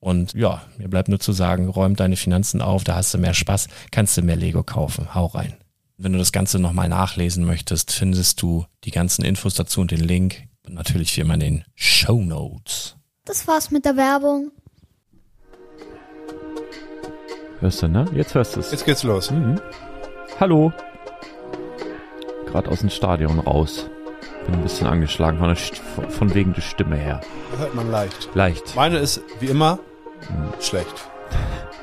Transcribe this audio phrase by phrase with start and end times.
[0.00, 3.34] Und ja, mir bleibt nur zu sagen, räum deine Finanzen auf, da hast du mehr
[3.34, 5.14] Spaß, kannst du mehr Lego kaufen.
[5.14, 5.56] Hau rein.
[5.96, 10.00] Wenn du das Ganze nochmal nachlesen möchtest, findest du die ganzen Infos dazu und den
[10.00, 10.44] Link.
[10.64, 12.96] Und natürlich wie immer in den Show Notes.
[13.24, 14.52] Das war's mit der Werbung.
[17.60, 18.06] Hörst du, ne?
[18.14, 18.70] Jetzt hörst du es.
[18.70, 19.32] Jetzt geht's los.
[19.32, 19.60] Mhm.
[20.38, 20.72] Hallo.
[22.46, 23.90] Gerade aus dem Stadion raus.
[24.46, 27.20] Bin ein bisschen angeschlagen von, der, von wegen der Stimme her.
[27.58, 28.30] Hört man leicht.
[28.34, 28.76] Leicht.
[28.76, 29.80] Meine ist wie immer.
[30.60, 30.94] Schlecht.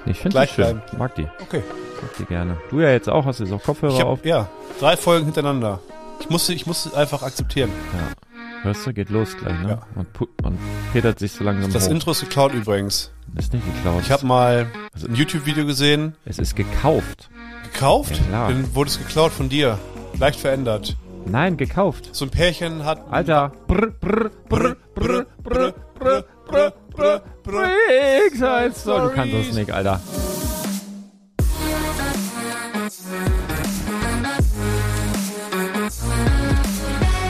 [0.05, 0.63] Ich finde die schön.
[0.65, 0.81] Bleiben.
[0.97, 1.27] Mag die.
[1.41, 1.63] Okay.
[2.01, 2.57] Mag die gerne.
[2.69, 4.25] Du ja jetzt auch, hast du jetzt auch Kopfhörer hab, auf?
[4.25, 4.47] Ja,
[4.79, 5.79] drei Folgen hintereinander.
[6.19, 7.69] Ich musste, ich musste einfach akzeptieren.
[7.93, 8.63] Ja.
[8.63, 9.69] Hörst du, geht los gleich, ne?
[9.69, 9.81] Ja.
[9.95, 10.07] Man,
[10.41, 10.57] man
[10.91, 11.91] petert sich so langsam Das hoch.
[11.91, 13.11] Intro ist geklaut übrigens.
[13.37, 14.01] Ist nicht geklaut.
[14.03, 16.15] Ich habe mal also, ein YouTube-Video gesehen.
[16.25, 17.29] Es ist gekauft.
[17.71, 18.17] Gekauft?
[18.17, 18.47] Ja, klar.
[18.49, 19.77] Dann wurde es geklaut von dir.
[20.17, 20.95] Leicht verändert.
[21.25, 22.09] Nein, gekauft.
[22.13, 23.11] So ein Pärchen hat.
[23.11, 23.51] Alter.
[23.67, 27.21] Brr, brr, brr, brr, brr, brr, brr, brr, brr.
[27.45, 30.01] So, du kannst das nicht, Alter.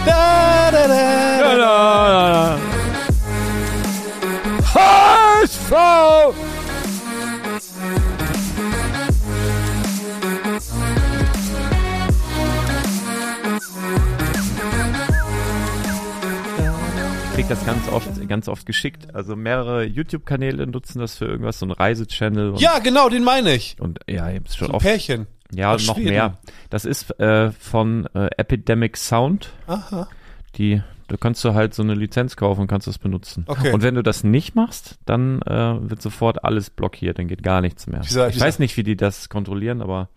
[0.06, 2.60] Da, da, da, da, da.
[4.74, 6.45] HSV!
[17.46, 19.14] Krieg das ganz oft, ganz oft geschickt.
[19.14, 22.56] Also mehrere YouTube-Kanäle nutzen das für irgendwas, so ein Reisechannel.
[22.58, 23.76] Ja, genau, den meine ich.
[23.80, 24.86] Und ja, ich hab's schon so oft.
[24.86, 25.28] Pärchen.
[25.54, 26.10] Ja, Aus noch Schweden.
[26.10, 26.38] mehr.
[26.72, 29.52] Das ist äh, von äh, Epidemic Sound.
[29.68, 30.08] Aha.
[30.56, 33.44] Die, da kannst du halt so eine Lizenz kaufen und kannst das benutzen.
[33.48, 33.74] Okay.
[33.74, 37.62] Und wenn du das nicht machst, dann äh, wird sofort alles blockiert, dann geht gar
[37.62, 38.00] nichts mehr.
[38.00, 40.10] Dieser, ich dieser weiß nicht, wie die das kontrollieren, aber.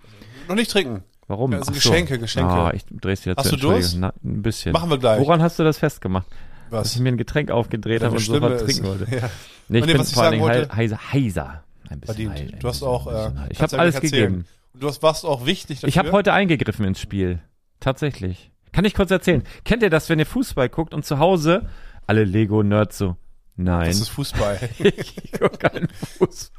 [0.49, 1.03] Noch nicht trinken.
[1.27, 1.53] Warum?
[1.53, 2.19] Also Geschenke.
[2.19, 2.51] Geschenke.
[2.51, 3.37] Ah, ich dreh's jetzt.
[3.37, 3.99] Hast du Durst?
[3.99, 4.73] Na, ein bisschen.
[4.73, 5.21] Machen wir gleich.
[5.21, 6.27] Woran hast du das festgemacht?
[6.71, 6.89] Was?
[6.89, 9.07] Dass ich mir ein Getränk aufgedreht habe und sofort trinken wollte.
[9.17, 9.31] Ja.
[9.71, 11.65] Nee, ich nee, bin vor allen Dingen heiser, heiser.
[11.91, 12.53] Ein bisschen verdient.
[12.53, 13.31] Heil, du hast auch, äh.
[13.51, 14.11] Ich habe alles erzählen.
[14.13, 14.45] gegeben.
[14.73, 15.89] Und du hast, warst auch wichtig dafür.
[15.89, 17.41] Ich habe heute eingegriffen ins Spiel.
[17.81, 18.51] Tatsächlich.
[18.73, 19.43] Kann ich kurz erzählen.
[19.65, 21.69] Kennt ihr das, wenn ihr Fußball guckt und zu Hause
[22.09, 23.17] alle Lego-Nerds so,
[23.57, 23.87] nein.
[23.87, 24.59] Das ist Fußball.
[24.79, 26.51] ich guck keinen Fuß.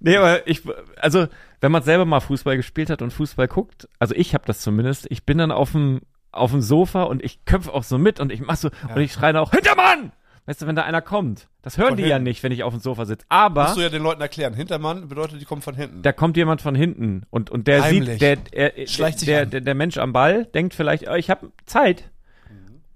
[0.00, 0.62] Nee, aber ich,
[0.96, 1.26] also,
[1.60, 5.06] wenn man selber mal Fußball gespielt hat und Fußball guckt, also ich habe das zumindest,
[5.10, 6.02] ich bin dann auf dem,
[6.32, 9.12] auf dem Sofa und ich köpfe auch so mit und ich mach so, und ich
[9.12, 10.12] schreie dann auch, Hintermann!
[10.46, 11.46] Weißt du, wenn da einer kommt.
[11.60, 12.22] Das hören Von die ja hinten.
[12.24, 13.26] nicht, wenn ich auf dem Sofa sitze.
[13.28, 14.54] Aber Musst du ja den Leuten erklären.
[14.54, 16.00] Hintermann bedeutet, die kommen von hinten.
[16.00, 18.18] da kommt jemand von hinten und, und der Heimlich.
[18.18, 18.38] sieht, der,
[18.78, 22.10] er, Schleicht der, der, der Mensch am Ball denkt vielleicht, oh, ich habe Zeit.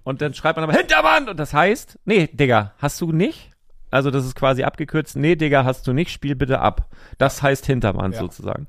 [0.02, 3.50] Und dann schreibt man aber Hintermann und das heißt, nee, Digga, hast du nicht?
[3.90, 6.88] Also das ist quasi abgekürzt, nee, Digga, hast du nicht, spiel bitte ab.
[7.18, 8.18] Das heißt Hintermann Ja.
[8.18, 8.66] sozusagen.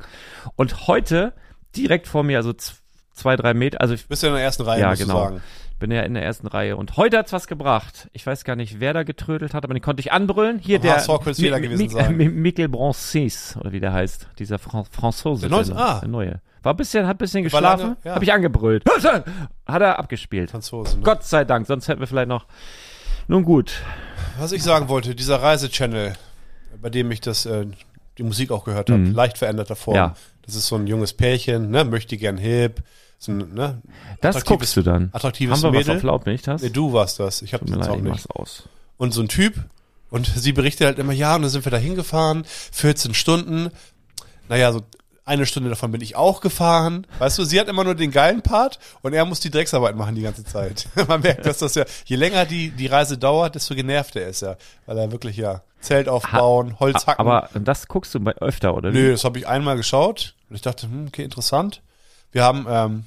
[0.57, 1.31] Und heute
[1.77, 2.51] direkt vor mir, also
[3.13, 5.39] zwei, drei Meter, also ich Bist du in der ersten Reihe, Ja, genau.
[5.79, 8.09] bin ja in der ersten Reihe und heute hat's was gebracht.
[8.13, 10.59] Ich weiß gar nicht, wer da getrödelt hat, aber den konnte ich anbrüllen.
[10.59, 12.15] Hier der Fehler gewesen sein.
[12.17, 15.41] Mi- Michael Broncis, oder wie der heißt, dieser Fran Franzose.
[15.41, 15.99] Der neue- ah.
[16.01, 16.41] der neue.
[16.61, 18.15] War ein bisschen, hat ein bisschen geschlafen, ja.
[18.15, 18.83] hab ich angebrüllt.
[19.65, 20.51] Hat er abgespielt.
[20.51, 20.97] Franzose.
[20.97, 21.03] Ne?
[21.03, 22.45] Gott sei Dank, sonst hätten wir vielleicht noch.
[23.27, 23.81] Nun gut.
[24.39, 26.13] Was ich sagen wollte, dieser Reisechannel,
[26.81, 27.65] bei dem ich das, äh,
[28.17, 29.13] die Musik auch gehört habe, Mhm.
[29.13, 29.95] leicht veränderter Form.
[29.95, 30.15] Ja.
[30.45, 32.83] Das ist so ein junges Pärchen, ne, möchte gern hip,
[33.19, 33.81] ist ein, ne,
[34.21, 35.09] Das guckst du dann.
[35.13, 35.97] attraktives Haben wir was Mädel.
[35.97, 36.61] auf laut, nicht das?
[36.61, 37.41] Nee, du warst das.
[37.41, 38.29] Ich habe das leid, auch ich nicht.
[38.31, 38.63] aus.
[38.97, 39.55] Und so ein Typ.
[40.09, 43.69] Und sie berichtet halt immer, ja, und dann sind wir da hingefahren, 14 Stunden.
[44.49, 44.81] Naja, so
[45.25, 47.07] eine Stunde davon bin ich auch gefahren.
[47.19, 50.15] Weißt du, sie hat immer nur den geilen Part und er muss die Drecksarbeit machen
[50.15, 50.87] die ganze Zeit.
[51.07, 54.57] Man merkt, dass das ja, je länger die, die Reise dauert, desto genervter ist er.
[54.85, 57.19] Weil er wirklich ja Zelt aufbauen, Holz hacken.
[57.19, 58.93] Aber das guckst du bei öfter, oder?
[58.93, 58.97] wie?
[58.97, 61.81] Nö, das habe ich einmal geschaut und ich dachte, hm, okay, interessant.
[62.31, 63.03] Wir haben, ähm,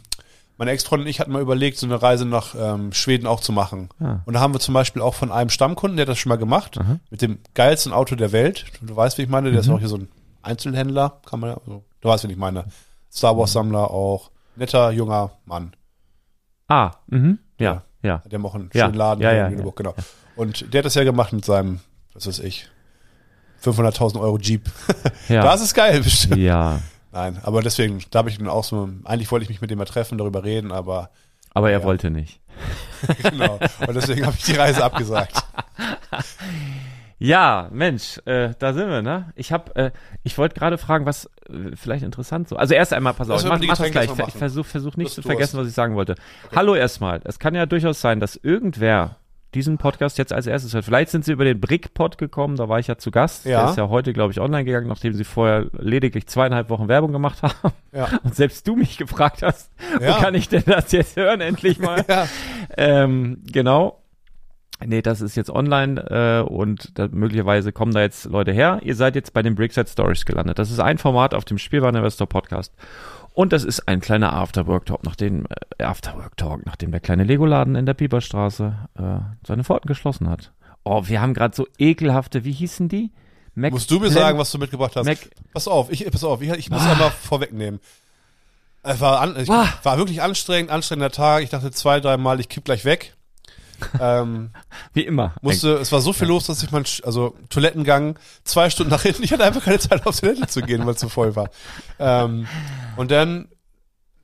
[0.59, 3.53] meine Ex-Freundin und ich hatten mal überlegt, so eine Reise nach ähm, Schweden auch zu
[3.53, 3.91] machen.
[4.01, 4.21] Ah.
[4.25, 6.37] Und da haben wir zum Beispiel auch von einem Stammkunden, der hat das schon mal
[6.37, 6.79] gemacht,
[7.11, 8.67] mit dem geilsten Auto der Welt.
[8.81, 10.09] Du weißt, wie ich meine, der ist auch hier so ein
[10.43, 12.65] Einzelhändler, kann man ja, also, du weißt, wie ich meine.
[13.13, 15.75] Star Wars Sammler auch, netter, junger Mann.
[16.69, 17.39] Ah, mhm.
[17.59, 18.23] Ja, ja.
[18.31, 19.95] Die haben auch einen Ja, schönen Laden ja, ja, in Lüneburg, genau.
[20.37, 21.81] Und der hat das ja gemacht mit seinem,
[22.13, 22.69] was weiß ich,
[23.65, 24.69] 500.000 Euro Jeep.
[25.29, 25.43] Ja.
[25.43, 26.37] Das ist geil, bestimmt.
[26.37, 26.81] ja.
[27.11, 29.79] Nein, aber deswegen, da habe ich dann auch so, eigentlich wollte ich mich mit dem
[29.79, 31.11] mal treffen, darüber reden, aber
[31.55, 31.85] Aber er Ja.
[31.85, 32.41] wollte nicht.
[33.23, 33.59] genau.
[33.87, 35.43] Und deswegen habe ich die Reise abgesagt.
[37.19, 39.33] Ja, Mensch, äh, da sind wir, ne?
[39.37, 39.91] Ich hab, äh,
[40.23, 41.31] ich wollte gerade fragen, was
[41.75, 42.57] vielleicht interessant so.
[42.57, 44.11] Also erst einmal, pass auf, ich mach, mach das gleich.
[44.29, 45.67] Ich versuche versuch nicht Du zu hast vergessen, Durst.
[45.67, 46.15] was ich sagen wollte.
[46.55, 47.21] Hallo erstmal.
[47.25, 49.17] Es kann ja durchaus sein, dass irgendwer
[49.55, 50.85] diesen Podcast jetzt als erstes hört.
[50.85, 53.47] Vielleicht sind sie über den Brickpod gekommen, da war ich ja zu Gast.
[53.47, 53.63] Ja.
[53.63, 57.11] Der ist ja heute, glaube ich, online gegangen, nachdem sie vorher lediglich zweieinhalb Wochen Werbung
[57.13, 57.73] gemacht haben.
[57.93, 58.09] Ja.
[58.25, 59.71] Und selbst du mich gefragt hast,
[60.01, 60.09] Ja.
[60.17, 62.05] wo kann ich denn das jetzt hören, endlich mal?
[62.09, 62.27] Ja.
[62.77, 64.03] Ähm, genau.
[64.84, 68.81] Nee, das ist jetzt online äh, und da, möglicherweise kommen da jetzt Leute her.
[68.82, 70.58] Ihr seid jetzt bei den Brickside Stories gelandet.
[70.58, 72.73] Das ist ein Format auf dem Spielwareninvestor Podcast.
[73.32, 75.46] Und das ist ein kleiner Afterwork-Talk, nachdem,
[75.78, 80.52] äh, Afterwork-Talk, nachdem der kleine Lego-Laden in der Pieperstraße äh, seine Pforten geschlossen hat.
[80.84, 83.11] Oh, wir haben gerade so ekelhafte, wie hießen die?
[83.55, 85.06] Mac Musst du mir sagen, was du mitgebracht hast?
[85.06, 85.19] Mac
[85.55, 86.93] pass auf, ich, pass auf, ich, ich muss Ah.
[86.93, 87.81] einmal vorwegnehmen.
[88.82, 89.67] Es war, an, ich, Ah.
[89.82, 91.43] war wirklich anstrengend, anstrengender Tag.
[91.43, 93.14] Ich dachte zwei, dreimal, ich kipp gleich weg.
[94.00, 94.50] Ähm,
[94.94, 95.34] Wie immer.
[95.43, 99.23] musste, es war so viel los, dass ich mein, also Toilettengang, zwei Stunden nach hinten,
[99.23, 101.50] ich hatte einfach keine Zeit auf Toilette zu gehen, weil es zu voll war.
[101.99, 102.46] Ähm,
[102.96, 103.49] und dann,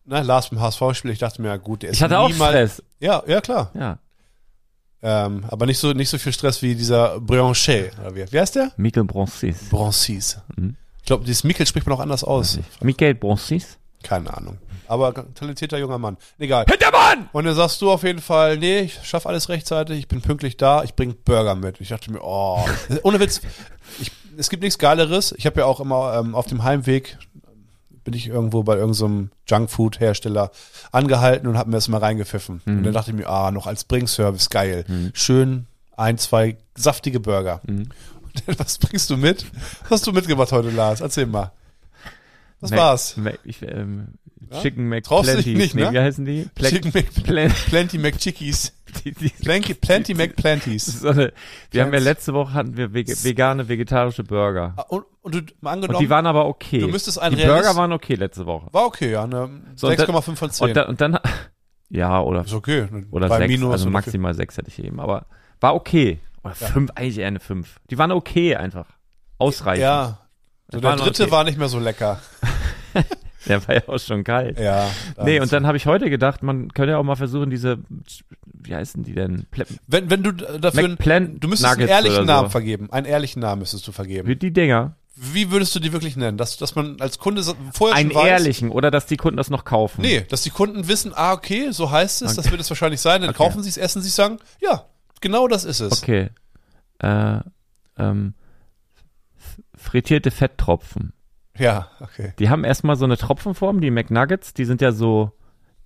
[0.05, 2.75] na, Lars beim HSV-Spiel, ich dachte mir, ja gut, der ist Ich hatte auch niemals-
[2.75, 2.83] Stress.
[3.01, 3.71] Ja, ja, klar.
[3.75, 3.99] Ja.
[5.05, 8.55] Ähm, aber nicht so, nicht so viel Stress wie dieser Brianchet, oder wie, wie heißt
[8.55, 8.71] der?
[8.77, 9.69] Michael Broncis.
[9.69, 10.39] Broncis.
[10.57, 10.77] Mhm.
[11.01, 12.61] Ich glaube, dieses Mikkel spricht man auch anders aus.
[12.81, 13.79] Michael Broncis?
[14.05, 14.59] Keine Ahnung.
[14.89, 16.17] Aber talentierter junger Mann.
[16.39, 16.65] Egal.
[16.69, 17.29] Hintermann!
[17.33, 20.57] Und dann sagst du auf jeden Fall, nee, ich schaffe alles rechtzeitig, ich bin pünktlich
[20.57, 21.81] da, ich bring Burger mit.
[21.81, 22.65] Ich dachte mir, oh,
[23.03, 23.41] ohne Witz,
[24.01, 25.35] ich, es gibt nichts Geileres.
[25.37, 27.19] Ich habe ja auch immer ähm, auf dem Heimweg,
[28.05, 30.51] bin ich irgendwo bei irgendeinem Junkfood-Hersteller
[30.91, 32.61] angehalten und habe mir das mal reingepfiffen.
[32.67, 34.85] Und dann dachte ich mir, ah, noch als Bringservice, geil.
[35.15, 37.61] Schön ein, zwei saftige Burger.
[37.67, 37.93] Und
[38.47, 39.47] dann, was bringst du mit?
[39.83, 41.01] Was hast du mitgebracht heute, Lars?
[41.01, 41.53] Erzähl mal.
[42.63, 43.17] Was Mac- war's?
[43.19, 44.09] Mac, ich, ähm,
[44.51, 44.61] Ja?
[44.61, 45.47] Chicken McPlenties.
[45.59, 45.87] nicht, ne?
[45.87, 46.49] Nee, wie heißen die?
[46.55, 48.73] Pla- Chicken Mc, Plen- Plenty McChickies.
[49.43, 51.01] Plenty, Plenty McPlenties.
[51.01, 51.33] so eine,
[51.71, 54.75] wir haben ja letzte Woche hatten wir vegane, vegetarische Burger.
[54.77, 56.79] Ah, Und, und du mal Und angenommen, die waren aber okay.
[56.81, 58.67] du müsstest ein die Burger waren okay letzte Woche.
[58.73, 60.69] war okay, ja, ne, So, und dann- 6,5 von 10.
[60.69, 61.19] Und dann, und dann
[61.89, 62.87] ja, oder, ist okay.
[62.91, 65.27] ne, oder bei sechs, Minus also maximal sechs hätte ich eben, aber
[65.61, 66.19] war okay.
[66.45, 67.79] Oder fünf, eigentlich eher eine fünf.
[67.91, 68.87] Die waren okay einfach.
[69.39, 69.83] Ausreichend.
[69.83, 70.19] Ja.
[70.73, 71.33] So, der noch dritte okay.
[71.33, 72.21] war nicht mehr so lecker.
[73.47, 74.59] Der war ja auch schon kalt.
[74.59, 74.89] Ja.
[75.23, 77.79] Nee, und dann habe ich heute gedacht, man könnte ja auch mal versuchen, diese,
[78.45, 79.47] wie heißen die denn?
[79.51, 82.33] Ple wenn, wenn du dafür, McPlan du müsstest Nuggets einen ehrlichen oder so.
[82.33, 82.93] Namen vergeben.
[82.93, 84.29] Einen ehrlichen Namen müsstest du vergeben.
[84.29, 84.95] Wie die Dinger.
[85.15, 86.39] Wie würdest du die wirklich nennen?
[86.39, 89.51] Dass, dass man als Kunde vorher Einen schon weiß, ehrlichen oder dass die Kunden das
[89.51, 90.01] noch kaufen.
[90.03, 93.23] Nee, dass die Kunden wissen, ah, okay, so heißt es, das wird es wahrscheinlich sein,
[93.23, 94.87] dann kaufen sie es, essen sie es, sagen, ja,
[95.21, 96.03] genau das ist es.
[96.03, 96.31] Okay.
[96.99, 97.41] Äh,
[97.99, 98.35] ähm,
[99.83, 101.13] frittierte Fetttropfen.
[101.59, 102.33] Ja, okay.
[102.39, 105.33] Die haben erstmal so eine Tropfenform, die McNuggets, die sind ja so,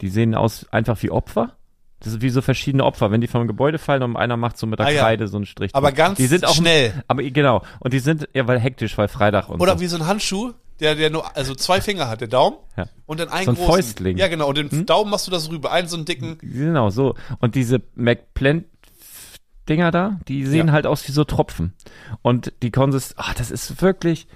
[0.00, 1.56] die sehen aus einfach wie Opfer.
[1.98, 4.66] Das ist wie so verschiedene Opfer, wenn die vom Gebäude fallen und einer macht so
[4.66, 5.00] mit der Ah, ja.
[5.02, 5.74] Kreide so einen Strich.
[5.74, 6.92] Aber ganz die sind auch, schnell.
[7.08, 7.62] Aber genau.
[7.80, 9.80] Und die sind, ja, weil hektisch, weil Freitag und Oder so.
[9.80, 12.84] wie so ein Handschuh, der, der nur, also zwei Finger hat, der Daumen Ja.
[13.06, 13.72] und dann einen So ein großen.
[13.72, 14.12] Fäustling.
[14.12, 14.18] Hm?
[14.18, 16.36] Ja, genau, und den Daumen machst du das rüber, einen so einen dicken.
[16.42, 17.14] Genau, so.
[17.40, 18.66] Und diese McPlant
[19.68, 20.72] Dinger da, die sehen Ja.
[20.72, 21.72] halt aus wie so Tropfen.
[22.22, 24.26] Und die Konsist, ach, das ist wirklich,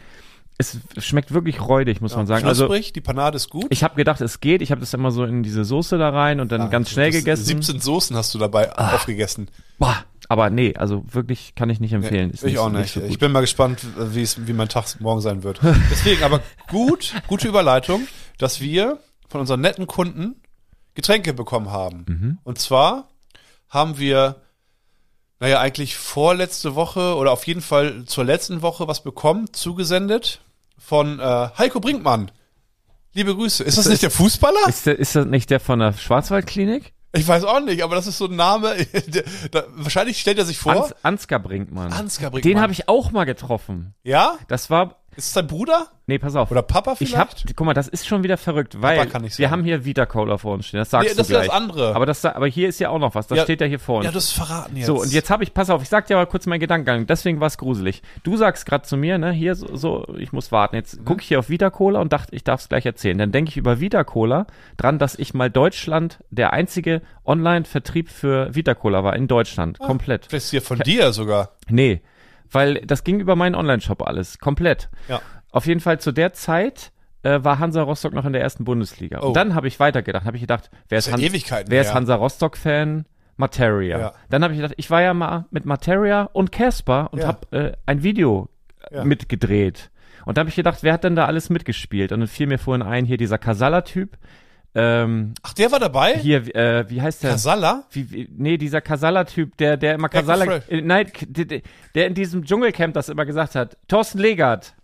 [0.59, 2.47] es schmeckt wirklich räudig, muss man sagen.
[2.47, 3.67] Also, Knusprig, die Panade ist gut.
[3.71, 4.61] ich habe gedacht, es geht.
[4.61, 7.45] Ich habe das immer so in diese Soße da rein und dann ganz schnell gegessen.
[7.45, 9.49] 17 Soßen hast du dabei aufgegessen.
[9.79, 12.31] Boah, aber nee, also wirklich kann ich nicht empfehlen.
[12.31, 12.93] Ist ich auch so- nicht.
[12.93, 15.61] so ich bin mal gespannt, wie es, wie mein Tag morgen sein wird.
[15.91, 18.07] Deswegen, aber gut, gute Überleitung,
[18.37, 20.37] dass wir von unseren netten Kunden
[20.95, 22.05] Getränke bekommen haben.
[22.07, 22.39] Mhm.
[22.43, 23.09] Und zwar
[23.71, 24.43] haben wir,
[25.41, 30.43] naja, eigentlich vorletzte Woche oder auf jeden Fall zur letzten Woche was bekommen, zugesendet
[30.79, 32.31] von äh, Heiko Brinkmann.
[33.15, 33.65] Liebe Grüße.
[33.65, 34.69] Ist das nicht der Fußballer?
[34.69, 36.93] ist, der, ist das nicht der von der Schwarzwaldklinik?
[37.13, 38.77] Ich weiß auch nicht, aber das ist so ein Name.
[39.51, 40.73] Da, wahrscheinlich stellt er sich vor.
[40.73, 41.93] Ans, Ansgar Brinkmann.
[41.93, 42.53] Ansgar Brinkmann.
[42.53, 43.95] Den habe ich auch mal getroffen.
[44.05, 44.39] ja?
[44.47, 45.89] Das war, Ist es dein Bruder?
[46.07, 46.51] nee, pass auf.
[46.51, 47.13] Oder Papa vielleicht?
[47.13, 49.85] Ich hab, guck mal, das ist schon wieder verrückt, weil kann ich wir haben hier
[49.85, 50.79] Vita Cola vor uns stehen.
[50.79, 51.47] Das sagst Nee, das du ist gleich.
[51.47, 51.95] das andere.
[51.95, 53.29] Aber das, aber hier ist ja auch noch was.
[53.29, 53.45] Das Ja.
[53.45, 54.07] steht ja hier vor uns.
[54.07, 54.87] Ja, das verraten jetzt.
[54.87, 57.07] so und jetzt habe ich, pass auf, ich sag dir mal kurz meinen Gedankengang.
[57.07, 58.03] Deswegen war es gruselig.
[58.25, 60.75] Du sagst gerade zu mir, ne, hier so, so ich muss warten.
[60.75, 61.05] Jetzt Mhm.
[61.05, 63.17] gucke ich hier auf Vita Cola und dachte, ich darf es gleich erzählen.
[63.17, 64.47] Dann denke ich über Vita Cola
[64.79, 69.87] dran, dass ich mal Deutschland der einzige Online-Vertrieb für Vita Cola war in Deutschland, Ah.
[69.87, 70.27] komplett.
[70.27, 71.51] Vielleicht ist hier von dir sogar.
[71.69, 72.01] Nee,
[72.51, 74.89] weil das ging über meinen Online-Shop alles, komplett.
[75.09, 75.21] Ja.
[75.53, 76.93] Auf jeden Fall zu der Zeit
[77.23, 79.21] äh, war Hansa Rostock noch in der ersten Bundesliga.
[79.23, 79.29] Oh.
[79.29, 81.95] Und dann habe ich weitergedacht, habe ich gedacht, wer ist, Han wer ist.
[81.95, 83.05] Hansa Rostock-Fan?
[83.37, 83.99] Materia.
[83.99, 84.13] Ja.
[84.29, 87.27] Dann habe ich gedacht, ich war ja mal mit Materia und Casper und Ja.
[87.29, 88.49] habe äh, ein Video
[88.91, 89.05] äh, Ja.
[89.05, 89.91] mitgedreht.
[90.27, 92.13] Und da habe ich gedacht, wer hat denn da alles mitgespielt?
[92.13, 94.19] Und dann fiel mir vorhin ein, hier dieser Casalla-Typ.
[94.75, 96.17] Ähm, Ach, der war dabei?
[96.17, 97.31] hier, äh, wie heißt der?
[97.33, 97.85] Casalla?
[97.91, 100.09] Wie, wie, nee, dieser Casalla-Typ, der, der immer
[100.47, 100.69] Fresh.
[100.69, 101.63] äh, nein, der, der-
[101.95, 103.77] der in diesem Dschungelcamp das immer gesagt hat.
[103.89, 104.75] Thorsten Legert.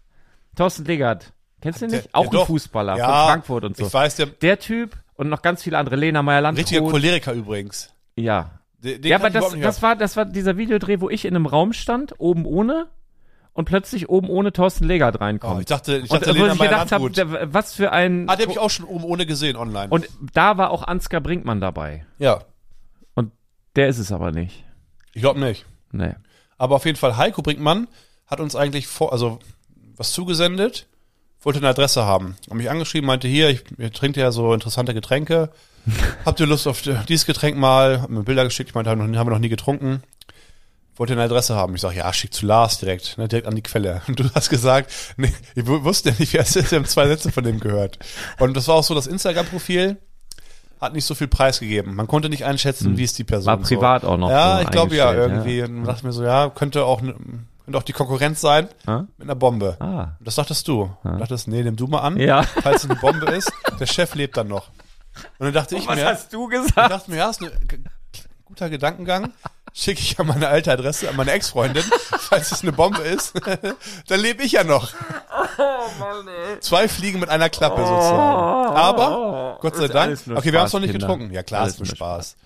[0.57, 1.33] Thorsten Legert.
[1.61, 2.15] Kennst du den Der- nicht?
[2.15, 2.47] Auch ja, ein.
[2.47, 3.87] Fußballer Ja, von Frankfurt und so.
[3.87, 5.95] Ich weiß, der Der Typ und noch ganz viele andere.
[5.97, 6.91] Lena richtige Meyer-Landrut.
[6.91, 7.95] Choleriker übrigens.
[8.17, 8.51] Ja.
[8.79, 11.47] Den, den Ja, aber das, das war, das war dieser Videodreh, wo ich in einem
[11.47, 12.89] Raum stand, oben ohne,
[13.57, 15.61] und plötzlich oben ohne Thorsten Legert Oh, reinkommt.
[15.61, 17.55] ich dachte, ich und dachte, wo Lena ich gedacht habe, Meyer-Landrut.
[17.55, 18.29] was für ein.
[18.29, 19.89] Ah, den habe ich auch schon oben ohne gesehen online.
[19.89, 22.07] und da war auch Ansgar Brinkmann dabei.
[22.19, 22.41] ja,
[23.75, 24.65] Der ist es aber nicht.
[25.13, 25.67] ich glaube nicht.
[25.93, 26.15] Nee.
[26.59, 27.89] Aber auf jeden Fall, Heiko Brinkmann
[28.27, 29.39] hat uns eigentlich vor, also
[29.97, 30.87] was zugesendet,
[31.43, 32.37] wollte eine Adresse haben.
[32.49, 35.51] Hat mich angeschrieben, meinte hier, ich, ihr trinkt ja so interessante Getränke.
[36.25, 38.01] Habt ihr Lust auf dieses Getränk mal?
[38.03, 40.03] Hat mir Bilder geschickt, ich meinte, haben wir noch nie getrunken.
[40.97, 41.75] Wollte eine Adresse haben.
[41.75, 44.01] Ich sage, ja, schick zu Lars direkt, ne, direkt an die Quelle.
[44.09, 47.07] Und du hast gesagt, nee, ich wu- wusste nicht, wer es ist, wir haben zwei
[47.07, 47.99] Sätze von dem gehört.
[48.39, 49.99] Und das war auch so, das Instagram-Profil
[50.81, 51.95] hat nicht so viel Preis gegeben.
[51.95, 53.47] Man konnte nicht einschätzen, wie ist die Person.
[53.47, 54.09] War privat so.
[54.09, 55.63] auch noch Ja, so ich glaube ja, irgendwie.
[55.63, 59.05] Und dann dachte ich mir so, ja, könnte auch, könnte auch die Konkurrenz sein Ah?
[59.19, 59.77] mit einer Bombe.
[59.81, 60.17] Ah.
[60.19, 60.91] Und das dachtest du.
[61.03, 62.19] Und dachtest, nee, nimm du mal an.
[62.19, 62.43] Ja.
[62.63, 63.51] Falls es eine Bombe ist,
[63.81, 64.69] der Chef lebt dann noch.
[65.39, 66.91] Und dann dachte ich Was mir, hast du ich gesagt?
[66.91, 67.51] dachte mir, ja, ist ein
[68.45, 69.33] guter Gedankengang.
[69.79, 71.83] Schicke ich ja meine alte Adresse an meine Ex-Freundin.
[72.19, 73.35] Falls es eine Bombe ist,
[74.09, 74.91] dann lebe ich ja noch.
[76.61, 78.75] Zwei Fliegen mit einer Klappe sozusagen.
[78.75, 81.07] Aber, Gott sei Dank, okay, wir haben es Spaß, noch nicht Kinder.
[81.07, 81.33] getrunken.
[81.35, 82.37] Ja, klar, Alles ist nur nur Spaß.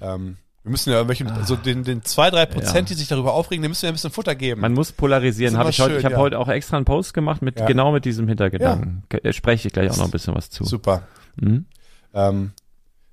[0.00, 3.62] Ähm, wir müssen ja irgendwelche, also den, den zwei, drei Prozent, die sich darüber aufregen,
[3.62, 4.60] den müssen wir ein bisschen Futter geben.
[4.62, 5.58] Man muss polarisieren.
[5.58, 6.20] Hab ich heute, ich habe ja.
[6.20, 7.66] heute auch extra einen Post gemacht mit Ja.
[7.66, 9.02] genau mit diesem Hintergedanken.
[9.10, 10.64] Ge- Spreche ich gleich auch noch ein bisschen was zu.
[10.64, 11.02] Super.
[11.36, 11.66] Mhm.
[12.14, 12.52] Ähm,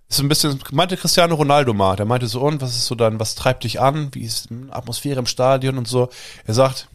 [0.09, 3.19] ist ein bisschen, meinte Cristiano Ronaldo mal, der meinte so, und was ist so dann,
[3.19, 6.09] was treibt dich an, wie ist die Atmosphäre im Stadion und so.
[6.45, 6.87] Er sagt,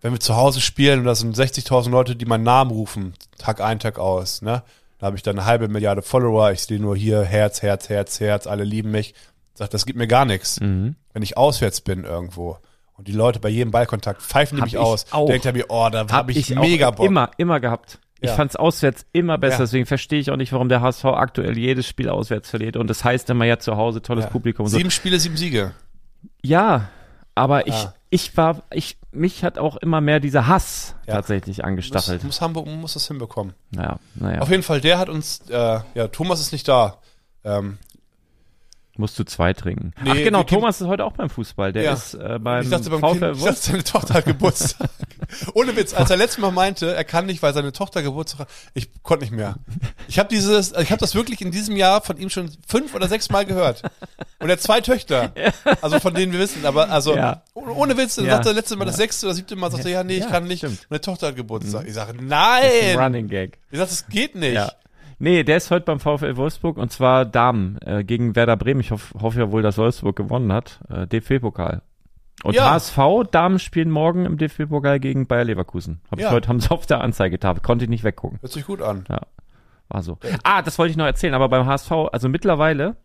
[0.00, 3.60] wenn wir zu Hause spielen und da sind 60.000 Leute, die meinen Namen rufen, Tag
[3.60, 4.62] ein, Tag aus, ne,
[4.98, 8.20] da habe ich dann eine halbe Milliarde Follower, ich sehe nur hier Herz, Herz, Herz,
[8.20, 9.14] Herz, alle lieben mich.
[9.54, 10.60] Sagt, das gibt mir gar nichts.
[10.60, 10.96] Mhm.
[11.12, 12.58] Wenn ich auswärts bin irgendwo
[12.94, 15.26] und die Leute bei jedem Ballkontakt pfeifen die Hab mich ich aus, auch.
[15.26, 17.06] denkt er mir, oh, da habe ich, auch mega Bock.
[17.06, 17.98] Immer, immer gehabt.
[18.20, 18.34] Ich Ja.
[18.34, 19.64] fand's auswärts immer besser, Ja.
[19.64, 22.76] deswegen verstehe ich auch nicht, warum der HSV aktuell jedes Spiel auswärts verliert.
[22.76, 24.30] Und das heißt immer ja zu Hause tolles Ja.
[24.30, 24.64] Publikum.
[24.64, 24.76] und So.
[24.78, 25.72] Sieben Spiele, sieben Siege.
[26.42, 26.88] Ja,
[27.34, 27.94] aber ich, Ah.
[28.10, 31.14] ich war, ich, mich hat auch immer mehr dieser Hass Ja.
[31.14, 32.24] tatsächlich Muss, angestachelt.
[32.24, 33.54] muss Hamburg muss das hinbekommen.
[33.70, 34.40] Naja, naja.
[34.40, 36.98] Auf jeden Fall, der hat uns, äh, ja, Thomas ist nicht da.
[37.44, 37.78] Ähm,
[39.00, 39.92] Musst du zwei trinken.
[40.02, 41.72] Nee, Ach genau, Thomas ist heute auch beim Fußball.
[41.72, 41.92] Der Ja.
[41.92, 44.90] ist äh, beim, Ich dachte, beim VfL kind, ich dachte, seine Tochter hat Geburtstag.
[45.54, 48.48] Ohne Witz, als er letztes Mal meinte, er kann nicht, weil seine Tochter Geburtstag hat,
[48.74, 49.54] ich konnte nicht mehr.
[50.08, 53.06] Ich habe dieses, ich habe das wirklich in diesem Jahr von ihm schon fünf oder
[53.06, 53.82] sechs Mal gehört.
[54.40, 55.32] Und er hat zwei Töchter,
[55.80, 57.42] also von denen wir wissen, aber also Ja.
[57.54, 58.32] ohne Witz, dann Ja.
[58.34, 60.30] sagt er letztes Mal das sechste oder siebte Mal, sagt er, ja, nee, ich Ja,
[60.30, 60.58] kann nicht.
[60.58, 60.80] stimmt.
[60.80, 60.86] Mhm.
[60.90, 61.86] Meine Tochter hat Geburtstag.
[61.86, 62.98] Ich sage, Ein nein!
[62.98, 63.58] Running Gag.
[63.70, 64.60] Ich sage, das geht nicht.
[65.18, 65.24] Ja.
[65.30, 68.80] Nee, der ist heute beim VfL Wolfsburg und zwar Damen äh, gegen Werder Bremen.
[68.80, 70.80] Ich hoff, hoffe ja wohl, dass Wolfsburg gewonnen hat.
[70.88, 71.82] Äh, DFB-Pokal.
[72.44, 72.70] Und Ja.
[72.70, 72.98] HSV,
[73.32, 76.00] Damen spielen morgen im DFB-Pokal gegen Bayer Leverkusen.
[76.10, 76.28] Hab Ja.
[76.28, 77.62] ich heute, haben sie auf der Anzeigetafel.
[77.62, 78.38] Konnte ich nicht weggucken.
[78.40, 79.04] Hört sich gut an.
[79.88, 80.18] War so.
[80.44, 82.96] Ah, das wollte ich noch erzählen, aber beim HSV, also mittlerweile,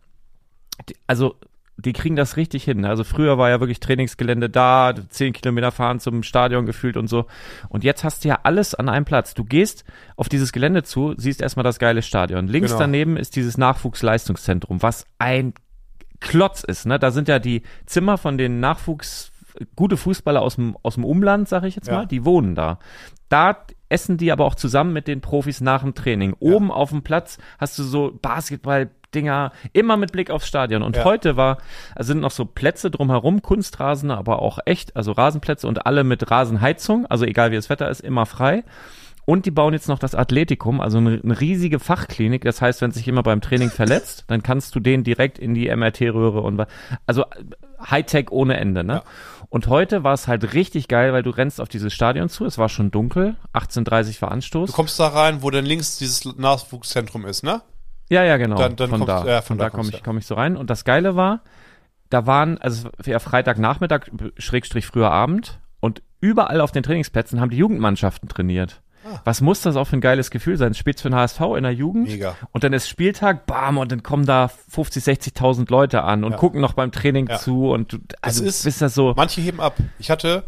[1.06, 1.34] also
[1.76, 2.84] die kriegen das richtig hin.
[2.84, 7.26] Also früher war ja wirklich Trainingsgelände da, zehn Kilometer fahren zum Stadion gefühlt und so.
[7.68, 9.34] Und jetzt hast du ja alles an einem Platz.
[9.34, 9.84] Du gehst
[10.16, 12.46] auf dieses Gelände zu, siehst erstmal das geile Stadion.
[12.46, 12.80] Links Genau.
[12.80, 15.54] daneben ist dieses Nachwuchsleistungszentrum, was ein
[16.20, 16.86] Klotz ist.
[16.86, 16.98] Ne?
[16.98, 19.32] Da sind ja die Zimmer von den Nachwuchs
[19.76, 21.98] gute Fußballer aus dem, aus dem Umland, sag ich jetzt Ja.
[21.98, 22.78] mal, die wohnen da.
[23.28, 23.56] Da
[23.88, 26.34] essen die aber auch zusammen mit den Profis nach dem Training.
[26.40, 28.10] Oben auf dem Platz hast du so
[29.14, 30.82] Basketball-Dinger, immer mit Blick aufs Stadion.
[30.82, 31.04] Und Ja.
[31.04, 31.58] heute war,
[31.94, 36.30] also sind noch so Plätze drumherum, Kunstrasen, aber auch echt, also Rasenplätze und alle mit
[36.30, 38.64] Rasenheizung, also egal wie das Wetter ist, immer frei.
[39.26, 42.44] Und die bauen jetzt noch das Athletikum, also eine, eine riesige Fachklinik.
[42.44, 45.74] Das heißt, wenn sich jemand beim Training verletzt, dann kannst du den direkt in die
[45.74, 46.62] MRT-Röhre und
[47.06, 47.24] also
[47.90, 48.84] Hightech ohne Ende.
[48.84, 48.94] Ne?
[48.96, 49.02] Ja.
[49.48, 52.44] Und heute war es halt richtig geil, weil du rennst auf dieses Stadion zu.
[52.44, 54.70] Es war schon dunkel, 18:30 war Anstoß.
[54.70, 57.62] Du kommst da rein, wo dann links dieses Nachwuchszentrum ist, ne?
[58.10, 58.56] Ja, ja, genau.
[58.56, 60.56] Dann- dann von da, ja, von, von da da komme ich, komm ich so rein.
[60.56, 61.40] Und das Geile war,
[62.10, 67.56] da waren, also ja Freitagnachmittag, Schrägstrich früher Abend, und überall auf den Trainingsplätzen haben die
[67.58, 68.80] Jugendmannschaften trainiert.
[69.06, 69.20] Ah.
[69.24, 70.72] Was muss das auch für ein geiles Gefühl sein?
[70.72, 72.36] Spielst für den HSV in der Jugend Mega.
[72.52, 76.38] und dann ist Spieltag, bam, und dann kommen da 50, 60.000 Leute an und Ja.
[76.38, 77.36] gucken noch beim Training Ja.
[77.38, 79.12] zu und du, also ist- bist das so.
[79.14, 79.76] Manche heben ab.
[79.98, 80.44] Ich hatte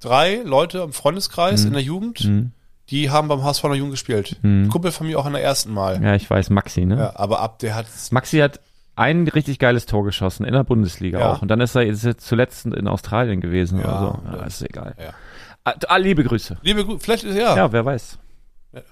[0.00, 1.66] drei Leute im Freundeskreis Mhm.
[1.68, 2.52] in der Jugend,
[2.90, 4.36] die haben beim HSV der Jugend gespielt.
[4.42, 4.68] Mhm.
[4.68, 6.02] Kumpel von mir auch in der ersten Mal.
[6.02, 6.96] Ja, ich weiß, Maxi, ne?
[6.96, 8.60] Ja, aber ab, der hat Maxi hat
[8.96, 11.32] ein richtig geiles Tor geschossen in der Bundesliga Ja.
[11.32, 11.42] auch.
[11.42, 14.36] Und dann ist er ist er zuletzt in Australien gewesen Ja, oder so.
[14.38, 14.94] Ja, ist egal.
[14.98, 15.14] Ja.
[15.64, 16.56] Ah, ah, liebe Grüße.
[16.62, 18.18] Liebe Grüße, vielleicht ist ja, Ja, wer weiß.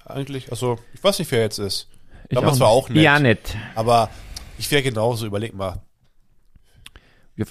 [0.05, 1.87] eigentlich, also ich weiß nicht, wer jetzt ist.
[2.29, 2.97] Ich Damals war auch nett.
[3.03, 3.55] Ja, nett.
[3.75, 4.09] Aber
[4.57, 5.81] ich wäre genauso, überleg mal.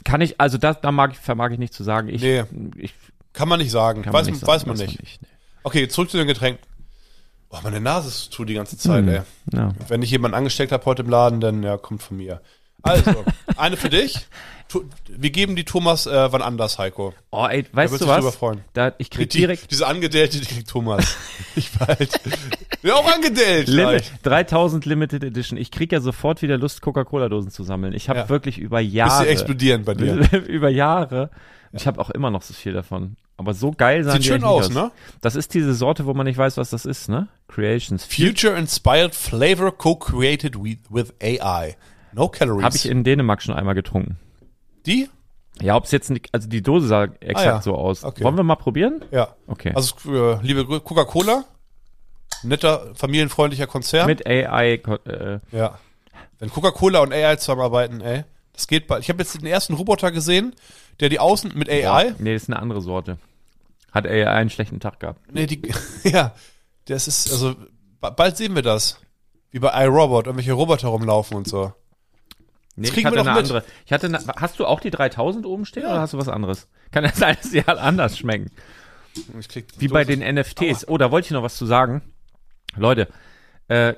[0.04, 2.08] Kann ich, also das, da mag ich, vermag ich nicht zu sagen.
[2.08, 2.44] Ich, Nee.
[2.76, 2.92] ich
[3.32, 4.04] Kann man nicht sagen.
[4.04, 5.22] weiß, man nicht weiß sagen, man weiß nicht.
[5.22, 5.28] nee.
[5.66, 6.64] Okay, zurück zu den Getränken.
[7.50, 9.08] Oh, meine Nase ist zu die ganze Zeit, Hm.
[9.08, 9.20] ey.
[9.52, 9.72] Ja.
[9.88, 12.40] Wenn ich jemanden angesteckt habe heute im Laden, dann ja, kommt von mir.
[12.82, 13.24] Also,
[13.56, 14.26] eine für dich.
[14.68, 17.14] Tu- Wir geben die Thomas äh, wann anders, Heiko.
[17.32, 18.36] Oh, ey, Da weißt wird du sich drüber was?
[18.36, 18.60] freuen.
[18.74, 21.16] Da, ich krieg Die, direkt diese angedellte, die kriegt Thomas.
[21.56, 22.20] ich bald.
[22.84, 23.66] Ja, auch angedellt.
[23.66, 24.22] Limit, gleich.
[24.22, 25.58] 3000 Limited Edition.
[25.58, 27.92] Ich krieg ja sofort wieder Lust, Coca-Cola-Dosen zu sammeln.
[27.92, 28.28] Ich habe Ja.
[28.28, 30.28] wirklich über Bis sie Jahre, explodieren bei dir.
[30.46, 31.30] über Jahre,
[31.76, 33.16] ich habe auch immer noch so viel davon.
[33.36, 34.90] Aber so geil sahen Sieht die schön nicht aus, ne?
[35.20, 37.28] Das ist diese Sorte, wo man nicht weiß, was das ist, ne?
[37.48, 38.04] Creations.
[38.04, 41.76] Future-inspired flavor co-created with, AI.
[42.12, 42.64] No calories.
[42.64, 44.16] Habe ich in Dänemark schon einmal getrunken.
[44.86, 45.08] die?
[45.62, 47.62] Ja, ob es jetzt nicht, also die Dose sah exakt Ah, ja.
[47.62, 48.04] so aus.
[48.04, 48.22] Okay.
[48.24, 49.02] Wollen wir mal probieren?
[49.10, 49.28] Ja.
[49.46, 49.72] Okay.
[49.74, 51.44] Also, äh, liebe Coca-Cola.
[52.42, 54.06] Netter, familienfreundlicher Konzern.
[54.06, 54.74] Mit AI,
[55.06, 55.78] äh, Ja.
[56.38, 59.02] Wenn Coca-Cola und AI zusammenarbeiten, ey, das geht bald.
[59.02, 60.54] Ich habe jetzt den ersten Roboter gesehen,
[61.00, 62.14] der die Außen mit AI.
[62.18, 63.18] nee, das ist eine andere Sorte.
[63.92, 65.20] Hat AI einen schlechten Tag gehabt.
[65.32, 65.62] Nee, die,
[66.04, 66.34] ja,
[66.86, 67.54] das ist, also,
[68.00, 69.00] ba- bald sehen wir das.
[69.50, 71.72] Wie bei iRobot, irgendwelche Roboter rumlaufen und so.
[72.74, 73.38] Nee, ich hatte eine mit.
[73.44, 73.64] andere.
[73.86, 76.68] Ich hatte eine, hast du auch die 3000 oben stehen oder hast du was anderes?
[76.90, 78.50] Kann das sein, dass die halt anders schmecken?
[79.38, 80.86] Ich Wie bei den NFTs.
[80.88, 82.02] Oh, da wollte ich noch was zu sagen.
[82.76, 83.08] Leute,
[83.68, 83.94] äh,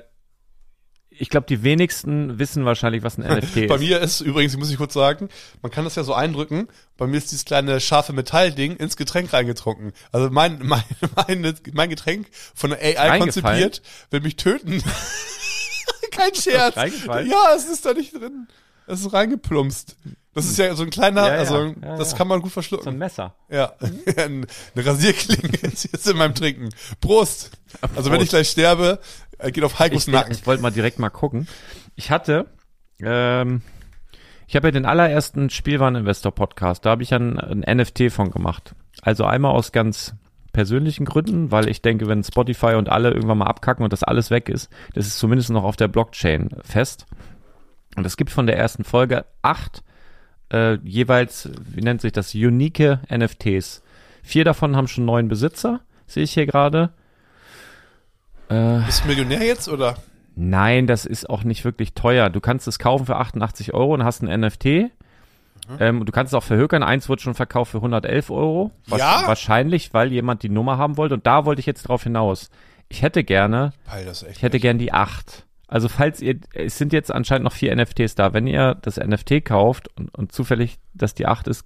[1.19, 3.79] ich glaube, die wenigsten wissen wahrscheinlich, was ein NFT Bei ist.
[3.81, 5.29] mir ist übrigens, muss ich kurz sagen,
[5.61, 6.67] man kann das ja so eindrücken.
[6.97, 9.91] Bei mir ist dieses kleine scharfe Metallding ins Getränk reingetrunken.
[10.11, 10.83] Also mein, mein,
[11.15, 14.81] mein, mein Getränk von der AI konzipiert, will mich töten.
[16.11, 16.75] Kein Scherz.
[16.75, 18.47] Ja, es ist da nicht drin.
[18.87, 19.95] Es ist reingeplumpst.
[20.33, 21.39] Das ist ja so ein kleiner, Ja, ja.
[21.39, 22.97] also Ja, das kann man gut So ein verschlucken.
[22.97, 23.35] Messer.
[23.49, 23.73] Ja,
[24.15, 26.69] eine Rasierklinge ist jetzt in meinem Trinken.
[27.01, 27.51] Prost.
[27.95, 28.99] Also wenn ich gleich sterbe,
[29.39, 30.31] äh, geht auf Heikos Ich, Nacken.
[30.31, 31.47] ich wollte mal direkt mal gucken.
[31.95, 32.45] Ich hatte,
[33.01, 33.61] ähm,
[34.47, 38.75] ich habe ja den allerersten Spielwareninvestor-Podcast, da habe ich ja ein, ein NFT von gemacht.
[39.01, 40.15] Also einmal aus ganz
[40.51, 44.31] persönlichen Gründen, weil ich denke, wenn Spotify und alle irgendwann mal abkacken und das alles
[44.31, 47.05] weg ist, das ist zumindest noch auf der Blockchain fest.
[47.95, 49.83] Und es gibt von der ersten Folge acht
[50.51, 53.83] äh, jeweils, wie nennt sich das, unique NFTs.
[54.23, 56.91] Vier davon haben schon neun Besitzer, sehe ich hier gerade.
[58.49, 59.95] Äh, Bist du Millionär jetzt oder?
[60.35, 62.29] Nein, das ist auch nicht wirklich teuer.
[62.29, 64.91] Du kannst es kaufen für 88 Euro und hast ein NFT.
[65.79, 66.81] Ähm, du kannst es auch verhökern.
[66.81, 68.71] Eins wird schon verkauft für 111 Euro.
[68.87, 69.23] Ja?
[69.25, 71.15] Wahrscheinlich, weil jemand die Nummer haben wollte.
[71.15, 72.49] Und da wollte ich jetzt drauf hinaus.
[72.87, 74.61] Ich hätte gerne, echt ich hätte nicht.
[74.63, 75.45] gern die 8.
[75.67, 78.33] Also falls ihr, es sind jetzt anscheinend noch vier NFTs da.
[78.33, 81.65] Wenn ihr das NFT kauft und, und zufällig, dass die 8 ist,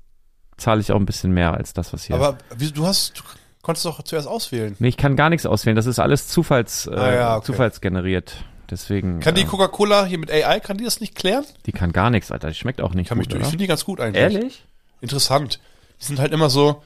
[0.57, 2.17] zahle ich auch ein bisschen mehr als das, was hier.
[2.17, 3.23] Aber wie, du hast,
[3.63, 4.75] du konntest doch zuerst auswählen.
[4.79, 5.75] nee, ich kann gar nichts auswählen.
[5.77, 7.45] Das ist alles Zufalls, äh, Ah ja, okay.
[7.45, 8.35] zufallsgeneriert.
[8.69, 9.19] Deswegen.
[9.21, 11.45] Kann die äh, Coca-Cola hier mit AI, kann die das nicht klären?
[11.65, 12.49] die kann gar nichts, Alter.
[12.49, 13.49] Die schmeckt auch nicht Kann mich, gut, ich oder?
[13.49, 14.21] finde die ganz gut eigentlich.
[14.21, 14.63] Ehrlich?
[15.01, 15.59] Interessant.
[16.01, 16.81] Die sind halt immer so,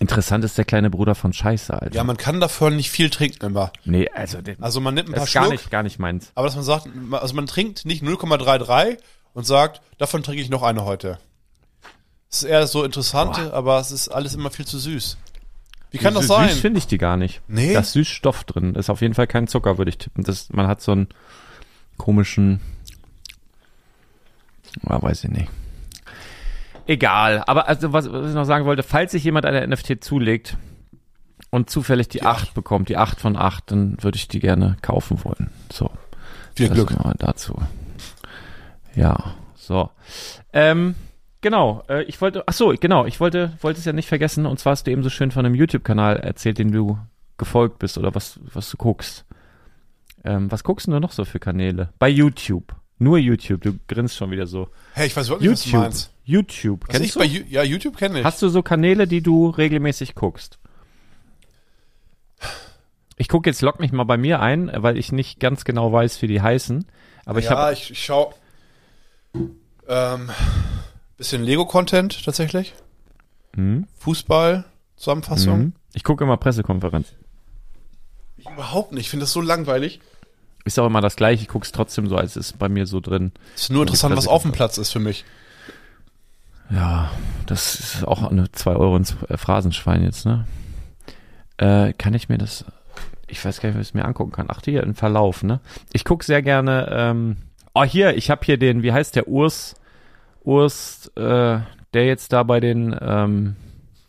[0.00, 1.94] Interessant ist der kleine Bruder von Scheiße, Alter.
[1.94, 3.70] ja, man kann dafür nicht viel trinken immer.
[3.84, 6.32] nee, also, Also man nimmt ein paar ist gar Schluck, nicht, gar nicht meins.
[6.34, 8.98] aber dass man sagt, also man trinkt nicht 0,33
[9.34, 11.18] und sagt, davon trinke ich noch eine heute.
[12.30, 15.16] Das ist eher so interessant, aber es ist alles immer viel zu süß.
[15.94, 16.48] Wie kann das sein?
[16.48, 17.40] Süß finde ich die gar nicht.
[17.46, 17.72] Nee?
[17.72, 18.74] Da ist Süßstoff drin.
[18.74, 20.24] Ist auf jeden Fall kein Zucker, würde ich tippen.
[20.24, 21.08] Das, man hat so einen
[21.98, 22.60] komischen,
[24.88, 25.48] ja, weiß ich nicht.
[26.86, 27.42] Egal.
[27.46, 30.56] Aber also, was, was ich noch sagen wollte, falls sich jemand eine NFT zulegt
[31.50, 34.76] und zufällig die, Die 8 bekommt, die 8 von 8, dann würde ich die gerne
[34.82, 35.50] kaufen wollen.
[35.72, 35.90] So.
[36.56, 37.04] Viel Das Glück.
[37.04, 37.56] mal dazu.
[38.94, 39.90] Ja, so.
[40.52, 40.94] Ähm,
[41.44, 44.58] genau, äh, ich wollte, ach so, genau, ich wollte, wollte es ja nicht vergessen, und
[44.58, 46.98] zwar hast du eben so schön von einem YouTube-Kanal erzählt, den du
[47.38, 49.24] gefolgt bist oder was, was du guckst.
[50.24, 51.90] Ähm, was guckst du noch so für Kanäle?
[51.98, 52.74] Bei YouTube.
[52.98, 54.68] Nur YouTube, du grinst schon wieder so.
[54.94, 55.82] Hey, ich weiß überhaupt nicht, was du YouTube.
[55.82, 56.12] meinst.
[56.24, 56.80] YouTube.
[56.88, 57.32] Was ich Kennst bei, du?
[57.34, 58.24] Ju- ja, YouTube kenne ich.
[58.24, 60.58] Hast du so Kanäle, die du regelmäßig guckst?
[63.16, 66.22] Ich gucke jetzt log mich mal bei mir ein, weil ich nicht ganz genau weiß,
[66.22, 66.86] wie die heißen.
[67.26, 68.32] Aber ich ja, habe ich, ich schau
[69.88, 70.30] ähm,
[71.16, 72.74] bisschen Lego-Content tatsächlich.
[73.54, 73.86] Hm?
[73.98, 74.64] Fußball,
[74.96, 75.58] Zusammenfassung.
[75.58, 75.72] Mhm.
[75.92, 77.12] Ich gucke immer Pressekonferenz.
[78.36, 79.02] Ich überhaupt nicht.
[79.02, 80.00] Ich finde das so langweilig.
[80.64, 83.00] Ist auch immer das gleiche, ich gucke es trotzdem so, als ist bei mir so
[83.00, 83.32] drin.
[83.54, 85.24] Es ist nur interessant, was auf dem Platz ist für mich.
[86.70, 87.10] Ja,
[87.46, 90.46] das ist auch eine 2 Euro ins Phrasenschwein jetzt, ne?
[91.58, 92.64] Äh, kann ich mir das,
[93.28, 94.46] ich weiß gar nicht, ob ich es mir angucken kann.
[94.48, 95.60] Ach, hier, ein Verlauf, ne?
[95.92, 97.36] Ich gucke sehr gerne, ähm,
[97.74, 99.74] oh, hier, ich habe hier den, wie heißt der, Urs,
[100.44, 101.58] Urs, äh,
[101.94, 103.56] der jetzt da bei den, ähm,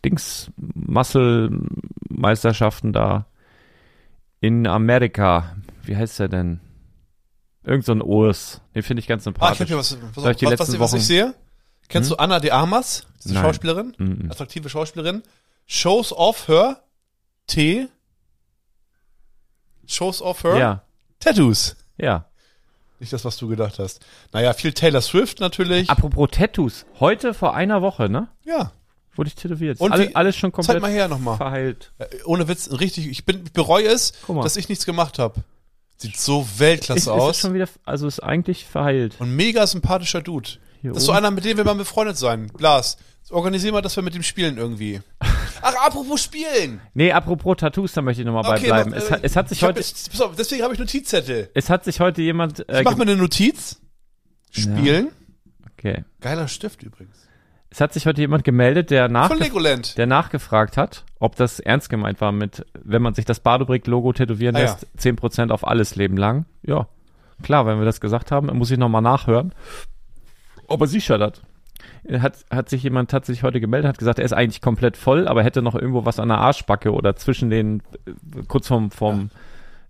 [0.04, 3.26] Dings, Muscle-Meisterschaften da
[4.40, 6.60] in Amerika, wie heißt der denn?
[7.64, 9.54] Irgend so ein Urs, den finde ich ganz Ah, sympathisch.
[9.54, 11.34] ich habe hier was, was, ich die was, was, was ich sehe.
[11.88, 13.42] Kennst du Anna de Armas, diese Nein.
[13.44, 13.94] Schauspielerin?
[13.98, 14.30] Mhm.
[14.30, 15.22] Attraktive Schauspielerin.
[15.66, 16.82] Shows off her
[17.48, 17.88] T.
[19.86, 20.82] Shows off her Ja,
[21.20, 21.76] Tattoos.
[21.98, 22.25] ja.
[22.98, 24.00] Nicht das, was du gedacht hast.
[24.32, 25.90] Naja, viel Taylor Swift natürlich.
[25.90, 28.28] Apropos Tattoos, heute vor einer Woche, ne?
[28.44, 28.72] ja.
[29.14, 29.80] Wurde ich tätowiert.
[29.80, 31.38] Und Alle, wie- alles schon Zeig komplett mal her nochmal.
[31.38, 31.90] verheilt.
[31.98, 33.06] Äh, Ohne Witz, richtig.
[33.08, 34.42] Ich bin, ich bereue es, mal.
[34.42, 35.42] dass ich nichts gemacht habe.
[35.96, 37.36] Sieht so Ist, Weltklasse ist aus.
[37.36, 39.14] es schon wieder, also ist eigentlich verheilt.
[39.18, 40.50] Und mega sympathischer Dude.
[40.82, 41.18] Hier Das ist so oben.
[41.20, 42.48] einer, mit dem will man befreundet sein.
[42.58, 42.98] Blas.
[43.30, 45.00] Organisier mal, dass wir mit dem spielen irgendwie.
[45.62, 46.80] Ach, apropos spielen.
[46.94, 48.90] Nee, apropos Tattoos, da möchte ich nochmal bei bleiben.
[48.90, 50.74] mach, es, äh, hat, es hat sich ich hab heute, jetzt- pass auf, deswegen habe
[50.74, 51.50] ich Notizzettel.
[51.54, 53.80] es hat sich heute jemand, äh, Ich mach mir eine Notiz.
[54.50, 55.08] Spielen.
[55.72, 56.04] okay.
[56.20, 57.16] Geiler Stift übrigens.
[57.68, 59.98] Es hat sich heute jemand gemeldet, der Von nachge Legoland.
[59.98, 64.56] der nachgefragt hat, ob das ernst gemeint war mit, wenn man sich das Badebrick-Logo tätowieren
[64.56, 64.64] Ah, ja.
[64.72, 66.46] lässt, 10% auf alles Leben lang.
[66.62, 66.88] Ja,
[67.42, 69.52] klar, wenn wir das gesagt haben, muss ich nochmal nachhören.
[70.68, 71.42] Ob er sicher hat.
[72.20, 75.42] Hat, hat sich jemand tatsächlich heute gemeldet, hat gesagt, er ist eigentlich komplett voll, aber
[75.42, 79.30] hätte noch irgendwo was an der Arschbacke oder zwischen den, äh, kurz vorm, vorm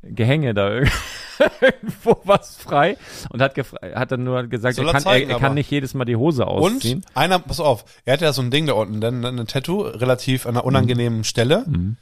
[0.02, 0.70] Gehänge da
[1.60, 2.96] irgendwo was frei
[3.30, 5.94] und hat, hat dann nur gesagt, Soll er kann, zeigen, er, er kann nicht jedes
[5.94, 6.98] Mal die Hose ausziehen.
[6.98, 9.82] Und einer, pass auf, er hat ja so ein Ding da unten, dann ein Tattoo,
[9.82, 11.64] relativ an einer unangenehmen Stelle.
[11.66, 11.96] Mhm.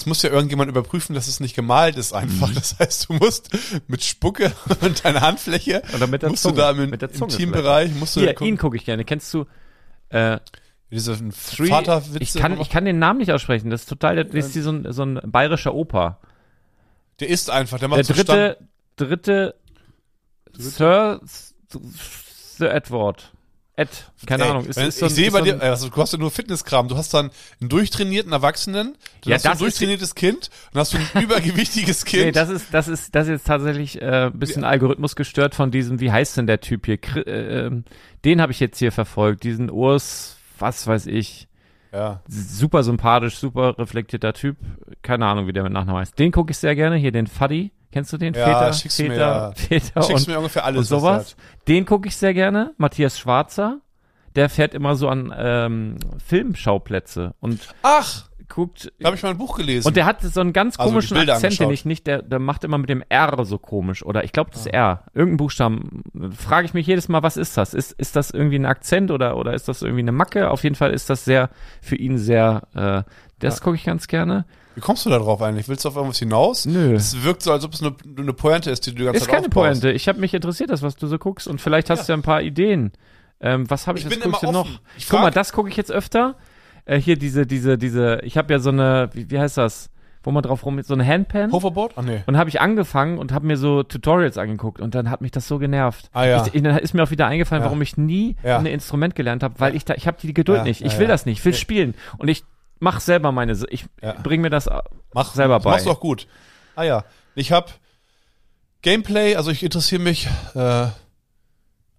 [0.00, 2.48] Es muss ja irgendjemand überprüfen, dass es nicht gemalt ist einfach.
[2.48, 2.54] Mhm.
[2.54, 3.50] Das heißt, du musst
[3.86, 6.54] mit Spucke und deiner Handfläche, Oder mit der musst Zunge.
[6.54, 8.86] du da im, Mit der im Zunge Teambereich, musst du Hier, gucken, ihn gucke ich
[8.86, 9.04] gerne.
[9.04, 9.44] Kennst du
[10.08, 10.38] äh,
[10.90, 11.18] diese
[11.54, 12.18] Three, Vaterwitze.
[12.18, 13.68] ich kann, ich kann den Namen nicht aussprechen.
[13.68, 16.18] Das ist total, das ist so ein, so ein bayerischer Opa.
[17.20, 18.56] der ist einfach, der Der macht so dritte,
[18.96, 19.54] dritte,
[20.56, 21.20] Sir,
[22.56, 23.32] Sir Edward.
[23.80, 23.88] Ed,
[24.26, 24.66] keine Ey, Ahnung.
[24.66, 26.88] Ist, ist so ich ein- sehe bei dir, also du hast ja nur Fitnesskram.
[26.88, 30.92] Du hast dann einen durchtrainierten Erwachsenen, dann Ja, hast du ein durchtrainiertes Kind, dann hast
[30.94, 32.24] du ein übergewichtiges Kind.
[32.26, 35.70] Nee, das ist, das ist, das ist jetzt tatsächlich äh, ein bisschen Algorithmus gestört von
[35.70, 36.96] diesem, wie heißt denn der Typ hier?
[36.96, 37.84] Chri- äh, ähm,
[38.24, 41.48] den habe ich jetzt hier verfolgt, diesen Urs, was weiß ich.
[41.92, 42.20] ja.
[42.28, 44.56] super sympathisch, super reflektierter Typ.
[45.02, 46.18] Keine Ahnung, wie der mit Nachnamen heißt.
[46.18, 46.96] Den gucke ich sehr gerne.
[46.96, 47.72] Hier den Fuddy.
[47.92, 48.34] Kennst du den?
[48.34, 49.52] Ja, Väter, schickst du mir, Väter, ja.
[49.52, 50.80] Väter Schickst und, mir ungefähr und alles.
[50.82, 51.36] was sowas.
[51.68, 52.72] Den gucke ich sehr gerne.
[52.76, 53.78] Matthias Schwarzer.
[54.36, 57.68] Der fährt immer so an ähm, Filmschauplätze und.
[57.82, 58.92] Ach, guckt.
[59.00, 59.86] Da habe ich mal ein Buch gelesen.
[59.88, 61.72] Und der hat so einen ganz Also komischen Bilder Akzent, den angeschaut.
[61.74, 64.04] ich nicht, der, der macht immer mit dem R so komisch.
[64.04, 64.70] Oder ich glaube, das Ah.
[64.70, 65.04] R.
[65.14, 66.02] Irgendein Buchstaben.
[66.36, 67.74] Frage ich mich jedes Mal, was ist das?
[67.74, 70.50] Ist, ist das irgendwie ein Akzent oder, oder ist das irgendwie eine Macke?
[70.50, 71.50] Auf jeden Fall ist das sehr,
[71.80, 73.02] für ihn sehr, äh,
[73.38, 73.64] das Ja.
[73.64, 74.44] gucke ich ganz gerne.
[74.74, 75.68] Wie kommst du da drauf eigentlich?
[75.68, 76.64] Willst du auf irgendwas hinaus?
[76.66, 76.94] Nö.
[76.94, 79.24] Es wirkt so, als ob es eine, eine Pointe ist, die du die ganze Ist
[79.24, 79.80] Zeit keine aufbaust.
[79.82, 79.92] Pointe.
[79.92, 81.48] Ich habe mich interessiert, das, was du so guckst.
[81.48, 82.92] Und vielleicht hast du ja ein paar Ideen.
[83.40, 84.52] Ähm, was habe ich, Ich offen.
[84.52, 84.68] noch?
[84.98, 86.36] Ich Guck mal, das gucke ich jetzt öfter.
[86.84, 89.90] Äh, hier diese, diese, diese, ich habe ja so eine, wie, wie heißt das?
[90.22, 91.50] Wo man drauf rum, so eine Handpan.
[91.50, 91.94] Hoverboard?
[91.96, 92.22] Ach nee.
[92.26, 95.48] Und habe ich angefangen und habe mir so Tutorials angeguckt und dann hat mich das
[95.48, 96.10] so genervt.
[96.12, 96.46] Ah, ja.
[96.52, 97.66] Ich, dann ist mir auch wieder eingefallen, Ja.
[97.66, 98.58] warum ich nie Ja.
[98.58, 100.80] ein Instrument gelernt habe, weil ich da, ich habe die Geduld Ja, nicht.
[100.82, 101.08] ja, Ich will ja.
[101.08, 101.38] das nicht.
[101.38, 102.44] Ich will spielen und ich
[102.80, 104.12] mach selber meine, ich Ja.
[104.14, 104.68] bring mir das
[105.14, 105.70] Mach selber bei.
[105.70, 106.26] Machst du auch gut.
[106.74, 107.04] Ah ja.
[107.34, 107.70] Ich habe
[108.82, 110.86] Gameplay, also ich interessiere mich äh,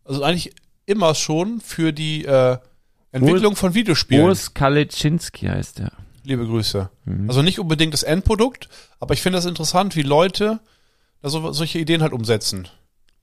[0.03, 0.53] also eigentlich
[0.85, 2.57] immer schon für die äh,
[3.11, 4.25] Entwicklung von Videospielen.
[4.25, 5.91] Urs Kalitschinski heißt der.
[6.23, 6.89] Liebe Grüße.
[7.05, 7.29] Mhm.
[7.29, 10.59] Also nicht unbedingt das Endprodukt, aber ich finde das interessant, wie Leute
[11.21, 12.67] da so, solche Ideen halt umsetzen.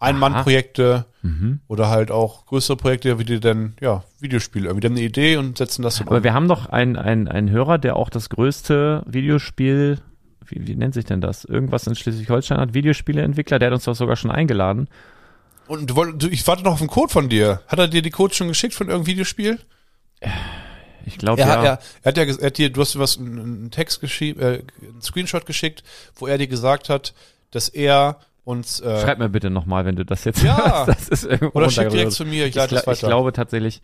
[0.01, 1.61] Ein-Mann-Projekte Mhm.
[1.67, 4.67] oder halt auch größere Projekte, wie die dann, ja, Videospiele.
[4.69, 6.25] Irgendwie die haben eine Idee und setzen das dann Aber um.
[6.25, 9.99] wir haben doch einen, einen, einen Hörer, der auch das größte Videospiel,
[10.47, 11.45] wie, wie nennt sich denn das?
[11.45, 14.89] Irgendwas in Schleswig-Holstein hat, Videospieleentwickler, der hat uns doch sogar schon eingeladen.
[15.67, 17.61] Und du woll- du, ich warte noch auf einen Code von dir.
[17.67, 19.59] Hat er dir die Code schon geschickt von irgendeinem Videospiel?
[21.05, 21.49] Ich glaube, ja.
[21.49, 24.41] hat, er, er hat ja, er hat dir, du hast was, einen einen Text geschrieben,
[24.41, 25.83] äh, einen Screenshot geschickt,
[26.15, 27.15] wo er dir gesagt hat,
[27.51, 30.57] dass er uns, äh, Schreib mir bitte nochmal, wenn du das jetzt Ja.
[30.87, 30.89] hörst.
[30.89, 32.93] Das ist irgendwo oder schick direkt zu mir, ich ich, leite gla das weiter.
[32.95, 33.81] ich glaube tatsächlich,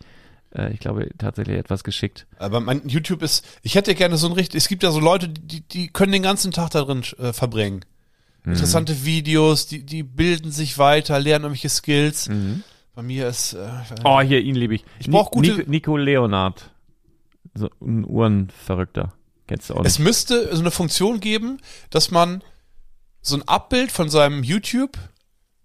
[0.55, 2.25] äh, ich glaube tatsächlich etwas geschickt.
[2.37, 5.29] Aber mein YouTube ist, ich hätte gerne so ein richtig, es gibt ja so Leute,
[5.29, 7.81] die, die können den ganzen Tag da drin äh, verbringen.
[8.43, 8.53] Mhm.
[8.53, 12.27] Interessante Videos, die, die bilden sich weiter, lernen irgendwelche Skills.
[12.29, 12.63] Mhm.
[12.95, 13.67] Bei mir ist, äh,
[14.03, 14.85] Oh, hier, ihn liebe ich.
[14.99, 16.71] Ich brauch gute- Nico, Nico Leonard.
[17.53, 19.13] So ein Uhrenverrückter.
[19.47, 20.05] Kennst du auch es nicht.
[20.05, 21.57] müsste so eine Funktion geben,
[21.89, 22.41] dass man
[23.27, 24.97] so ein Abbild von seinem YouTube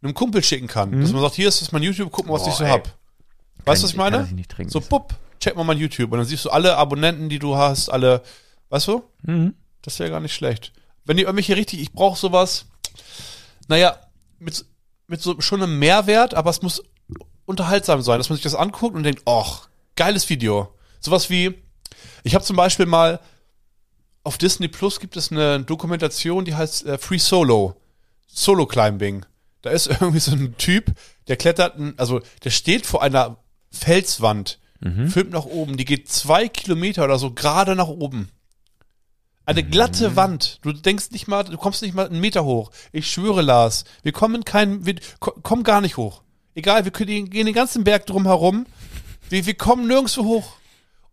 [0.03, 0.99] einem Kumpel schicken kann.
[1.01, 2.46] Dass man sagt, hier ist das mein YouTube, guck mal, was Mhm.
[2.46, 2.70] Boah, ich so ey.
[2.70, 2.99] hab.
[3.66, 4.25] Weißt du, was ich meine?
[4.25, 4.73] ich nicht trinken.
[4.73, 6.11] So, bupp, check mal mein YouTube.
[6.12, 8.23] Und dann siehst du alle Abonnenten, die du hast, alle,
[8.70, 9.03] weißt du?
[9.23, 9.55] Mhm.
[9.83, 10.73] Das wäre gar nicht schlecht.
[11.05, 12.66] Wenn die irgendwelche richtig, ich brauche sowas,
[13.68, 13.99] naja,
[14.38, 14.64] mit,
[15.07, 16.83] mit so schon einem Mehrwert, aber es muss
[17.44, 20.75] unterhaltsam sein, dass man sich das anguckt und denkt, ach, geiles Video.
[21.01, 21.55] Sowas wie,
[22.23, 23.20] ich habe zum Beispiel mal
[24.23, 27.77] auf Disney Plus gibt es eine Dokumentation, die heißt äh, Free Solo.
[28.27, 29.25] Solo Climbing.
[29.63, 30.93] Da ist irgendwie so ein Typ,
[31.29, 33.39] der klettert, also der steht vor einer
[33.71, 34.59] Felswand,
[35.11, 38.31] filmt nach oben, die geht zwei Kilometer oder so gerade nach oben.
[39.45, 40.59] Eine glatte Wand.
[40.63, 42.71] Du denkst nicht mal, du kommst nicht mal einen Meter hoch.
[42.93, 46.23] Ich schwöre, Lars, wir kommen keinen, wir ko- kommen gar nicht hoch.
[46.55, 48.65] Egal, wir können, gehen den ganzen Berg drum herum.
[49.29, 50.53] Wir, wir kommen nirgendwo hoch.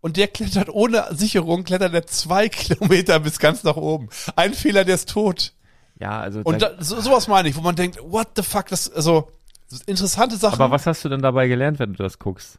[0.00, 4.08] Und der klettert ohne Sicherung, klettert er zwei Kilometer bis ganz nach oben.
[4.36, 5.52] Ein Fehler, der ist tot.
[5.98, 6.40] Ja, also.
[6.44, 9.32] Und da, so, sowas meine ich, wo man denkt, what the fuck, das, also,
[9.68, 10.60] das ist interessante Sachen.
[10.60, 12.58] aber was hast du denn dabei gelernt, wenn du das guckst?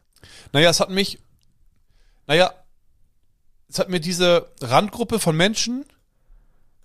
[0.52, 1.18] Naja, es hat mich,
[2.26, 2.52] naja,
[3.68, 5.86] es hat mir diese Randgruppe von Menschen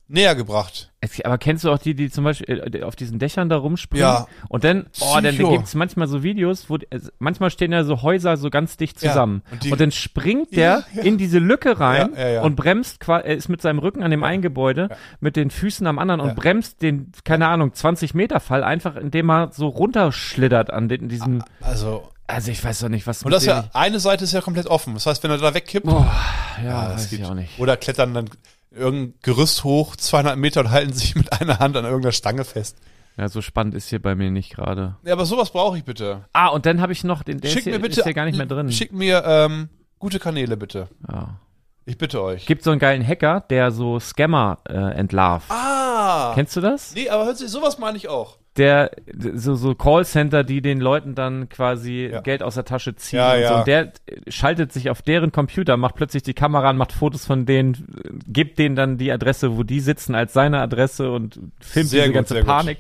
[0.08, 0.92] näher gebracht.
[1.02, 4.06] Es, aber kennst du auch die, die zum Beispiel äh, auf diesen Dächern da rumspringen?
[4.06, 4.28] Ja.
[4.50, 5.52] Und dann, oh, dann Psycho.
[5.52, 9.10] gibt's manchmal so Videos, wo es- manchmal stehen ja so Häuser so ganz dicht Ja.
[9.12, 9.42] zusammen.
[9.52, 11.02] Und die- Und dann springt Ja, der ja.
[11.04, 12.42] in diese Lücke rein Ja, ja, ja.
[12.44, 14.90] und bremst, er ist mit seinem Rücken an dem einen Gebäude,
[15.20, 16.28] mit den Füßen am anderen Ja.
[16.28, 21.10] und bremst den, keine Ahnung, 20 Meter Fall einfach, indem er so runterschlittert an den,
[21.10, 24.34] diesem, Also, also ich weiß doch nicht, was und das ist ja, eine Seite ist
[24.34, 24.94] ja komplett offen.
[24.96, 26.12] Das heißt, wenn er da wegkippt, Boah,
[26.58, 27.60] ja, Ja, das weiß ich gibt- auch nicht.
[27.60, 28.30] oder klettern dann
[28.76, 32.78] irgendein Gerüst hoch, 200 Meter und halten sich mit einer Hand an irgendeiner Stange fest.
[33.18, 34.98] Ja, so spannend ist hier bei mir nicht gerade.
[35.04, 36.26] Ja, aber sowas brauche ich bitte.
[36.34, 38.14] Ah, und dann habe ich noch, den, der Schick ist, hier, mir bitte, ist hier
[38.14, 38.72] gar nicht mehr drin.
[38.72, 40.90] Schickt mir ähm, gute Kanäle bitte.
[41.10, 41.40] Ja.
[41.86, 42.46] Ich bitte euch.
[42.46, 45.50] Gibt so einen geilen Hacker, der so Scammer äh, entlarvt.
[45.52, 46.32] Ah!
[46.34, 46.94] Kennst du das?
[46.96, 48.38] Nee, aber hört sich, sowas meine ich auch.
[48.58, 48.92] Der
[49.36, 52.22] so so Callcenter, die den Leuten dann quasi Ja.
[52.22, 53.44] Geld aus der Tasche ziehen Ja, und so.
[53.44, 53.60] ja.
[53.60, 53.92] Und der
[54.30, 58.58] schaltet sich auf deren Computer, macht plötzlich die Kamera an, macht Fotos von denen, gibt
[58.58, 62.14] denen dann die Adresse, wo die sitzen, als seine Adresse und filmt Sehr diese gut,
[62.14, 62.48] ganze sehr gut.
[62.48, 62.78] Panik.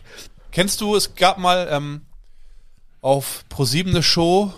[0.52, 2.02] Kennst du, es gab mal ähm,
[3.02, 4.54] auf ProSieben eine Show,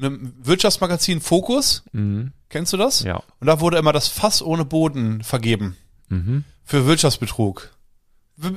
[0.00, 1.82] einem Wirtschaftsmagazin Fokus.
[1.92, 2.32] Mhm.
[2.48, 3.02] Kennst du das?
[3.02, 3.16] Ja.
[3.40, 5.76] Und da wurde immer das Fass ohne Boden vergeben.
[6.08, 6.44] Mhm.
[6.64, 7.70] Für Wirtschaftsbetrug.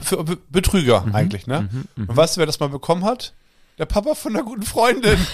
[0.01, 1.15] Für Be Betrüger Mhm.
[1.15, 1.69] eigentlich, ne?
[1.95, 3.33] Und weißt du, wer das mal bekommen hat?
[3.77, 5.17] Der Papa von einer guten Freundin.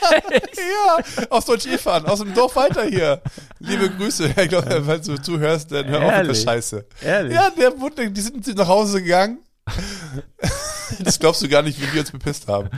[0.56, 3.20] ja, aus Deutsch-Efan, aus dem Dorf weiter hier.
[3.58, 4.28] Liebe Grüße.
[4.40, 6.40] Ich glaube, wenn du zuhörst, dann hör auf mit der Ehrlich?
[6.42, 6.86] Scheiße.
[7.02, 7.34] Ehrlich?
[7.34, 9.38] Ja, der wurde, die sind nach Hause gegangen.
[11.00, 12.70] das glaubst du gar nicht, wie die uns bepisst haben.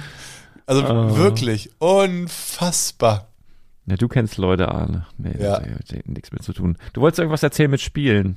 [0.66, 1.16] Also Oh.
[1.16, 3.28] wirklich unfassbar.
[3.87, 5.06] Ja, du kennst Leute, Arne.
[5.18, 5.61] Nee, Ja.
[6.06, 6.78] nichts mit zu tun.
[6.92, 8.37] Du wolltest irgendwas erzählen mit Spielen.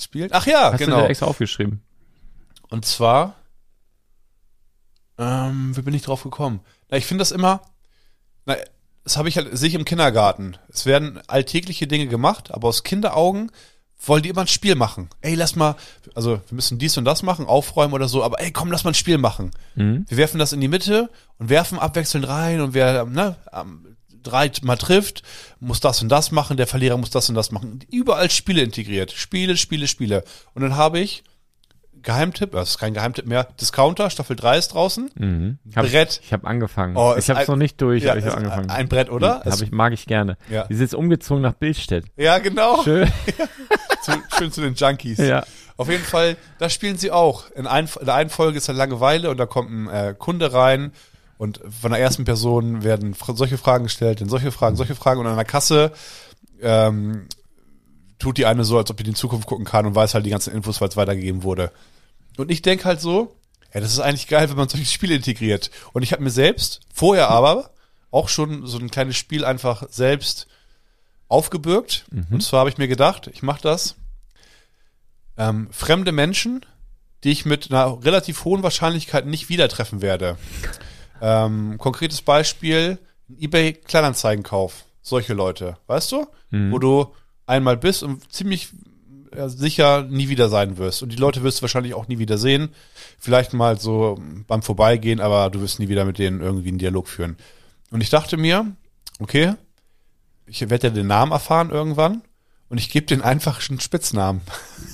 [0.00, 0.30] Spielen?
[0.32, 1.02] Ach ja, Hast du genau.
[1.02, 1.82] dir extra aufgeschrieben?
[2.68, 3.34] Und zwar,
[5.18, 6.60] ähm, wie bin ich drauf gekommen?
[6.88, 7.62] Na, ich finde das immer,
[8.46, 8.56] na,
[9.04, 10.56] das habe ich halt, sehe ich im Kindergarten.
[10.68, 13.50] Es werden alltägliche Dinge gemacht, aber aus Kinderaugen
[14.02, 15.10] wollen die immer ein Spiel machen.
[15.20, 15.76] Ey, lass mal,
[16.14, 18.92] also wir müssen dies und das machen, aufräumen oder so, aber ey, komm, lass mal
[18.92, 19.50] ein Spiel machen.
[19.74, 20.06] Mhm.
[20.08, 24.50] Wir werfen das in die Mitte und werfen abwechselnd rein und wer ne, am drei
[24.62, 25.22] mal trifft,
[25.60, 27.80] muss das und das machen, der Verlierer muss das und das machen.
[27.90, 29.12] Überall Spiele integriert.
[29.12, 30.24] Spiele, Spiele, Spiele.
[30.54, 31.22] Und dann habe ich
[32.02, 35.10] Geheimtipp, das ist kein Geheimtipp mehr, Discounter, Staffel 3 ist draußen.
[35.14, 35.58] Mhm.
[35.76, 36.20] Hab Brett.
[36.24, 36.96] Ich, habe angefangen.
[36.96, 38.70] Oh, ich habe es noch nicht durch, Ja, aber ich habe angefangen.
[38.70, 39.42] ein Brett, oder?
[39.44, 40.36] Hab ich, mag ich gerne.
[40.48, 40.64] Ja.
[40.66, 42.06] Die sind jetzt umgezogen nach Bildstedt.
[42.16, 42.82] ja, genau.
[42.84, 43.10] Schön.
[44.02, 45.18] Zu, schön zu den Junkies.
[45.18, 45.44] ja.
[45.76, 47.50] Auf jeden Fall, da spielen sie auch.
[47.50, 50.54] In, ein, in der einen Folge ist dann Langeweile und da kommt ein äh, Kunde
[50.54, 50.92] rein
[51.40, 55.26] und von der ersten Person werden solche Fragen gestellt, dann solche Fragen, solche Fragen und
[55.26, 55.90] an der Kasse
[56.60, 57.28] ähm,
[58.18, 60.26] tut die eine so, als ob die in die Zukunft gucken kann und weiß halt
[60.26, 61.72] die ganzen Infos, weil es weitergegeben wurde.
[62.36, 63.34] Und ich denk halt so,
[63.72, 65.70] ja, das ist eigentlich geil, wenn man solche Spiele integriert.
[65.94, 67.70] Und ich habe mir selbst, vorher aber,
[68.10, 70.46] auch schon so ein kleines Spiel einfach selbst
[71.28, 72.04] aufgebürgt.
[72.34, 73.94] Und zwar habe ich mir gedacht, ich mache das.
[75.38, 76.66] Ähm, fremde Menschen,
[77.24, 80.36] die ich mit einer relativ hohen Wahrscheinlichkeit nicht wieder treffen werde.
[81.20, 84.84] Ähm, konkretes Beispiel, ein eBay Kleinanzeigenkauf.
[85.02, 86.26] Solche Leute, weißt du?
[86.70, 87.14] Wo du
[87.46, 88.70] einmal bist und ziemlich
[89.46, 91.02] sicher nie wieder sein wirst.
[91.02, 92.70] Und die Leute wirst du wahrscheinlich auch nie wieder sehen.
[93.18, 97.08] Vielleicht mal so beim Vorbeigehen, aber du wirst nie wieder mit denen irgendwie einen Dialog
[97.08, 97.36] führen.
[97.90, 98.66] Und ich dachte mir,
[99.18, 99.54] okay,
[100.46, 102.22] ich werde ja den Namen erfahren irgendwann
[102.68, 104.40] und ich gebe den einfach einen Spitznamen.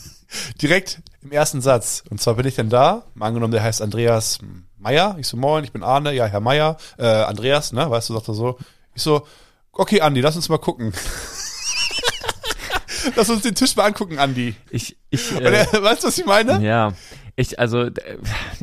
[0.60, 2.04] Direkt im ersten Satz.
[2.10, 4.38] Und zwar bin ich dann da, mal angenommen, der heißt Andreas
[4.86, 5.16] Meier.
[5.18, 8.28] Ich so, moin, ich bin Arne, ja, Herr Meier, äh, Andreas, ne, weißt du, sagt
[8.28, 8.56] er so.
[8.94, 9.26] Ich so,
[9.72, 10.92] okay, Andi, lass uns mal gucken.
[13.16, 14.54] lass uns den Tisch mal angucken, Andi.
[14.70, 16.64] Ich, ich, äh, er, weißt du, was ich meine?
[16.64, 16.92] ja.
[17.38, 17.90] Ich, also,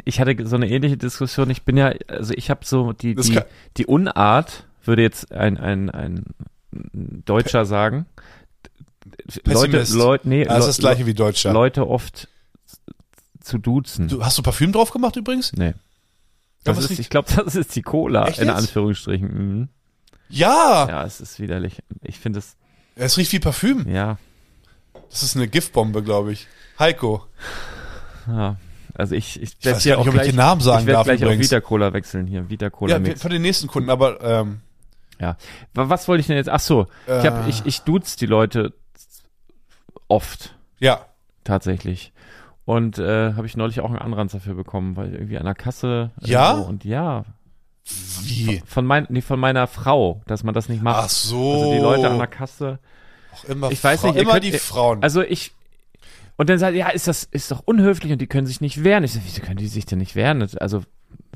[0.03, 1.47] ich hatte so eine ähnliche Diskussion.
[1.51, 3.43] Ich bin ja, also ich habe so die, Das die, kann-
[3.77, 6.25] die Unart, würde jetzt ein, ein, ein
[6.91, 8.07] Deutscher sagen.
[9.45, 9.93] Leute, Pessimist.
[9.93, 11.53] Leute, nee, das ist das Le- gleiche wie Deutscher.
[11.53, 12.27] Leute oft
[13.41, 14.07] zu duzen.
[14.07, 15.53] Du, hast du Parfüm drauf gemacht übrigens?
[15.53, 15.75] nee.
[16.63, 18.57] Das ist, ich glaube, das ist die Cola, Echt in jetzt?
[18.57, 19.27] Anführungsstrichen.
[19.59, 19.69] Mhm.
[20.29, 21.81] Ja, Ja, es ist widerlich.
[22.01, 22.55] Ich finde es,
[22.95, 23.87] es riecht wie Parfüm.
[23.89, 24.17] ja,
[25.09, 26.47] Das ist eine Giftbombe, glaube ich.
[26.79, 27.25] Heiko.
[28.27, 28.57] ja.
[28.95, 31.05] Also ich, ich, Ich weiß gar nicht, ob ich den Namen sagen ich werde darf
[31.05, 31.47] gleich übrigens.
[31.47, 32.47] auf Vita Cola wechseln hier.
[32.49, 33.21] Vita Cola Ja, Mix.
[33.23, 34.61] von den nächsten Kunden, aber ähm,
[35.19, 35.35] Ja.
[35.73, 36.49] Wa- Was wollte ich denn jetzt?
[36.49, 37.49] Ach so, ich, hab, Äh.
[37.49, 38.73] ich, ich duz die Leute
[40.07, 41.05] oft, ja.
[41.43, 42.13] tatsächlich.
[42.65, 46.11] Und äh, habe ich neulich auch einen Anranz dafür bekommen, weil irgendwie an der Kasse.
[46.21, 46.51] Ja?
[46.53, 47.25] irgendwo- Und ja.
[48.23, 48.61] Wie?
[48.65, 51.03] Von, mein, nee, von meiner Frau, dass man das nicht macht.
[51.05, 51.53] Ach so.
[51.53, 52.79] Also die Leute an der Kasse.
[53.33, 55.03] Auch immer Ich weiß Fra- nicht, immer könnt- die Frauen.
[55.03, 55.51] Also ich.
[56.37, 59.03] Und dann sagt, ja, ist das, ist doch unhöflich und die können sich nicht wehren.
[59.03, 60.47] Ich so, wieso können die sich denn nicht wehren?
[60.59, 60.81] Also,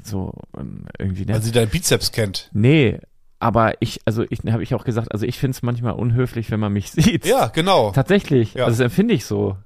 [0.02, 1.34] so, ähm, irgendwie, ne?
[1.34, 2.50] weil sie deinen Bizeps kennt.
[2.54, 3.00] nee,
[3.40, 6.60] aber ich, also ich, habe ich auch gesagt, also ich finde es manchmal unhöflich, wenn
[6.60, 7.26] man mich sieht.
[7.26, 7.92] Ja, genau.
[7.92, 8.56] Tatsächlich.
[8.56, 8.66] Ja.
[8.66, 9.58] Also das empfinde ich so.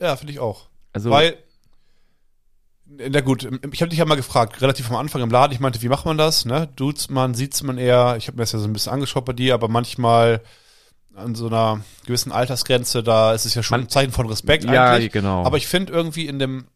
[0.00, 0.66] Ja, finde ich auch.
[0.92, 1.36] Also, Weil,
[2.86, 5.82] na gut, ich habe dich ja mal gefragt, relativ am Anfang im Laden, ich meinte,
[5.82, 6.44] wie macht man das?
[6.44, 6.68] Ne?
[6.76, 9.32] Duzt man, sieht's man eher, ich habe mir das ja so ein bisschen angeschaut bei
[9.32, 10.40] dir, aber manchmal
[11.14, 14.64] an so einer gewissen Altersgrenze, da ist es ja schon Man- ein Zeichen von Respekt
[14.64, 15.12] ja, eigentlich.
[15.12, 15.44] genau.
[15.44, 16.66] Aber ich finde irgendwie in dem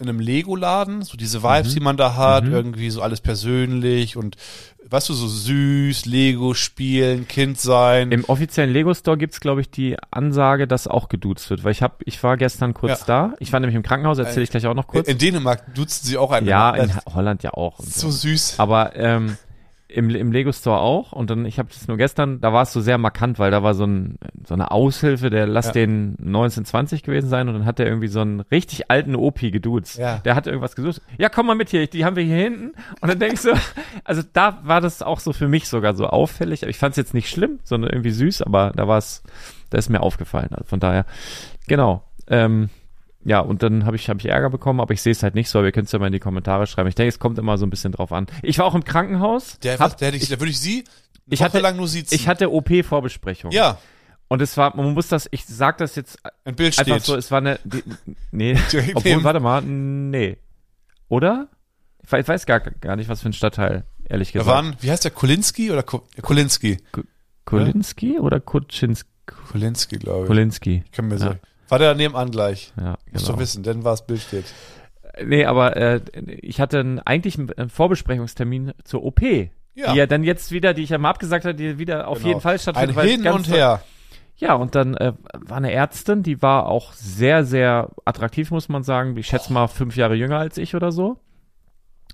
[0.00, 2.52] in einem Lego-Laden, so diese Vibes, die man da hat, Mhm.
[2.52, 4.36] irgendwie so alles persönlich und
[4.90, 8.10] weißt du, so süß, Lego spielen, Kind sein.
[8.12, 11.62] Im offiziellen Lego Store gibt's glaube ich, die Ansage, dass auch geduzt wird.
[11.64, 13.06] Weil ich hab, ich war gestern kurz Ja.
[13.06, 13.34] da.
[13.38, 15.08] Ich war nämlich im Krankenhaus, erzähle ich gleich auch noch kurz.
[15.08, 16.46] in Dänemark duzen sie auch einen.
[16.46, 17.78] ja, in Holland ja auch.
[17.80, 18.54] Ist so süß.
[18.58, 19.36] Aber ähm,
[19.88, 21.12] im, im Lego Store auch.
[21.12, 23.62] Und dann, ich habe das nur gestern, da war es so sehr markant, weil da
[23.62, 25.72] war so, ein, so eine Aushilfe, der lass Ja.
[25.72, 29.98] den 1920 gewesen sein und dann hat der irgendwie so einen richtig alten OP geduzt.
[29.98, 30.18] Ja.
[30.18, 31.00] Der hat irgendwas gesucht.
[31.16, 32.72] Ja, komm mal mit hier, die haben wir hier hinten.
[33.00, 33.52] Und dann denk ich so,
[34.04, 36.62] also da war das auch so für mich sogar so auffällig.
[36.64, 39.22] Ich fand es jetzt nicht schlimm, sondern irgendwie süß, aber da war es,
[39.70, 40.48] da ist mir aufgefallen.
[40.50, 41.06] Also von daher,
[41.66, 42.02] genau.
[42.30, 42.68] Ähm,
[43.24, 45.48] ja, und dann habe ich, hab ich Ärger bekommen, aber ich sehe es halt nicht
[45.50, 46.88] so, aber ihr könnt es ja mal in die Kommentare schreiben.
[46.88, 48.26] Ich denke, es kommt immer so ein bisschen drauf an.
[48.42, 49.58] Ich war auch im Krankenhaus.
[49.60, 50.84] Der, hab, der, ich, da würde ich sie
[51.28, 52.14] Ich hatte- lang nur sitzen.
[52.14, 53.50] ich hatte OP-Vorbesprechung.
[53.50, 53.78] ja,
[54.28, 57.04] Und es war, man muss das, ich sag das jetzt ein Bild einfach steht.
[57.04, 57.82] so, es war eine, die,
[58.30, 58.56] nee,
[58.94, 60.36] obwohl, warte mal, nee.
[61.08, 61.48] Oder?
[62.04, 64.56] Ich weiß- gar, gar nicht, was für ein Stadtteil, ehrlich da gesagt.
[64.56, 66.78] waren, wie heißt der, Kolinski oder Ko Kolinski?
[67.44, 69.08] Kolinski oder Kuczynski?
[69.50, 70.26] Kolinski, glaube ich.
[70.28, 70.82] Kolinski.
[70.86, 71.18] Ich kann mir Ja.
[71.18, 71.40] sagen.
[71.68, 72.72] War der nebenan gleich.
[72.80, 73.36] Ja, Musst genau.
[73.36, 74.44] du wissen, denn was Bild steht.
[75.24, 76.00] Nee, aber äh,
[76.40, 79.20] ich hatte einen, eigentlich einen Vorbesprechungstermin zur OP.
[79.22, 79.92] Ja.
[79.92, 82.28] die ja dann jetzt wieder, die ich ja mal abgesagt hatte, die wieder auf Genau.
[82.28, 82.98] jeden Fall stattfindet.
[82.98, 83.80] Ein Hin und Her.
[84.36, 88.82] Ja, und dann äh, war eine Ärztin, die war auch sehr, sehr attraktiv, muss man
[88.82, 89.16] sagen.
[89.16, 91.18] Ich schätze mal fünf Jahre jünger als ich oder so.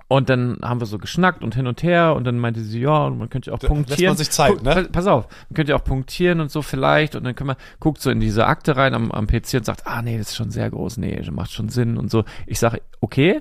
[0.06, 3.06] Und dann haben wir so geschnackt und hin und her und dann meinte sie, ja,
[3.06, 4.10] und man könnte ja auch Da lässt punktieren.
[4.10, 4.74] man sich Zeit, ne?
[4.74, 7.56] pa- Pass auf, man könnte ja auch punktieren und so vielleicht und dann können wir,
[7.80, 10.36] guckt so in diese Akte rein am, am PC und sagt, ah nee, das ist
[10.36, 12.24] schon sehr groß, nee, das macht schon Sinn und so.
[12.46, 13.40] Ich sage, okay,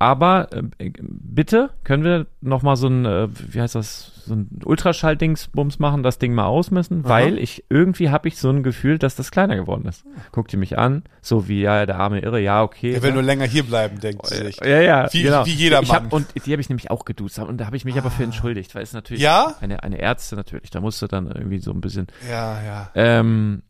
[0.00, 4.48] aber äh, bitte können wir noch mal so ein, äh, wie heißt das, so ein
[4.64, 9.14] Ultraschall-Dingsbums machen, das Ding mal ausmessen, weil ich irgendwie habe ich so ein Gefühl, dass
[9.14, 10.04] das kleiner geworden ist.
[10.32, 12.92] Guckt ihr mich an, so wie ja der arme Irre, ja okay.
[12.94, 13.14] Er will ne?
[13.16, 14.56] nur länger hier bleiben, denkt sie sich.
[14.60, 15.44] ja, ja, Wie- genau.
[15.44, 16.12] wie jeder ich hab, Mann.
[16.12, 18.74] Und die habe ich nämlich auch geduzt und da habe ich mich aber für entschuldigt,
[18.74, 19.54] weil es natürlich Ja?
[19.60, 22.90] eine eine Ärztin natürlich, da musste dann irgendwie so ein bisschen Ja, ja.
[22.94, 23.62] ähm,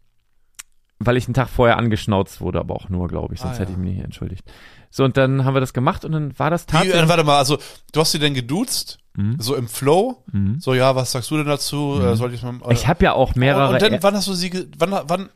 [1.00, 3.72] weil ich einen Tag vorher angeschnauzt wurde, aber auch nur, glaube ich, sonst Ah, hätte
[3.72, 3.78] ja.
[3.78, 4.44] ich mich nicht entschuldigt.
[4.90, 7.08] So, und dann haben wir das gemacht und dann war das Wie, äh, tatsächlich.
[7.08, 7.58] warte mal, also
[7.92, 8.98] du hast sie denn geduzt?
[9.14, 9.36] Mhm.
[9.38, 10.22] So im Flow?
[10.32, 10.60] Mhm.
[10.60, 12.00] So, ja, was sagst du denn dazu?
[12.02, 12.58] Äh, soll ich mal.
[12.70, 13.68] Ich habe ja auch mehrere.
[13.68, 15.28] Und, und dann, wann hast du sie, wann, wann,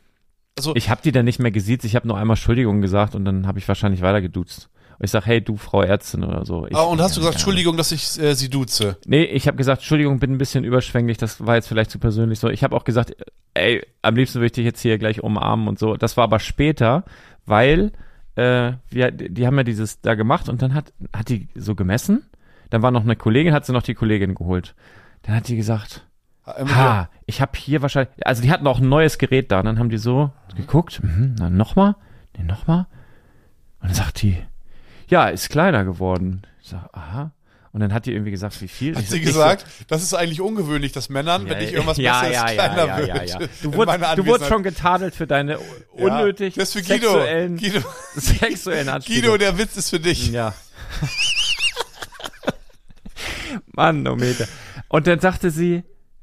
[0.57, 3.25] also, ich habe die dann nicht mehr gesiezt, ich habe nur einmal Entschuldigung gesagt und
[3.25, 4.69] dann habe ich wahrscheinlich weiter geduzt.
[4.99, 6.67] Und ich sag, hey, du Frau Ärztin oder so.
[6.69, 7.37] Ich, ah, und hast du gesagt.
[7.37, 8.97] Entschuldigung, dass ich äh, sie duze?
[9.07, 12.39] Nee, ich habe gesagt, Entschuldigung, bin ein bisschen überschwänglich, das war jetzt vielleicht zu persönlich
[12.39, 12.49] so.
[12.49, 13.17] Ich habe auch gesagt,
[13.55, 15.97] ey, am liebsten würde ich dich jetzt hier gleich umarmen und so.
[15.97, 17.05] Das war aber später,
[17.45, 17.91] weil
[18.37, 22.25] äh, wir, die haben ja dieses da gemacht und dann hat, hat die so gemessen.
[22.71, 24.75] Dann war noch eine Kollegin, hat sie noch die Kollegin geholt.
[25.23, 26.07] Dann hat die gesagt,
[26.47, 29.61] ha, ich habe hier wahrscheinlich, also die hatten auch ein neues Gerät da.
[29.61, 31.97] Und dann haben die so geguckt, mhm, dann nochmal,
[32.37, 32.87] nee, nochmal.
[33.81, 34.37] Und dann sagt die,
[35.09, 36.43] ja, ist kleiner geworden.
[36.61, 37.33] Ich sag, aha.
[37.75, 38.95] Und dann hat die irgendwie gesagt, wie viel?
[38.95, 41.97] Hat Ich sie ich so- gesagt, das ist eigentlich ungewöhnlich, dass Männern, wenn ich irgendwas
[41.99, 43.09] ja, Besseres ja, kleiner ja, ja, wird.
[43.31, 43.47] ja, ja.
[43.63, 45.59] Du, wurdest, du wurdest schon getadelt für deine Ja,
[45.93, 47.09] unnötig Das ist für Guido.
[47.15, 47.81] sexuellen, Guido,
[48.15, 49.23] sexuellen Anspielungen.
[49.25, 50.31] Guido, der Witz ist für dich.
[50.31, 50.55] Ja.
[53.75, 54.47] Mann, oh Meter.
[54.89, 55.83] Und dann sagte sie,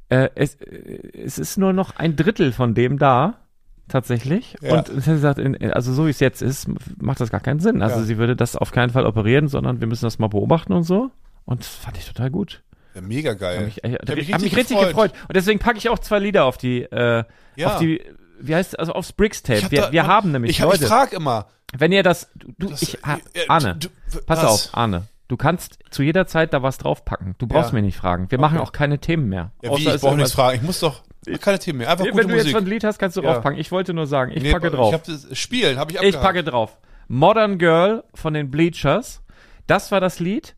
[0.10, 3.40] äh, es, äh, es ist nur noch ein Drittel von dem da,
[3.88, 4.56] tatsächlich.
[4.62, 4.78] Ja.
[4.80, 6.68] Und sie gesagt, in- also so wie es jetzt ist,
[7.02, 7.82] macht das gar keinen Sinn.
[7.82, 8.04] Also Ja.
[8.06, 11.12] sie würde das auf keinen Fall operieren, sondern wir müssen das mal beobachten und so.
[11.46, 12.64] Und das fand ich total gut.
[12.94, 13.58] Ja, mega geil.
[13.58, 15.12] Hab mich, äh, hab mich hab mich richtig gefreut.
[15.28, 17.24] Und deswegen packe ich auch zwei Lieder auf die, äh,
[17.56, 17.68] Ja.
[17.68, 18.02] auf die,
[18.40, 19.62] wie heißt, also aufs Bricks Ich Tape.
[19.64, 21.48] hab Wir, da- wir und haben nämlich Ich, hab- ich Leute, frage immer.
[21.78, 23.88] wenn ihr das, du, Das- ich, ah, äh, Arne, du-
[24.26, 24.68] pass was?
[24.68, 27.36] auf, Arne, du kannst zu jeder Zeit da was draufpacken.
[27.38, 27.76] Du brauchst Ja.
[27.76, 28.30] mich nicht fragen.
[28.30, 28.68] Wir machen Okay.
[28.68, 29.52] auch keine Themen mehr.
[29.62, 30.58] Ja, wie, ich brauche nichts fragen.
[30.58, 31.04] Ich muss doch,
[31.40, 31.90] keine Themen mehr.
[31.92, 32.52] Einfach Wenn gute du jetzt Musik.
[32.58, 33.32] schon ein Lied hast, kannst du Ja.
[33.34, 33.58] draufpacken.
[33.58, 34.90] Ich wollte nur sagen, ich Nee, packe drauf.
[34.90, 36.24] Ich hab das Spielen, habe ich Ich abgehakt.
[36.26, 36.78] packe drauf.
[37.08, 39.22] Modern Girl von den Bleachers.
[39.68, 40.56] Das war das Lied,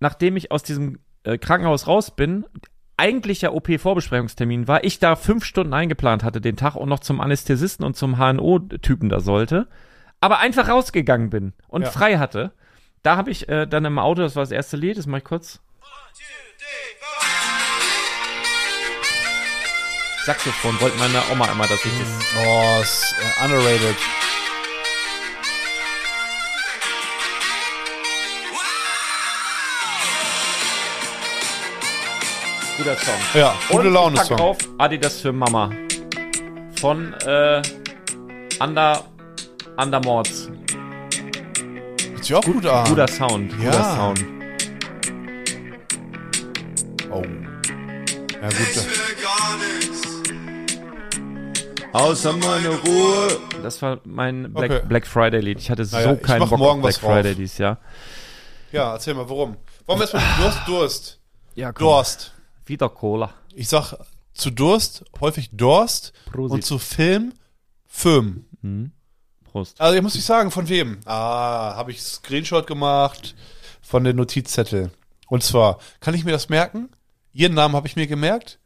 [0.00, 2.46] nachdem ich aus diesem äh, Krankenhaus raus bin.
[2.96, 7.84] Eigentlicher OP-Vorbesprechungstermin war, ich da fünf Stunden eingeplant hatte den Tag und noch zum Anästhesisten
[7.84, 9.66] und zum HNO-Typen da sollte,
[10.20, 11.90] aber einfach rausgegangen bin und Ja.
[11.90, 12.52] frei hatte.
[13.02, 15.24] Da habe ich äh, dann im Auto, das war das erste Lied, das mache ich
[15.24, 15.60] kurz.
[20.24, 22.46] Saxophon wollte meine Oma immer, dass ich das.
[22.46, 23.96] Oh, ist äh, underrated.
[32.76, 33.14] Guter Song.
[33.34, 34.40] Ja, gute Und Laune ich pack Song.
[34.40, 35.70] auf Adidas für Mama.
[36.80, 37.62] Von äh,
[38.60, 39.04] Under,
[39.76, 40.48] Undermords.
[42.12, 42.88] Hört sich auch gut an.
[42.88, 43.52] Guter Sound.
[43.62, 43.70] Ja.
[43.70, 44.24] Guter Sound.
[47.10, 47.22] Oh.
[48.42, 48.86] Ja, gut.
[51.92, 53.38] Außer meine Ruhe.
[53.62, 54.82] Das war mein Black, Okay.
[54.88, 55.60] Black Friday Lied.
[55.60, 57.12] Ich hatte so Naja, ich keinen Bock morgen auf Black was drauf.
[57.12, 57.78] Friday dieses Jahr.
[58.72, 59.56] Ja, erzähl mal, warum?
[59.86, 61.20] Warum erstmal Durst, Durst?
[61.54, 61.86] Ja, komm.
[61.86, 62.33] Durst.
[62.66, 63.34] Wieder Cola.
[63.54, 63.94] Ich sag
[64.32, 66.54] zu Durst häufig Durst Prosit.
[66.54, 67.34] und zu Film
[67.86, 68.46] Film.
[69.44, 69.80] Prost.
[69.80, 70.98] Also, ich muss nicht sagen, von wem?
[71.04, 73.36] Ah, habe ich Screenshot gemacht
[73.82, 74.90] von den Notizzettel.
[75.28, 76.88] Und zwar, kann ich mir das merken?
[77.32, 78.58] Ihren Namen habe ich mir gemerkt.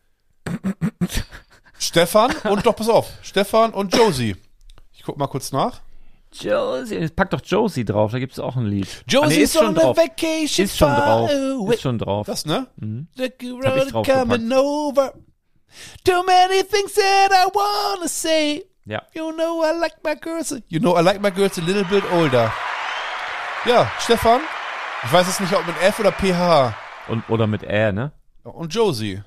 [1.78, 4.36] Stefan und doch, pass auf, Stefan und Josie.
[4.92, 5.80] Ich guck mal kurz nach.
[6.32, 7.08] Josie.
[7.08, 8.86] Pack doch Josie drauf, da gibt es auch ein Lied.
[8.86, 9.96] Ah, nee, Josie's ist schon on a drauf.
[9.96, 11.30] vacation Ist schon drauf.
[11.72, 12.26] Ist schon drauf.
[12.26, 12.66] Das, ne?
[12.76, 14.06] The hab ich road draufgepackt.
[14.06, 15.12] coming over.
[16.04, 18.64] Too many things that I wanna say.
[18.86, 19.02] Ja.
[19.14, 20.54] You know I like my girls.
[20.68, 22.52] You know I like my girls a little bit older.
[23.66, 24.40] Ja, Stefan.
[25.04, 26.74] Ich weiß jetzt nicht, ob mit F oder PH.
[27.08, 28.12] Und, oder mit Ä, ne?
[28.44, 29.22] Und Josie.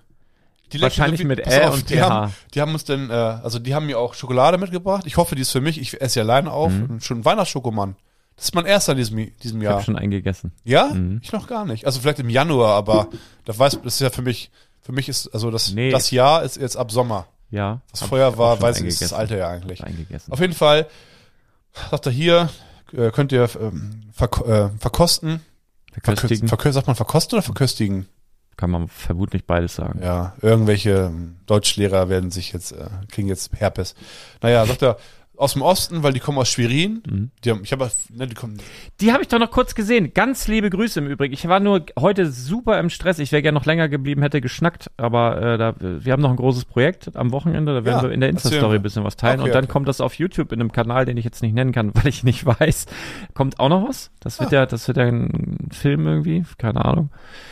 [0.73, 2.09] Die Wahrscheinlich mit Ä auf, und die PH.
[2.09, 5.03] haben, die haben uns dann, äh, also die haben mir auch Schokolade mitgebracht.
[5.05, 5.79] Ich hoffe, die ist für mich.
[5.79, 6.71] Ich esse sie alleine auf.
[6.71, 6.85] Mhm.
[6.89, 7.95] Und schon Weihnachtsschokomann.
[8.37, 9.73] Das ist mein erster in diesem, diesem Ich Jahr.
[9.75, 10.51] habe schon eingegessen.
[10.63, 10.85] Ja?
[10.93, 11.19] Mhm.
[11.21, 11.85] Ich noch gar nicht.
[11.85, 13.07] Also vielleicht im Januar, aber
[13.45, 14.49] das weiß, das ist ja für mich,
[14.81, 15.91] für mich ist, also das, Nee.
[15.91, 17.27] das Jahr ist jetzt ab Sommer.
[17.51, 17.81] Ja.
[17.91, 19.83] Das vorher ich war, weiß ich, ist das alte Jahr eigentlich.
[19.83, 20.31] Eingegessen.
[20.31, 20.87] Auf jeden Fall,
[21.91, 22.49] sagt er hier,
[22.93, 25.41] äh, könnt ihr ähm, verk äh, verkosten.
[26.01, 26.47] Verköstigen.
[26.47, 28.07] Verkö sagt man verkosten oder verköstigen?
[28.57, 29.99] Kann man vermutlich beides sagen.
[30.03, 33.95] Ja, irgendwelche ähm, Deutschlehrer werden sich jetzt, äh, kriegen jetzt Herpes.
[34.41, 34.97] Naja, sagt er,
[35.41, 37.01] aus dem Osten, weil die kommen aus Schwerin.
[37.09, 37.31] Mhm.
[37.43, 38.57] Die haben, ich habe, ne, die kommen,
[38.99, 40.13] Die habe ich doch noch kurz gesehen.
[40.13, 41.33] Ganz liebe Grüße im Übrigen.
[41.33, 43.17] Ich war nur heute super im Stress.
[43.17, 46.35] Ich wäre gerne noch länger geblieben, hätte geschnackt, aber äh, da, wir haben noch ein
[46.35, 47.73] großes Projekt am Wochenende.
[47.73, 49.39] Da werden Ja, wir in der Insta-Story ein bisschen was teilen.
[49.39, 49.73] Okay, und dann okay.
[49.73, 52.23] kommt das auf YouTube in einem Kanal, den ich jetzt nicht nennen kann, weil ich
[52.23, 52.85] nicht weiß.
[53.33, 54.11] Kommt auch noch was?
[54.19, 54.57] Das wird Ah.
[54.57, 56.43] ja, das wird ja ein Film irgendwie.
[56.59, 57.09] Keine Ahnung.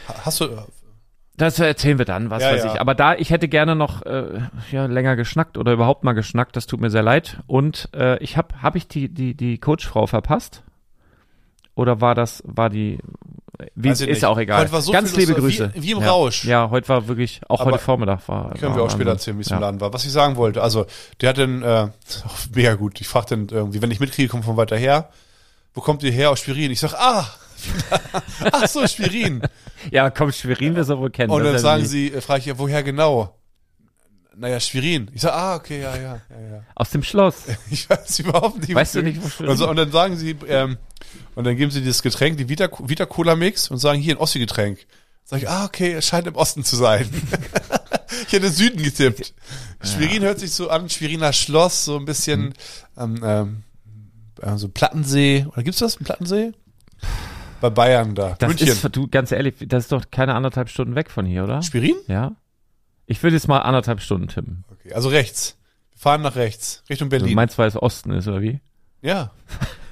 [0.07, 0.45] hast du,
[1.39, 2.73] Das erzählen wir dann, was Ja, weiß ja.
[2.75, 2.81] ich.
[2.81, 6.67] Aber da, ich hätte gerne noch äh, ja, länger geschnackt oder überhaupt mal geschnackt, das
[6.67, 7.37] tut mir sehr leid.
[7.47, 10.63] Und äh, ich habe hab ich die, die, die Coachfrau verpasst?
[11.75, 12.99] Oder war das, war die,
[13.73, 14.25] wie, ist ich nicht.
[14.25, 14.67] auch egal.
[14.67, 15.71] So Ganz liebe Grüße.
[15.75, 16.09] wie- wie im ja.
[16.09, 16.43] Rausch.
[16.43, 18.51] Ja, heute war wirklich, auch Aber heute Vormittag war.
[18.55, 19.93] können war wir auch später erzählen, wie es im Laden war.
[19.93, 20.85] Was ich sagen wollte, also,
[21.21, 21.87] der hat dann, äh,
[22.53, 22.99] mega gut.
[22.99, 25.09] Ich frage dann irgendwie, wenn ich mitkriege, kommt von weiter her.
[25.73, 26.31] Wo kommt ihr her?
[26.31, 26.71] Aus Schwerin.
[26.71, 27.27] Ich sag, ah,
[28.51, 29.41] ach so, Schwerin.
[29.91, 31.31] Ja, komm, Schwerin wir so wohl kennen.
[31.31, 33.35] Und dann ja sagen sie, äh, frage ich ja, woher genau?
[34.35, 35.11] Naja, Schwerin.
[35.13, 36.63] Ich sag, ah, okay, ja, ja, ja, ja.
[36.75, 37.43] Aus dem Schloss.
[37.71, 38.73] Ich weiß überhaupt nicht.
[38.73, 40.77] Weißt du nicht, wo Schwerin Also, und dann sagen sie, ähm,
[41.35, 44.17] und dann geben sie dieses Getränk, die Vita, Vita Cola Mix und sagen, hier ein
[44.17, 44.85] Ossi-Getränk.
[45.25, 47.07] Sag ich, ah, okay, es scheint im Osten zu sein.
[48.27, 49.33] ich hätte Süden getippt.
[49.83, 52.53] Schwerin hört sich so an, Schweriner Schloss, so ein bisschen,
[52.97, 53.63] ähm, ähm,
[54.41, 55.45] äh, so Plattensee.
[55.51, 56.51] Oder gibt's das, ein Plattensee?
[57.61, 58.35] Bei Bayern da.
[58.39, 58.67] Das München.
[58.67, 61.61] ist, du, ganz ehrlich, das ist doch keine anderthalb Stunden weg von hier, oder?
[61.61, 61.95] Schwerin?
[62.07, 62.35] Ja.
[63.05, 64.63] Ich würde jetzt mal anderthalb Stunden tippen.
[64.71, 65.57] Okay, also rechts.
[65.91, 67.35] Wir fahren nach rechts, Richtung Du Berlin.
[67.35, 68.59] meinst, weil es Osten ist, oder wie?
[69.01, 69.31] Ja.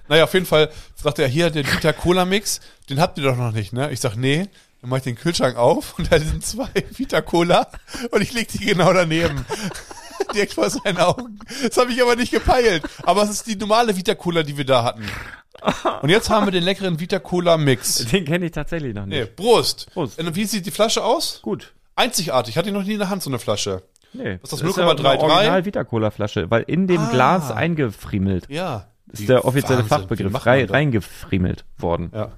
[0.09, 3.35] Naja, auf jeden Fall sagt er, hier, der Vita Cola Mix, den habt ihr doch
[3.35, 3.91] noch nicht, ne?
[3.91, 4.47] Ich sag, nee.
[4.79, 7.67] Dann mach ich den Kühlschrank auf und da sind zwei Vita Cola
[8.11, 9.45] und ich leg die genau daneben.
[10.33, 11.39] Direkt vor seinen Augen.
[11.63, 12.83] Das habe ich aber nicht gepeilt.
[13.03, 15.03] Aber es ist die normale Vita Cola, die wir da hatten.
[16.01, 18.05] Und jetzt haben wir den leckeren Vita Cola Mix.
[18.05, 19.17] Den kenne ich tatsächlich noch nicht.
[19.19, 19.87] Nee, Prost.
[19.93, 20.19] Prost.
[20.19, 21.39] Und wie sieht die Flasche aus?
[21.41, 21.73] Gut.
[21.95, 22.57] Einzigartig.
[22.57, 23.81] Hatte ich noch nie in der Hand, so eine Flasche.
[24.13, 24.37] Nee.
[24.41, 24.99] Was ist das, ja 0,33?
[24.99, 27.09] eine Original Vita Cola Flasche, weil in dem Ah.
[27.11, 28.47] Glas eingefriemelt.
[28.49, 28.87] Ja.
[29.07, 29.97] Das ist der offizielle Wahnsinn.
[29.97, 30.45] Fachbegriff.
[30.45, 30.73] Rei, das?
[30.73, 32.11] reingefriemelt worden.
[32.13, 32.31] Ja.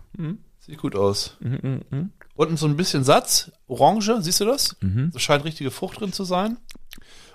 [0.60, 1.36] Sieht gut aus.
[1.40, 2.12] Mhm, mhm.
[2.36, 3.52] Unten so ein bisschen Satz.
[3.68, 4.78] Orange, siehst du das?
[4.82, 5.10] Mhm.
[5.14, 6.58] Da scheint richtige Frucht drin zu sein.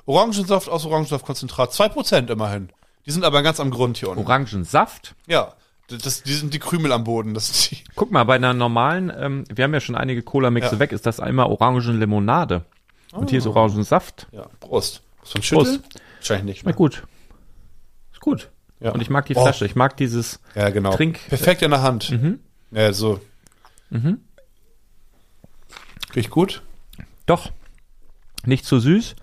[0.07, 1.72] Orangensaft aus Orangensaftkonzentrat.
[1.72, 2.68] 2% immerhin.
[3.07, 4.24] Die sind aber ganz am Grund hier unten.
[4.24, 5.14] Orangensaft.
[5.26, 5.55] ja.
[5.88, 7.34] Das, die sind die Krümel am Boden.
[7.34, 7.84] Das sind die.
[7.94, 10.78] Guck mal, bei einer normalen, ähm, wir haben ja schon einige Cola-Mixe Ja.
[10.78, 12.64] weg, ist das einmal Orangenlimonade.
[13.12, 14.26] Und hier ist Orangensaft.
[14.32, 15.02] Ja, Prost.
[15.20, 15.82] Muss man schütteln?
[16.16, 16.61] Wahrscheinlich nicht.
[16.61, 17.07] Schmeckt gut.
[18.14, 18.50] Ist gut.
[18.80, 18.92] Ja.
[18.92, 19.42] Und ich mag die Oh.
[19.42, 19.66] Flasche.
[19.66, 20.96] Ich mag dieses Ja, genau.
[20.96, 21.20] Trink.
[21.28, 22.11] Perfekt in der Hand.
[22.11, 22.40] Mhm.
[22.70, 23.20] Ja, so.
[23.90, 24.20] Mhm.
[26.16, 26.62] Riecht gut.
[27.26, 27.50] Doch.
[28.46, 29.16] Nicht zu süß.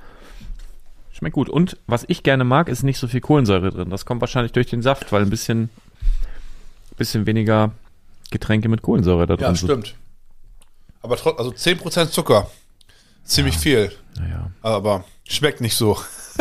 [1.21, 1.49] Schmeckt gut.
[1.49, 3.91] Und was ich gerne mag, ist nicht so viel Kohlensäure drin.
[3.91, 5.69] Das kommt wahrscheinlich durch den Saft, weil ein bisschen,
[6.97, 7.73] bisschen weniger
[8.31, 9.67] Getränke mit Kohlensäure da drin Ja, sind.
[9.67, 9.95] stimmt.
[11.03, 12.49] Aber trotz, also 10% Zucker.
[13.23, 13.91] Ziemlich viel.
[14.17, 14.49] Naja.
[14.63, 15.95] Aber schmeckt nicht so.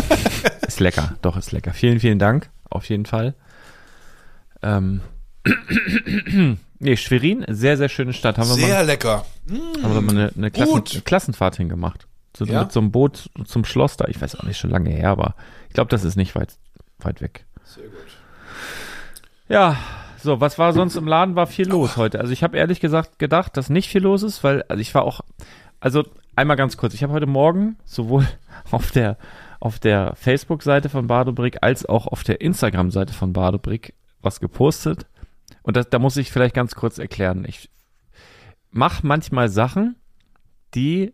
[0.67, 1.15] Ist lecker.
[1.21, 1.75] Doch, ist lecker.
[1.75, 2.49] Vielen, vielen Dank.
[2.71, 3.35] Auf jeden Fall.
[4.63, 5.03] Ähm.
[6.79, 8.39] nee, Schwerin, sehr, sehr schöne Stadt.
[8.39, 9.27] Haben wir mal Sehr lecker.
[9.83, 11.05] haben wir mal eine, eine Klassen, Gut.
[11.05, 12.07] Klassenfahrt hingemacht.
[12.41, 12.63] So, Ja?
[12.63, 14.07] Mit so einem Boot zum Schloss da.
[14.09, 15.35] Ich weiß auch nicht, schon lange her, aber
[15.69, 16.55] ich glaube, das ist nicht weit,
[17.01, 17.45] weit weg.
[17.65, 17.99] Sehr gut.
[19.51, 19.77] Ja,
[20.17, 21.37] so, was war sonst im Laden?
[21.37, 22.19] War viel los heute.
[22.19, 25.03] Also ich habe ehrlich gesagt gedacht, dass nicht viel los ist, weil also ich war
[25.03, 25.21] auch,
[25.81, 26.03] also
[26.35, 28.27] einmal ganz kurz, ich habe heute Morgen sowohl
[28.71, 29.19] auf der
[29.61, 35.05] auf der Facebook-Seite von Badobrick als auch auf der Instagram-Seite von Badobrick was gepostet.
[35.63, 37.45] Und das, da muss ich vielleicht ganz kurz erklären.
[37.47, 37.69] Ich
[38.71, 39.97] mache manchmal Sachen,
[40.75, 41.13] die,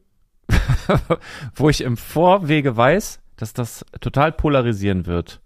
[1.55, 5.41] wo ich im Vorwege weiß, dass das total polarisieren wird.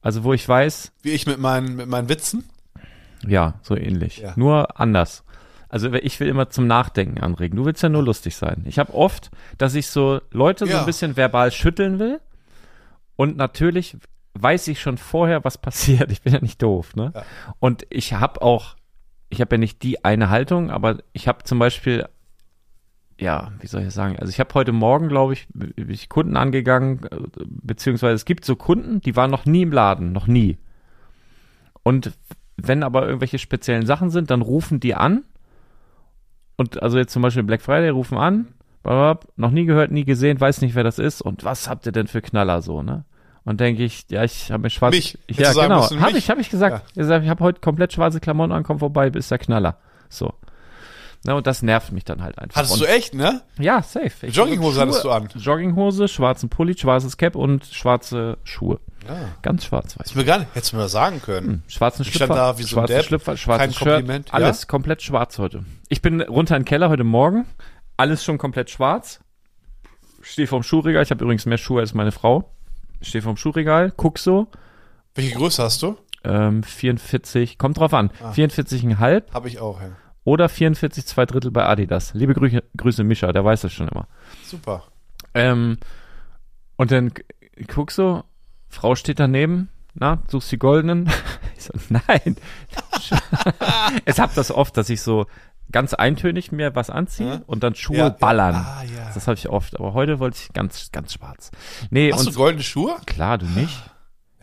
[0.00, 2.44] Also wo ich weiß, Wie ich mit meinen, mit meinen Witzen.
[3.26, 4.18] ja, so ähnlich.
[4.18, 4.32] Ja.
[4.36, 5.24] Nur anders.
[5.68, 7.56] Also ich will immer zum Nachdenken anregen.
[7.56, 8.64] Du willst ja nur lustig sein.
[8.66, 10.80] Ich habe oft, dass ich so Leute so Ja.
[10.80, 12.20] ein bisschen verbal schütteln will.
[13.16, 13.96] Und natürlich
[14.34, 16.10] weiß ich schon vorher, was passiert.
[16.10, 17.12] Ich bin ja nicht doof, ne?
[17.14, 17.22] Ja.
[17.60, 18.76] Und ich habe auch,
[19.28, 22.06] ich habe ja nicht die eine Haltung, aber ich habe zum Beispiel,
[23.22, 24.16] ja, wie soll ich das sagen?
[24.18, 27.16] Also ich habe heute Morgen, glaube ich, bin ich Kunden angegangen, äh,
[27.46, 30.58] beziehungsweise es gibt so Kunden, die waren noch nie im Laden, noch nie.
[31.82, 32.12] Und
[32.56, 35.24] wenn aber irgendwelche speziellen Sachen sind, dann rufen die an.
[36.56, 38.48] Und also jetzt zum Beispiel Black Friday rufen an,
[38.84, 41.22] noch nie gehört, nie gesehen, weiß nicht, wer das ist.
[41.22, 43.04] Und was habt ihr denn für Knaller so, ne?
[43.44, 44.94] Und denke ich, ja, ich habe mir schwarz.
[44.94, 45.18] Mich.
[45.26, 45.90] Ich, ja, genau.
[46.00, 46.86] Habe ich, habe ich gesagt.
[46.94, 49.78] Ich, sag, ich habe heute komplett schwarze Klamotten an, komm vorbei, bist der Knaller.
[50.08, 50.32] So.
[51.24, 52.56] Na, und das nervt mich dann halt einfach.
[52.56, 53.42] Hattest und, du echt, ne?
[53.58, 54.26] Ja, safe.
[54.26, 55.28] Ich- Jogginghose hattest du an.
[55.36, 58.80] Jogginghose, schwarzen Pulli, schwarzes Cap und schwarze Schuhe.
[59.06, 59.28] Ja.
[59.42, 59.98] Ganz schwarz-weiß.
[59.98, 61.46] Hättest du mir gar nicht, hättest du mir das sagen können.
[61.46, 63.04] Hm, Schwarzen Ich Schlüpfer, stand da wie so schwarzen Depp.
[63.04, 65.64] Schlüpfer, schwarzes Kein Kompliment, Shirt, alles komplett schwarz heute.
[65.88, 67.46] Ich bin runter in den Keller heute Morgen,
[67.96, 69.20] alles schon komplett schwarz.
[70.22, 71.02] Stehe vorm Schuhregal.
[71.02, 72.52] Ich habe übrigens mehr Schuhe als meine Frau.
[73.00, 74.46] Stehe vorm Schuhregal, guck so.
[75.14, 75.96] Welche Größe hast du?
[76.24, 78.10] Ähm, 44, kommt drauf an.
[78.22, 78.30] Ah.
[78.30, 79.88] 44,5 Habe ich auch, ja.
[80.24, 82.14] Oder 44 zwei Drittel bei Adidas.
[82.14, 84.06] Liebe Grüße, Grüße Mischa, der weiß das schon immer.
[84.44, 84.84] Super.
[85.34, 85.78] Ähm,
[86.76, 87.12] und dann
[87.68, 88.24] guck so,
[88.68, 91.10] Frau steht daneben, na, suchst die goldenen.
[91.54, 92.34] Ich so, nein.
[94.04, 95.26] es hab das oft, dass ich so
[95.70, 97.40] ganz eintönig mir was anziehe Ja.
[97.46, 98.08] und dann Schuhe Ja, ja.
[98.10, 98.54] ballern.
[98.56, 99.10] Ah, ja.
[99.14, 101.50] Das habe ich oft, aber heute wollte ich ganz, ganz schwarz.
[101.90, 102.96] Nee, Hast und du goldene Schuhe?
[103.06, 103.80] klar, du nicht.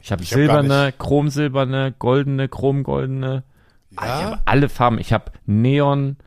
[0.02, 3.44] Ich habe Ich hab silberne, chromsilberne, goldene, chromgoldene.
[4.02, 5.00] Ah, Ich habe alle Farben.
[5.00, 6.18] Ich habe Neon,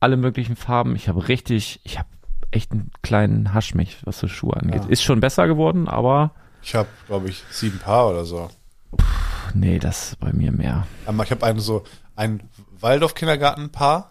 [0.00, 0.96] alle möglichen Farben.
[0.96, 2.08] Ich habe richtig, ich habe
[2.50, 4.84] echt einen kleinen Haschmich, was so Schuhe angeht.
[4.84, 4.88] Ja.
[4.90, 6.32] Ist schon besser geworden, aber
[6.62, 8.48] Ich habe, glaube ich, sieben Paar oder so.
[8.98, 10.86] pff, nee, das ist bei mir mehr.
[11.06, 11.84] Aber ich habe einen so
[12.14, 12.42] ein
[12.80, 14.10] Waldorf-Kindergarten-Paar.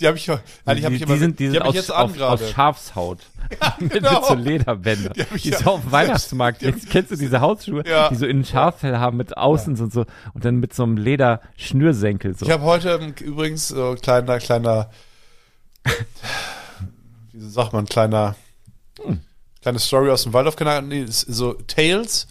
[0.00, 0.76] Die habe ich, habe Hm.
[0.76, 3.18] die, ich immer, die sind, die sind hab aus, ich jetzt auf, aus Schafshaut.
[3.78, 4.18] mit, genau.
[4.20, 5.10] mit so Lederbänder.
[5.10, 6.62] Die hab ich Die, ja- so auf dem Weihnachtsmarkt.
[6.62, 8.08] die hab- Kennst, kennst du diese Hausschuhe, Ja.
[8.08, 12.34] die so innen Schaffell haben mit außen und so und dann mit so einem Lederschnürsenkel
[12.36, 12.46] so.
[12.46, 14.90] Ich habe heute ähm, übrigens so ein kleiner, kleiner,
[17.32, 18.36] wie sagt man, kleiner,
[19.02, 19.20] Hm.
[19.60, 22.28] kleine Story aus dem Waldorf Kindergarten, nee, ist so Tales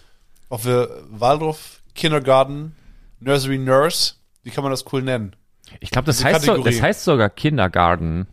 [0.49, 2.75] of the Waldorf Kindergarten
[3.19, 4.15] Nursery Nurse.
[4.43, 5.35] Wie kann man das cool nennen?
[5.79, 8.27] Ich glaube, das diese heißt, so, das heißt sogar Kindergarten.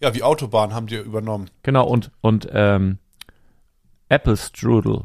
[0.00, 1.50] Ja, wie Autobahn haben die übernommen.
[1.62, 2.98] Genau, und, und ähm,
[4.08, 5.02] Apple Strudel.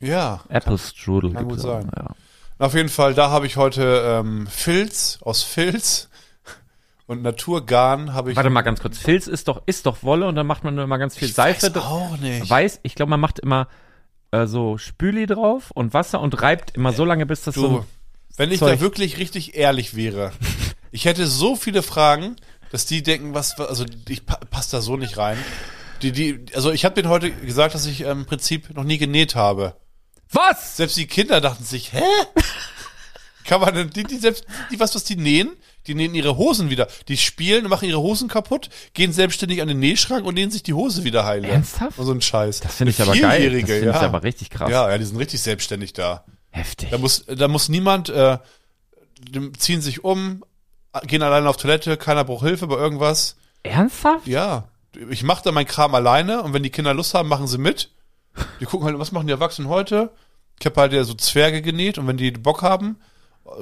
[0.00, 0.40] Ja.
[0.48, 1.32] Apple Strudel.
[1.32, 1.90] kann gut sein.
[1.96, 2.10] Ja.
[2.58, 6.08] Auf jeden Fall, da habe ich heute ähm, Filz aus Filz
[7.06, 8.36] und Naturgarn habe ich.
[8.36, 8.98] Warte mal ganz kurz.
[8.98, 11.34] Filz ist doch, ist doch Wolle und dann macht man nur immer ganz viel ich
[11.34, 11.74] Seife.
[11.74, 12.48] weiß auch nicht.
[12.48, 13.68] Weiß, ich glaube, man macht immer
[14.32, 17.86] äh, so Spüli drauf und Wasser und reibt immer so lange, bis das Du, so.
[18.36, 20.32] wenn ich Zeug- da wirklich richtig ehrlich wäre,
[20.96, 22.36] ich hätte so viele Fragen,
[22.72, 25.36] dass die denken, was, also ich pa passt da so nicht rein.
[26.00, 28.96] Die, die, also ich habe denen heute gesagt, dass ich ähm, im Prinzip noch nie
[28.96, 29.76] genäht habe.
[30.32, 30.78] Was?
[30.78, 32.02] Selbst die Kinder dachten sich, hä?
[33.44, 35.50] Kann man denn, die, die selbst, die, was, was die nähen?
[35.86, 36.88] Die nähen ihre Hosen wieder.
[37.08, 40.62] Die spielen und machen ihre Hosen kaputt, gehen selbstständig an den Nähschrank und nähen sich
[40.62, 41.44] die Hose wieder heil.
[41.44, 41.98] Ernsthaft?
[41.98, 42.60] Und so ein Scheiß.
[42.60, 43.52] Das finde ich aber geil.
[43.60, 43.96] Das finde ja.
[43.96, 44.70] ich aber richtig krass.
[44.70, 46.24] Ja, ja, die sind richtig selbstständig da.
[46.50, 46.88] Heftig.
[46.90, 48.38] Da muss, da muss niemand, äh,
[49.58, 50.42] ziehen sich um,
[51.04, 53.36] gehen alleine auf Toilette, keiner braucht Hilfe bei irgendwas.
[53.62, 54.26] Ernsthaft?
[54.26, 54.68] Ja,
[55.10, 57.90] ich mache da mein Kram alleine und wenn die Kinder Lust haben, machen sie mit.
[58.60, 60.12] Die gucken halt, was machen die Erwachsenen heute?
[60.60, 62.98] Ich habe halt ja so Zwerge genäht und wenn die Bock haben,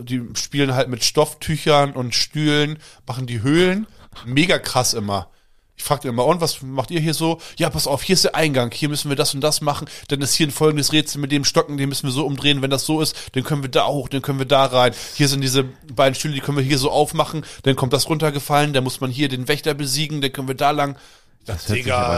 [0.00, 3.86] die spielen halt mit Stofftüchern und Stühlen, machen die Höhlen.
[4.24, 5.28] Mega krass immer.
[5.76, 7.40] Ich fragte immer, und was macht ihr hier so?
[7.58, 9.88] Ja, pass auf, hier ist der Eingang, hier müssen wir das und das machen.
[10.08, 12.62] Dann ist hier ein folgendes Rätsel mit dem Stocken, den müssen wir so umdrehen.
[12.62, 14.92] Wenn das so ist, dann können wir da hoch, dann können wir da rein.
[15.14, 17.44] Hier sind diese beiden Stühle, die können wir hier so aufmachen.
[17.64, 20.70] Dann kommt das runtergefallen, dann muss man hier den Wächter besiegen, dann können wir da
[20.70, 20.96] lang.
[21.44, 21.66] Das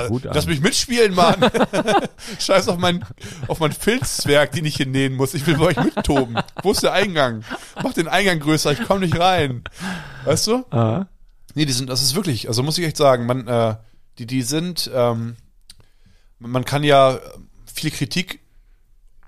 [0.08, 0.34] gut an.
[0.34, 1.36] lass mich mitspielen, Mann.
[2.38, 3.04] Scheiß auf mein,
[3.48, 5.34] auf mein Filzzwerg, den ich hier nähen muss.
[5.34, 6.38] Ich will bei euch mittoben.
[6.62, 7.42] Wo ist der Eingang?
[7.82, 9.64] Mach den Eingang größer, ich komme nicht rein.
[10.24, 10.64] Weißt du?
[10.70, 11.06] Ah.
[11.56, 13.76] Nee, die sind, das ist wirklich, also muss ich echt sagen, man, äh,
[14.18, 15.36] die, die sind, ähm,
[16.38, 17.18] man kann ja
[17.72, 18.40] viel Kritik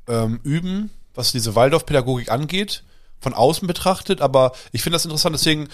[0.07, 2.85] ähm, üben, was diese Waldorf-Pädagogik angeht,
[3.19, 5.69] von außen betrachtet, aber ich finde das interessant, deswegen,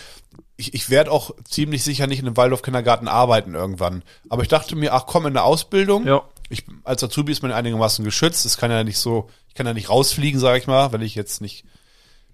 [0.57, 4.05] ich, ich werde auch ziemlich sicher nicht in einem Waldorf-Kindergarten arbeiten irgendwann.
[4.29, 6.23] Aber ich dachte mir, ach komm, in der Ausbildung, Ja.
[6.51, 9.75] ich, als Azubi ist man einigermaßen geschützt, es kann ja nicht so, ich kann ja
[9.75, 11.65] nicht rausfliegen, sage ich mal, wenn ich jetzt nicht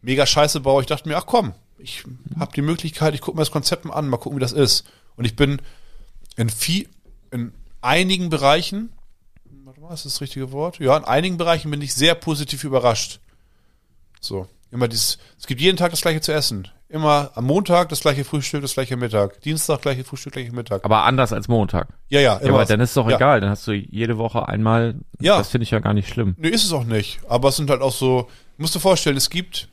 [0.03, 0.83] mega Scheiße baue.
[0.83, 2.05] Ich dachte mir, ach komm, ich
[2.39, 4.85] habe die Möglichkeit, ich gucke mir das Konzept mal an, mal gucken, wie das ist.
[5.17, 5.61] Und ich bin
[6.37, 6.89] in viel,
[7.31, 8.91] in einigen Bereichen,
[9.65, 10.79] warte mal, ist das das richtige Wort?
[10.79, 13.21] Ja, in einigen Bereichen bin ich sehr positiv überrascht.
[14.21, 16.69] So, immer dieses, es gibt jeden Tag das gleiche zu essen.
[16.89, 19.41] Immer am Montag das gleiche Frühstück, das gleiche Mittag.
[19.43, 20.85] Dienstag gleiche Frühstück, gleiche Mittag.
[20.85, 21.87] Aber anders als Montag.
[22.09, 22.55] Ja, ja, Ja, immer.
[22.57, 23.15] aber dann ist es doch Ja.
[23.17, 23.41] egal.
[23.41, 24.97] Dann hast du jede Woche einmal.
[25.21, 25.39] Ja.
[25.39, 26.35] Das finde ich ja gar nicht schlimm.
[26.37, 27.21] Nee, ist es auch nicht.
[27.29, 28.29] Aber es sind halt auch so,
[28.59, 29.69] musst du vorstellen, es gibt,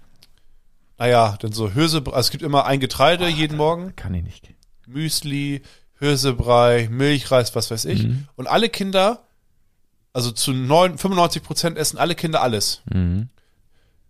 [0.97, 3.95] naja, dann so Hirse, also es gibt immer ein Getreide jeden Morgen.
[3.95, 4.49] Kann ich nicht.
[4.87, 5.61] Müsli,
[5.99, 8.03] Hirsebrei, Milchreis, was weiß ich.
[8.03, 8.27] Mhm.
[8.35, 9.27] Und alle Kinder,
[10.13, 12.81] also zu neun, 95 Prozent essen alle Kinder alles.
[12.91, 13.29] Mhm.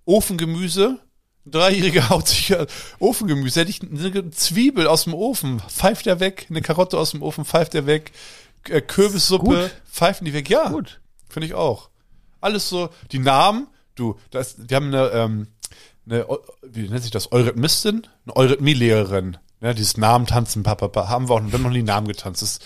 [0.05, 0.99] Ofengemüse,
[1.45, 2.55] ein Dreijähriger haut sich
[2.99, 7.21] Ofengemüse, hätte ich eine Zwiebel aus dem Ofen, pfeift er weg, eine Karotte aus dem
[7.21, 8.11] Ofen, pfeift er weg,
[8.69, 10.69] äh, Kürbissuppe, pfeifen die weg, ja.
[10.69, 11.01] Gut.
[11.29, 11.89] Finde ich auch.
[12.39, 15.47] Alles so, die Namen, du, das, die haben eine, ähm,
[16.09, 16.25] eine,
[16.63, 18.07] wie nennt sich das, Eurythmistin?
[18.25, 19.37] Eine Eurythmie-Lehrerin.
[19.61, 22.41] Ja, dieses Namentanzen, papa, papa, haben wir auch, wir noch nie Namen getanzt.
[22.41, 22.59] Das,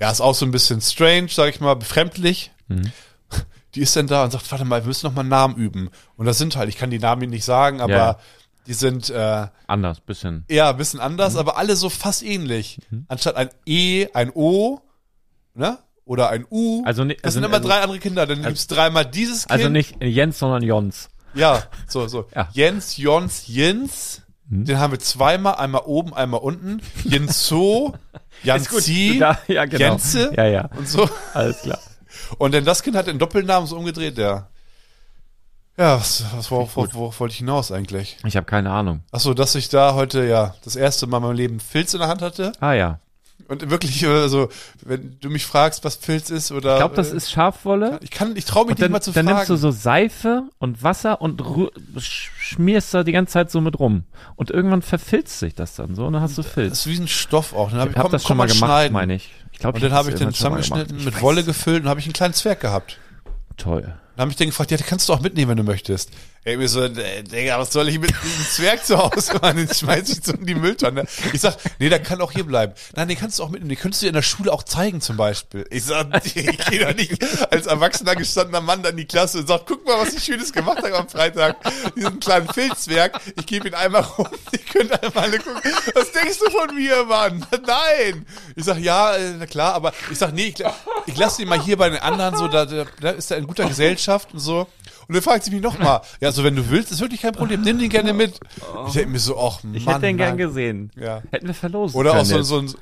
[0.00, 2.50] ja, ist auch so ein bisschen strange, sag ich mal, befremdlich.
[3.74, 5.90] Die ist dann da und sagt, warte mal, wir müssen noch mal einen Namen üben.
[6.16, 8.18] Und das sind halt, ich kann die Namen nicht sagen, aber Ja.
[8.68, 10.44] Die sind äh, Anders, bisschen.
[10.48, 11.06] ja ein bisschen Mhm.
[11.06, 12.78] anders, aber alle so fast ähnlich.
[13.08, 14.78] Anstatt ein E, ein O,
[15.54, 15.78] ne?
[16.04, 16.84] Oder ein U.
[16.84, 18.24] Also ni- das also- sind immer also- drei andere Kinder.
[18.24, 19.50] Dann gibt's dreimal dieses Kind.
[19.52, 21.08] Also nicht Jens, sondern Jons.
[21.34, 22.26] Ja, so, so.
[22.34, 22.48] Ja.
[22.52, 24.22] Jens, Jons, Jens.
[24.54, 26.82] Den haben wir zweimal, einmal oben, einmal unten.
[27.04, 27.94] Jenso,
[28.42, 29.92] Janzi, Da, ja, genau.
[29.92, 30.68] Jense Ja, ja.
[30.76, 31.08] und so.
[31.32, 31.78] Alles klar.
[32.36, 34.48] Und denn das Kind hat den Doppelnamen so umgedreht, der.
[35.78, 38.18] Ja, was, was worauf, worauf, worauf wollte ich hinaus eigentlich?
[38.26, 39.04] Ich habe keine Ahnung.
[39.10, 42.00] Ach so, dass ich da heute ja das erste Mal in meinem Leben Filz in
[42.00, 42.52] der Hand hatte.
[42.60, 43.00] Ah ja.
[43.48, 44.48] Und wirklich, also,
[44.84, 46.74] wenn du mich fragst, was Filz ist oder.
[46.74, 47.98] Ich glaube, das äh, ist Schafwolle.
[48.02, 49.36] Ich kann, ich traue mich dann, nicht mal zu dann fragen.
[49.38, 51.42] nimmst du so Seife und Wasser und
[51.98, 54.04] schmierst da die ganze Zeit so mit rum.
[54.36, 56.72] Und irgendwann verfilzt sich das dann so und dann hast du das Filz.
[56.80, 57.70] ist wie ein Stoff auch.
[57.70, 59.30] Dann hab Ich ich, habe das komm schon mal gemacht, meine ich.
[59.52, 62.12] Ich glaube, Und dann habe ich den zusammengeschnitten, mit Wolle gefüllt und habe ich einen
[62.14, 62.98] kleinen Zwerg gehabt.
[63.56, 63.82] Toll.
[64.16, 66.10] Dann habe ich den gefragt, ja, den kannst du auch mitnehmen, wenn du möchtest.
[66.44, 69.58] Ey, mir so, äh, Digga, was soll ich mit diesem Zwerg zu Hause machen?
[69.58, 71.04] Den schmeiß ich so in die Mülltonne.
[71.32, 72.72] Ich sag, nee, der kann auch hier bleiben.
[72.96, 73.68] Nein, den kannst du auch mitnehmen.
[73.68, 75.64] Den könntest du dir in der Schule auch zeigen, zum Beispiel.
[75.70, 77.16] Ich sag, ich gehe doch nicht
[77.52, 80.52] als erwachsener gestandener Mann dann in die Klasse und sag, guck mal, was ich Schönes
[80.52, 81.58] gemacht habe am Freitag.
[81.94, 83.20] Diesen kleinen Filzzwerg.
[83.38, 84.26] Ich gebe ihn einmal rum.
[84.52, 85.62] Die könnt einmal alle gucken.
[85.94, 87.46] Was denkst du von mir, Mann?
[87.64, 88.26] Nein.
[88.56, 90.64] Ich sag, ja, äh, na klar, aber ich sag, nee, ich,
[91.06, 93.68] ich lasse ihn mal hier bei den anderen so, da, da ist er in guter
[93.68, 94.66] Gesellschaft und so.
[95.08, 97.62] Und dann fragt sie mich nochmal, ja, also wenn du willst, ist wirklich kein Problem,
[97.62, 98.38] nimm den gerne mit.
[98.86, 99.74] Ich denke mir so, ach Mann.
[99.74, 100.38] Ich hätte den gern Mann.
[100.38, 100.90] gesehen.
[100.96, 101.22] Ja.
[101.30, 102.74] Hätten wir verlosen Oder auch so, so ein.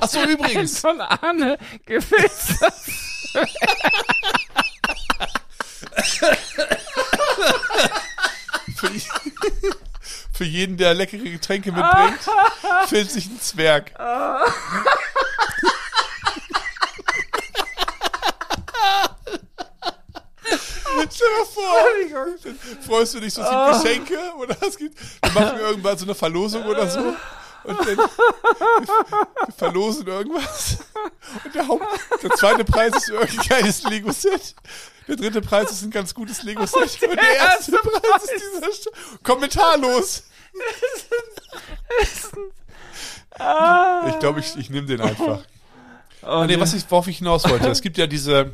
[0.00, 0.78] Ach so, übrigens.
[0.84, 2.52] Von Arne gefilzt.
[8.76, 8.90] Für,
[10.32, 12.18] für jeden, der leckere Getränke mitbringt,
[12.88, 13.92] fehlt sich ein Zwerg.
[21.10, 21.76] Stell dir vor,
[22.44, 23.72] dann freust du dich so, Ah.
[23.72, 27.00] gibt Geschenke oder es gibt, wir machen irgendwann so eine Verlosung oder so
[27.64, 28.08] und dann wir
[29.56, 30.78] verlosen irgendwas
[31.44, 31.86] und der, Haupt,
[32.22, 34.54] der zweite Preis ist irgendein geiles Lego-Set.
[35.08, 38.88] Der dritte Preis ist ein ganz gutes Lego-Set und, der erste Preis ist dieser St
[39.22, 40.24] Kommentarlos.
[44.08, 45.40] Ich glaube, ich, ich nehme den einfach.
[46.22, 47.68] Ah, nee, was ich, worauf ich hinaus wollte.
[47.68, 48.52] Es gibt ja diese,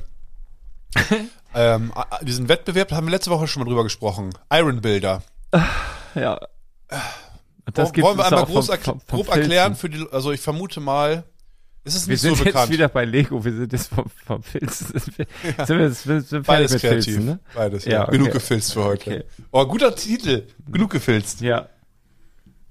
[1.55, 4.31] ähm, diesen Wettbewerb, haben wir letzte Woche schon mal drüber gesprochen.
[4.53, 5.23] Iron Builder.
[6.15, 6.39] ja.
[7.73, 10.81] Wollen gibt's wollen wir einmal groß vom- vom- grob erklären für die, also ich vermute
[10.81, 11.23] mal,
[11.85, 12.73] ist es Wir nicht sind so jetzt bekannt.
[12.73, 14.43] wieder bei Lego, wir sind jetzt vom, vom.
[14.53, 14.69] Sind
[15.17, 15.27] wir,
[15.57, 17.05] sind wir, sind wir Beides mit kreativ.
[17.05, 17.39] Filzen, ne?
[17.55, 17.93] Beides, ja.
[17.93, 18.11] Ja, okay.
[18.19, 19.11] Genug gefilzt für heute.
[19.11, 19.25] Okay.
[19.53, 20.47] Oh, guter Titel.
[20.69, 21.41] Genug gefilzt.
[21.41, 21.69] Ja.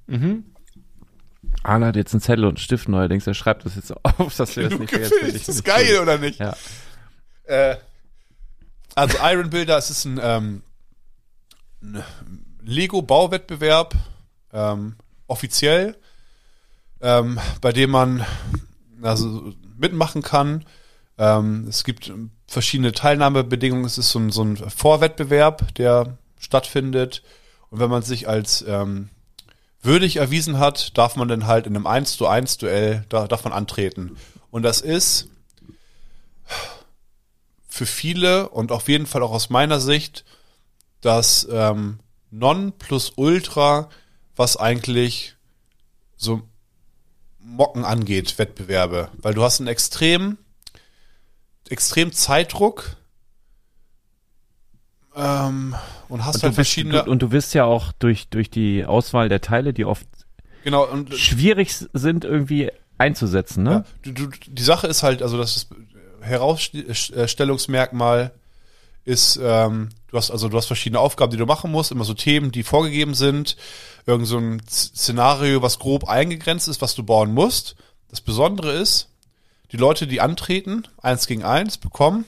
[0.07, 0.43] Mhm.
[1.63, 4.55] Arne hat jetzt einen Zettel und einen Stift neuerdings, er schreibt das jetzt auf, dass
[4.55, 5.17] wir das Genug nicht vergessen.
[5.22, 5.47] gefilzt.
[5.47, 6.39] Das ist geil, oder nicht?
[6.39, 6.55] Ja.
[7.45, 7.78] Äh,
[9.00, 10.62] also Iron Builder, es ist ein, ähm,
[12.62, 13.95] Lego-Bauwettbewerb,
[14.52, 14.95] ähm,
[15.28, 15.95] offiziell,
[17.02, 18.26] ähm, bei dem man
[19.02, 20.66] also mitmachen kann.
[21.18, 22.12] Ähm, es gibt
[22.47, 23.86] verschiedene Teilnahmebedingungen.
[23.86, 27.24] Es ist so ein, so ein Vorwettbewerb, der stattfindet.
[27.70, 29.10] Und wenn man sich als ähm,
[29.82, 33.45] würdig erwiesen hat, darf man dann halt in einem 1 zu 1 Duell, da, darf
[33.45, 34.18] antreten.
[34.52, 35.30] Und das ist
[37.80, 40.25] für viele und auf jeden Fall auch aus meiner Sicht
[40.99, 41.99] das ähm,
[42.30, 43.88] Non plus Ultra,
[44.36, 45.38] was eigentlich
[46.17, 46.41] so
[47.39, 49.07] Mocken angeht, Wettbewerbe.
[49.13, 50.38] Weil du hast einen extrem,
[51.69, 52.97] extrem Zeitdruck
[55.15, 55.73] ähm,
[56.09, 57.03] und hast Und halt du, bist, verschiedene.
[57.05, 60.05] du, und du wirst ja auch durch, durch die Auswahl der Teile, die oft
[60.65, 63.71] genau, und schwierig sind, irgendwie einzusetzen, ne?
[63.71, 65.69] Ja, du, du, die Sache ist halt, also das
[66.22, 68.34] Herausstellungsmerkmal
[69.05, 72.13] ist, ähm, du hast also du hast verschiedene Aufgaben, die du machen musst, immer so
[72.13, 73.55] Themen, die vorgegeben sind,
[74.05, 77.76] irgend so ein Szenario, was grob eingegrenzt ist, was du bauen musst.
[78.09, 79.09] Das Besondere ist,
[79.72, 82.26] die Leute, die antreten, eins gegen eins, bekommen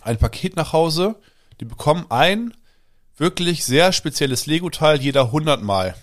[0.00, 1.16] ein Paket nach Hause,
[1.60, 2.54] die bekommen ein
[3.16, 5.94] wirklich sehr spezielles Lego-Teil jeder 100 Mal.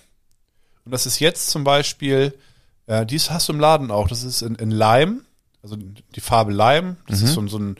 [0.84, 2.38] Und das ist jetzt zum Beispiel,
[2.86, 5.20] äh, dies hast du im Laden auch, das ist in, in Lime,
[5.62, 7.76] also die Farbe Lime, das ist so, ein- so ein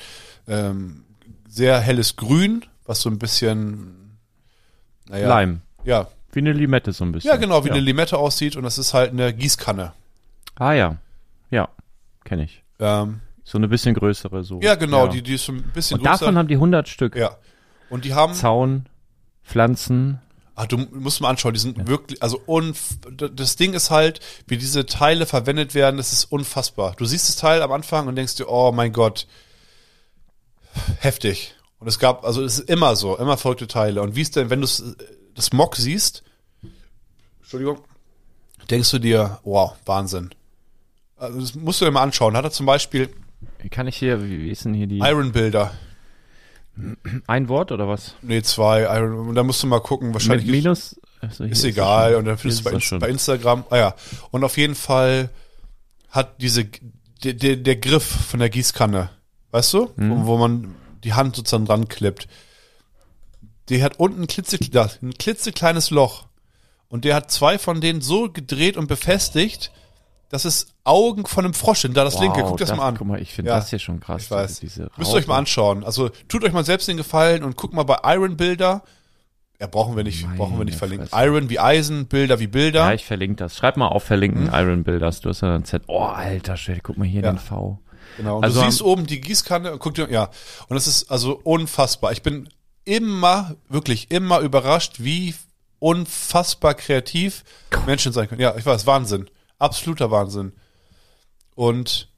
[0.48, 1.04] ähm,
[1.48, 4.16] sehr helles Grün, was so ein bisschen,
[5.08, 5.62] naja, Leim.
[5.84, 7.28] Ja, Wie eine Limette so ein bisschen.
[7.30, 9.92] ja genau, wie eine Limette aussieht und das ist halt eine Gießkanne.
[10.56, 10.96] Ah ja.
[11.50, 11.68] Ja,
[12.24, 12.62] kenne ich.
[12.78, 14.60] Ähm, So eine bisschen größere so.
[14.60, 15.12] ja, genau, Ja.
[15.12, 17.16] Die, die ist so ein bisschen Und davon haben die 100 Stück.
[17.16, 17.36] ja.
[17.88, 18.86] Und die haben, Zaun,
[19.42, 20.20] Pflanzen.
[20.54, 24.58] Ah, du musst mal anschauen, die sind wirklich, also unf das Ding ist halt, wie
[24.58, 26.94] diese Teile verwendet werden, das ist unfassbar.
[26.96, 29.26] Du siehst das Teil am Anfang und denkst dir, oh mein Gott,
[30.98, 31.54] heftig.
[31.78, 34.02] Und es gab, also es ist immer so, immer verrückte Teile.
[34.02, 34.68] Und wie ist denn, wenn du
[35.34, 36.22] das Mock siehst,
[37.40, 37.78] Entschuldigung,
[38.68, 40.30] denkst du dir, wow, Wahnsinn.
[41.16, 42.36] Also das musst du dir mal anschauen.
[42.36, 43.10] Hat er zum Beispiel
[43.70, 45.72] Kann ich hier, wie, wie ist denn hier die, Iron Builder.
[47.26, 48.14] Ein Wort oder was?
[48.22, 49.02] Nee, zwei.
[49.02, 51.00] Und da musst du mal gucken, wahrscheinlich Mit Minus?
[51.20, 52.10] Also ist egal.
[52.12, 52.18] schon.
[52.20, 53.64] Und dann findest du ist bei, bei Instagram.
[53.70, 53.94] Ah ja.
[54.30, 55.30] Und auf jeden Fall
[56.10, 56.64] hat diese
[57.24, 59.10] der, der, der Griff von der Gießkanne,
[59.50, 60.10] weißt du, Mhm.
[60.22, 60.74] wo, wo man
[61.04, 62.28] die Hand sozusagen dran klippt.
[63.68, 64.58] Der hat unten ein, klitze,
[65.02, 66.26] ein klitzekleines Loch.
[66.88, 69.70] Und der hat zwei von denen so gedreht und befestigt,
[70.28, 71.96] dass es Augen von einem Frosch sind.
[71.96, 72.96] Da das Wow, linke, guck das, mal an.
[72.96, 74.24] Guck mal, ich finde Ja, das hier schon krass.
[74.24, 74.60] Ich weiß.
[74.60, 75.84] Diese Müsst ihr euch mal anschauen.
[75.84, 78.82] Also tut euch mal selbst den Gefallen und guckt mal bei Iron Bilder.
[79.60, 81.06] Ja, brauchen wir nicht, Meine brauchen wir nicht verlinken.
[81.08, 81.26] Fresse.
[81.26, 82.80] Iron wie Eisen, Bilder wie Bilder.
[82.80, 83.56] Ja, ich verlinke das.
[83.56, 84.54] Schreib mal auf verlinken, Mhm.
[84.54, 85.20] Iron Builders.
[85.20, 85.82] Du hast ja ein Z.
[85.86, 87.32] Oh, alter Schwede, guck mal hier Ja.
[87.32, 87.78] den V.
[88.16, 88.38] Genau.
[88.38, 90.30] Und Also du siehst oben die Gießkanne und guck dir, ja.
[90.68, 92.12] Und das ist also unfassbar.
[92.12, 92.48] Ich bin
[92.86, 95.34] immer, wirklich immer überrascht, wie
[95.78, 97.44] unfassbar kreativ
[97.86, 98.40] Menschen sein können.
[98.40, 99.28] Ja, ich weiß, Wahnsinn.
[99.58, 100.52] Absoluter Wahnsinn.
[101.60, 102.08] Und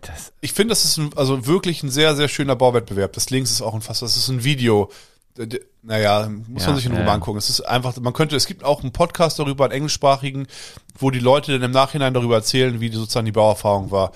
[0.00, 3.12] Das, ich finde, das ist ein, also wirklich ein sehr, sehr schöner Bauwettbewerb.
[3.14, 4.06] Das links ist auch unfassbar.
[4.08, 4.92] Das ist ein Video.
[5.82, 7.12] Naja, muss Ja, man sich in Ruhe ja.
[7.12, 7.36] angucken.
[7.36, 10.46] Es ist einfach, man könnte, es gibt auch einen Podcast darüber, einen englischsprachigen,
[11.00, 14.12] wo die Leute dann im Nachhinein darüber erzählen, wie die sozusagen die Bauerfahrung war.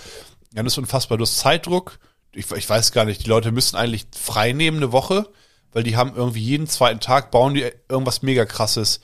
[0.55, 1.19] Ja, das ist unfassbar.
[1.19, 1.99] Du hast Zeitdruck.
[2.33, 5.29] Ich, ich weiß gar nicht, die Leute müssen eigentlich frei nehmen eine Woche,
[5.73, 9.01] weil die haben irgendwie jeden zweiten Tag bauen die irgendwas mega krasses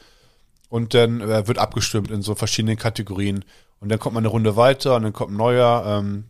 [0.68, 3.44] und dann äh, wird abgestimmt in so verschiedenen Kategorien.
[3.80, 6.24] Und dann kommt man eine Runde weiter und dann kommt ein neuer ähm,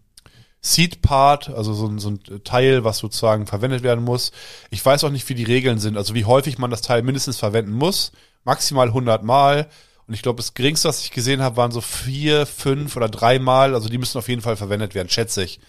[0.61, 4.33] Seed-Part, also so ein, so ein Teil, was sozusagen verwendet werden muss.
[4.71, 7.39] Ich weiß auch nicht, wie die Regeln sind, also wie häufig man das Teil mindestens
[7.39, 8.13] verwenden muss.
[8.45, 9.69] Maximal 100 Mal.
[10.07, 13.39] Und ich glaube, das geringste, was ich gesehen habe, waren so vier, fünf oder drei
[13.39, 13.75] Mal.
[13.75, 15.61] Also die müssen auf jeden Fall verwendet werden, schätze ich.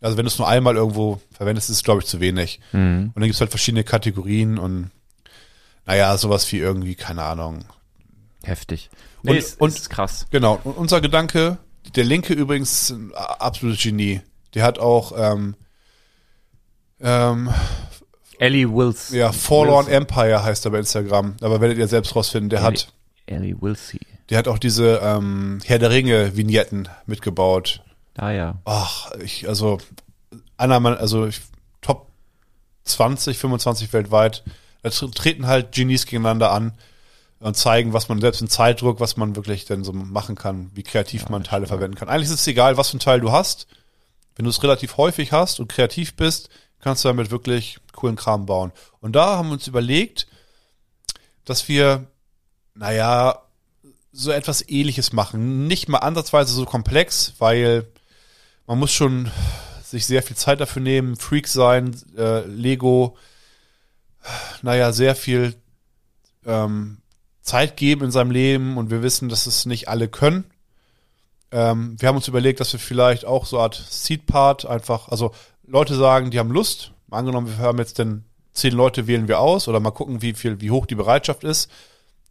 [0.00, 2.60] Also wenn du es nur einmal irgendwo verwendest, ist es, glaube ich, zu wenig.
[2.72, 3.12] Mhm.
[3.14, 4.90] Und dann gibt's halt verschiedene Kategorien und
[5.86, 7.64] naja, sowas wie irgendwie, keine Ahnung,
[8.42, 8.90] heftig.
[9.24, 10.26] Und- Nee, ist, und- ist krass.
[10.30, 10.60] Genau.
[10.64, 11.58] Und unser Gedanke,
[11.96, 14.20] der Linke übrigens ist ein absolutes Genie.
[14.54, 15.56] Der hat auch ähm,
[17.00, 17.50] ähm,
[18.38, 19.10] Ellie Wills.
[19.10, 20.02] ja, Forlorn Wilson.
[20.02, 21.36] Empire heißt er bei Instagram.
[21.40, 22.50] Aber werdet ihr selbst rausfinden.
[22.50, 22.92] Der hat,
[23.26, 24.00] Ellie Wilsey.
[24.30, 27.80] der hat auch diese ähm, Herr der Ringe Vignetten mitgebaut.
[28.16, 28.60] Ah ja.
[28.64, 29.78] Ach, ich, also
[30.56, 31.40] einer meiner, also ich,
[31.80, 32.08] Top
[32.84, 34.44] 20, 25 weltweit.
[34.82, 36.72] Da tr- treten halt Genies gegeneinander an
[37.44, 40.82] und zeigen, was man selbst in Zeitdruck, was man wirklich denn so machen kann, wie
[40.82, 42.08] kreativ man Teile verwenden kann.
[42.08, 43.66] Eigentlich ist es egal, was für ein Teil du hast.
[44.34, 46.48] Wenn du es relativ häufig hast und kreativ bist,
[46.80, 48.72] kannst du damit wirklich coolen Kram bauen.
[49.00, 50.26] Und da haben wir uns überlegt,
[51.44, 52.06] dass wir,
[52.74, 53.42] naja,
[54.10, 55.66] so etwas ähnliches machen.
[55.66, 57.86] Nicht mal ansatzweise so komplex, weil
[58.66, 59.30] man muss schon
[59.82, 63.18] sich sehr viel Zeit dafür nehmen, Freak sein, äh, Lego,
[64.62, 65.54] naja, sehr viel
[66.46, 67.02] ähm,
[67.44, 70.44] Zeit geben in seinem Leben und wir wissen, dass es nicht alle können.
[71.52, 75.32] Ähm, wir haben uns überlegt, dass wir vielleicht auch so eine Art Seed-Part einfach, also
[75.66, 76.90] Leute sagen, die haben Lust.
[77.10, 80.60] Angenommen, wir haben jetzt denn zehn Leute wählen wir aus oder mal gucken, wie viel,
[80.60, 81.70] wie hoch die Bereitschaft ist,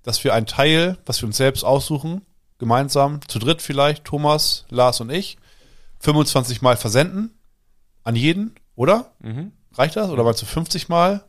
[0.03, 2.21] dass wir ein Teil, was wir uns selbst aussuchen,
[2.57, 5.37] gemeinsam, zu dritt vielleicht, Thomas, Lars und ich,
[5.99, 7.31] 25 Mal versenden
[8.03, 9.11] an jeden, oder?
[9.75, 10.09] Reicht das?
[10.09, 11.23] Oder mal zu 50 Mal?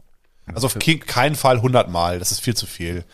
[0.46, 3.04] Also auf ke- keinen Fall 100 Mal, das ist viel zu viel.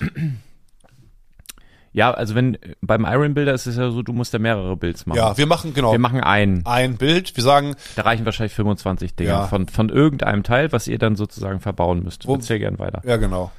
[1.93, 5.07] Ja, also wenn beim Iron Builder ist es ja so, du musst ja mehrere Builds
[5.07, 5.17] machen.
[5.19, 6.65] Ja, wir machen genau Wir machen einen.
[6.65, 7.37] ein Bild.
[7.37, 9.47] Wir sagen, Da reichen wahrscheinlich 25 Dinger Ja.
[9.49, 12.29] von, von irgendeinem Teil, was ihr dann sozusagen verbauen müsst.
[12.29, 13.03] Wo- Erzähl gern weiter.
[13.05, 13.51] ja genau.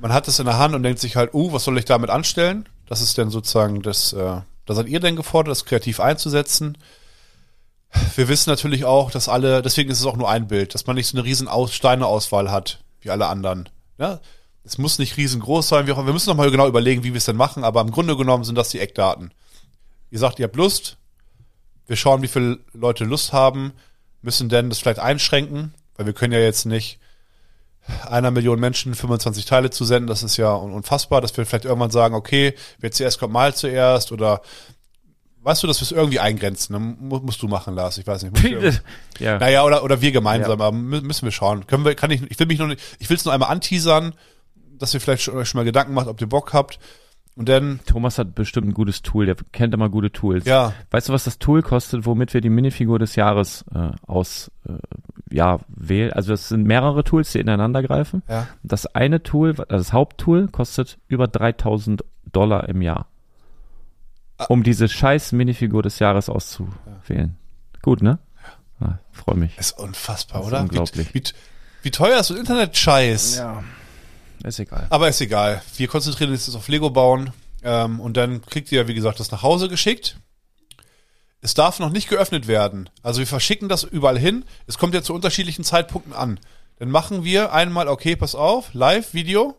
[0.00, 2.10] Man hat es in der Hand und denkt sich halt, uh, was soll ich damit
[2.10, 2.68] anstellen?
[2.88, 6.76] Das ist dann sozusagen das, äh, da seid ihr denn gefordert, das kreativ einzusetzen.
[8.14, 10.96] Wir wissen natürlich auch, dass alle, deswegen ist es auch nur ein Bild, dass man
[10.96, 13.68] nicht so eine riesen Aus Steine-Auswahl hat, wie alle anderen.
[13.98, 14.20] Ja?
[14.66, 17.24] Es muss nicht riesengroß sein, auch, wir müssen noch mal genau überlegen, wie wir es
[17.24, 19.32] denn machen, aber im Grunde genommen sind das die Eckdaten.
[20.10, 20.96] Ihr sagt, ihr habt Lust,
[21.86, 23.72] wir schauen, wie viele Leute Lust haben,
[24.22, 26.98] müssen denn das vielleicht einschränken, weil wir können ja jetzt nicht
[28.08, 31.64] einer Million Menschen 25 Teile zu senden, das ist ja un- unfassbar, dass wir vielleicht
[31.66, 34.40] irgendwann sagen, okay, wer zuerst kommt, mal zuerst oder
[35.42, 38.24] weißt du, dass wir es irgendwie eingrenzen, dann mu- musst du machen, Lars, ich weiß
[38.24, 38.82] nicht.
[39.20, 39.38] Ja.
[39.38, 40.66] naja, oder, oder wir gemeinsam, Ja.
[40.66, 41.68] aber mü- müssen wir schauen.
[41.68, 44.14] Können wir, kann ich, ich will mich noch nicht, ich will es nur einmal anteasern,
[44.78, 46.78] dass ihr vielleicht schon, euch schon mal Gedanken macht, ob ihr Bock habt.
[47.34, 50.46] Und dann, Thomas hat bestimmt ein gutes Tool, der kennt immer gute Tools.
[50.46, 54.50] ja, Weißt du, was das Tool kostet, womit wir die Minifigur des Jahres äh, aus
[54.66, 54.72] äh,
[55.30, 56.14] ja, wählen?
[56.14, 58.22] Also es sind mehrere Tools, die ineinander greifen.
[58.26, 62.02] ja, Das eine Tool, also das Haupttool, kostet über 3000
[62.32, 63.06] Dollar im Jahr.
[64.38, 64.46] Ah.
[64.48, 67.36] Um diese scheiß Minifigur des Jahres auszuwählen.
[67.82, 68.18] Gut, ne?
[68.80, 69.58] Ah, Freue mich.
[69.58, 70.62] ist unfassbar, Das ist oder?
[70.62, 71.08] unglaublich.
[71.14, 71.32] Wie, wie,
[71.82, 73.36] Wie teuer ist so Internet-Scheiß?
[73.38, 73.62] Ja.
[74.46, 74.86] Ist egal.
[74.90, 75.60] Aber ist egal.
[75.76, 77.32] Wir konzentrieren uns jetzt auf Lego bauen.
[77.62, 80.18] Ähm, und dann kriegt ihr, wie gesagt, das nach Hause geschickt.
[81.40, 82.88] Es darf noch nicht geöffnet werden.
[83.02, 84.44] Also wir verschicken das überall hin.
[84.66, 86.40] Es kommt ja zu unterschiedlichen Zeitpunkten an.
[86.78, 89.56] Dann machen wir einmal, okay, pass auf, Live-Video.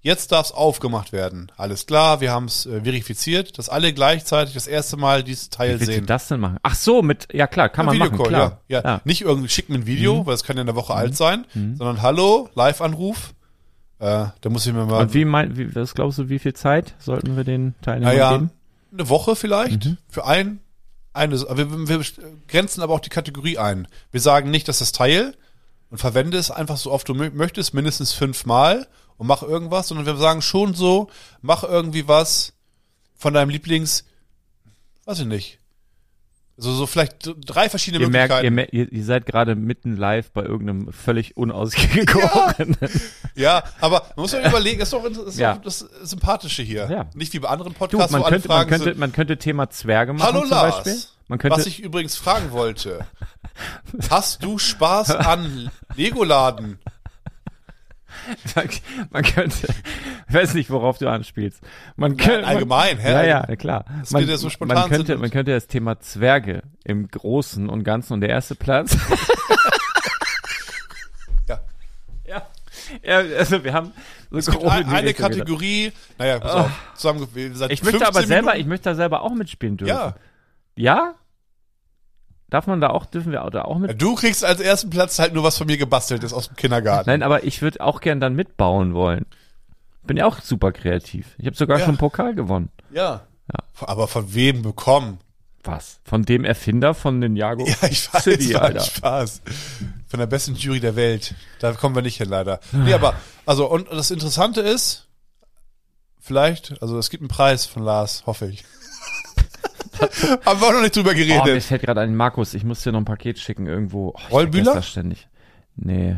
[0.00, 1.50] Jetzt darf es aufgemacht werden.
[1.56, 5.68] Alles klar, wir haben es äh, verifiziert, dass alle gleichzeitig das erste Mal dieses Teil
[5.76, 6.06] Wie willst du sehen.
[6.06, 6.58] das denn machen?
[6.62, 8.60] Ach so, mit, ja klar, kann man machen, klar.
[8.68, 8.82] Ja.
[8.84, 9.00] Ja.
[9.04, 10.26] Nicht irgendwie schick mir ein Video, Mhm.
[10.26, 13.32] weil das kann ja eine Woche alt sein, sondern hallo, Live-Anruf.
[13.98, 16.54] Äh, da muss ich mir mal Und wie mein, wie, was glaubst du, wie viel
[16.54, 18.50] Zeit sollten wir den Teilnehmern naja, geben?
[18.92, 19.96] eine Woche vielleicht Mhm.
[20.08, 20.60] für ein,
[21.12, 22.04] eine, wir, wir
[22.48, 23.86] grenzen aber auch die Kategorie ein.
[24.10, 25.34] Wir sagen nicht, dass das Teil
[25.90, 30.06] und verwende es einfach so oft du mö- möchtest, mindestens fünfmal und mach irgendwas, sondern
[30.06, 31.08] wir sagen schon so,
[31.40, 32.52] mach irgendwie was
[33.16, 34.04] von deinem Lieblings,
[35.04, 35.60] weiß ich nicht.
[36.56, 38.44] Also so vielleicht drei verschiedene Ihr merkt, Möglichkeiten.
[38.44, 42.76] ihr, mer- ihr, ihr seid gerade mitten live bei irgendeinem völlig unausgegorenen.
[43.34, 45.56] Ja, aber man muss ja überlegen, das ist doch das, ist Ja.
[45.56, 46.88] das Sympathische hier.
[46.90, 47.06] Ja.
[47.14, 48.98] Nicht wie bei anderen Du, Podcasts, man wo alle könnte, man Fragen könnte, sind.
[48.98, 51.02] man könnte Thema Zwerge machen Hallo zum Lars, Beispiel.
[51.26, 53.04] Man könnte, was ich übrigens fragen wollte.
[54.10, 56.78] Hast du Spaß an Legoladen?
[59.10, 59.68] man könnte,
[60.28, 61.60] ich weiß nicht, worauf du anspielst.
[61.96, 63.12] Man könnte, allgemein, hä?
[63.12, 63.84] Ja, ja, klar.
[64.00, 67.84] Das Man, ja so spontan man könnte, man könnte das Thema Zwerge im Großen und
[67.84, 68.96] Ganzen und der erste Platz.
[71.48, 71.60] Ja.
[72.26, 72.42] ja.
[73.02, 73.92] Ja, also wir haben
[74.30, 75.38] so Es gibt ein, eine Richtung gedacht.
[75.38, 77.56] Kategorie, naja, pass auf, zusammengewählt.
[77.56, 79.94] seit Ich möchte 15 aber selber, ich Minuten, möchte da selber auch mitspielen dürfen.
[79.94, 80.14] Ja,
[80.76, 81.14] Ja?
[82.54, 84.00] Darf man da auch, dürfen wir da auch mit?
[84.00, 87.10] du kriegst als ersten Platz halt nur was von mir gebasteltes aus dem Kindergarten.
[87.10, 89.26] Nein, aber ich würde auch gern dann mitbauen wollen.
[90.04, 91.34] Bin ja auch super kreativ.
[91.36, 91.84] Ich habe sogar Ja.
[91.84, 92.68] schon einen Pokal gewonnen.
[92.92, 93.22] Ja.
[93.80, 95.18] Aber von wem bekommen?
[95.64, 95.98] Was?
[96.04, 98.80] Von dem Erfinder von Ninjago Ja, ich weiß, City, Alter.
[98.84, 99.42] Spaß.
[100.06, 101.34] Von der besten Jury der Welt.
[101.58, 102.60] Da kommen wir nicht hin, leider.
[102.70, 103.14] Nee, aber,
[103.46, 105.08] also, und das Interessante ist,
[106.20, 108.62] vielleicht, also es gibt einen Preis von Lars, hoffe ich.
[110.44, 111.62] Haben wir auch noch nicht drüber Oh, mir geredet.
[111.64, 114.14] fällt gerade ein, Markus, ich muss dir noch ein Paket schicken irgendwo.
[114.14, 114.74] Oh, Rollbühler?
[114.74, 115.28] Das ständig.
[115.76, 116.16] Nee.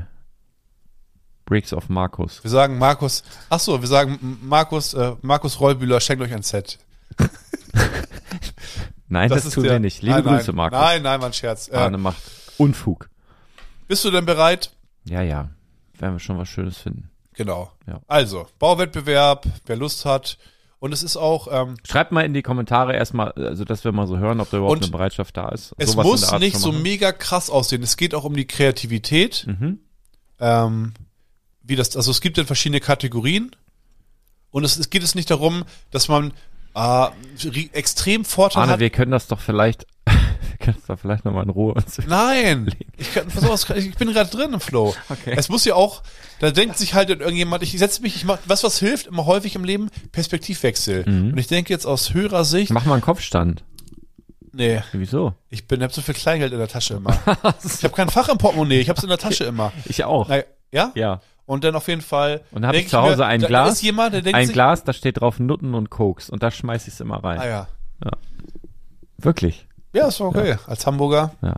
[1.45, 2.43] Bricks of Markus.
[2.43, 6.79] wir sagen Markus, ach so, wir sagen Markus, äh, Markus Rollbühler schenkt euch ein Set.
[9.09, 10.03] Nein, das, tun der- wir nicht.
[10.03, 10.79] Liebe nein, Grüße, nein, Markus.
[10.81, 11.69] Nein, nein, mein Scherz.
[11.69, 12.21] Äh, Arne macht
[12.59, 13.09] Unfug.
[13.87, 14.73] bist du denn bereit?
[15.05, 15.51] Ja, ja.
[15.99, 17.11] Werden wir schon was Schönes finden.
[17.35, 17.71] Genau.
[17.87, 18.01] Ja.
[18.09, 20.39] Also, Bauwettbewerb, wer Lust hat.
[20.87, 24.07] Und es ist auch, ähm, Schreibt mal in die Kommentare erstmal, also dass wir mal
[24.07, 25.75] so hören, ob da überhaupt eine Bereitschaft da ist.
[25.79, 26.83] es muss nicht so machen.
[26.83, 27.83] mega krass aussehen.
[27.83, 29.47] Es geht auch um die Kreativität.
[29.49, 29.81] Mhm.
[30.39, 30.95] ähm,
[31.65, 33.51] wie das, also es gibt dann verschiedene Kategorien
[34.53, 36.33] und es, es geht es nicht darum, dass man
[36.77, 37.09] äh,
[37.73, 38.81] extrem Vorteil Arne, hat.
[38.81, 39.87] wir können das doch vielleicht,
[40.59, 41.99] das doch vielleicht nochmal in Ruhe uns.
[42.07, 44.95] Nein, ich, kann, auf, ich bin gerade drin im Flow.
[45.09, 45.35] Okay.
[45.37, 46.03] Es muss ja auch,
[46.41, 49.55] da denkt sich halt irgendjemand, ich setze mich, ich mach, was was hilft immer häufig
[49.55, 49.89] im Leben?
[50.13, 51.05] Perspektivwechsel.
[51.05, 53.65] Und ich denke jetzt aus höherer Sicht, Mach mal einen Kopfstand.
[54.53, 55.35] nee, Wieso?
[55.51, 57.11] ich bin, hab so viel Kleingeld in der Tasche immer.
[57.65, 59.73] ich habe kein Fach im Portemonnaie, ich hab's in der Tasche immer.
[59.85, 60.29] Ich auch.
[60.29, 60.41] Na,
[60.73, 60.93] ja?
[60.95, 61.21] Ja.
[61.47, 62.41] Und dann auf jeden Fall.
[62.51, 64.47] Und dann habe ich zu Hause mir, ein da Glas, ist jemand, der denkt ein
[64.47, 67.39] sich, Glas, da steht drauf Nutten und Koks und da schmeiß ich es immer rein.
[67.39, 67.69] Ah ja.
[69.19, 69.66] Wirklich.
[69.97, 70.57] Ja, ist okay.
[70.67, 71.57] Als Hamburger Ja.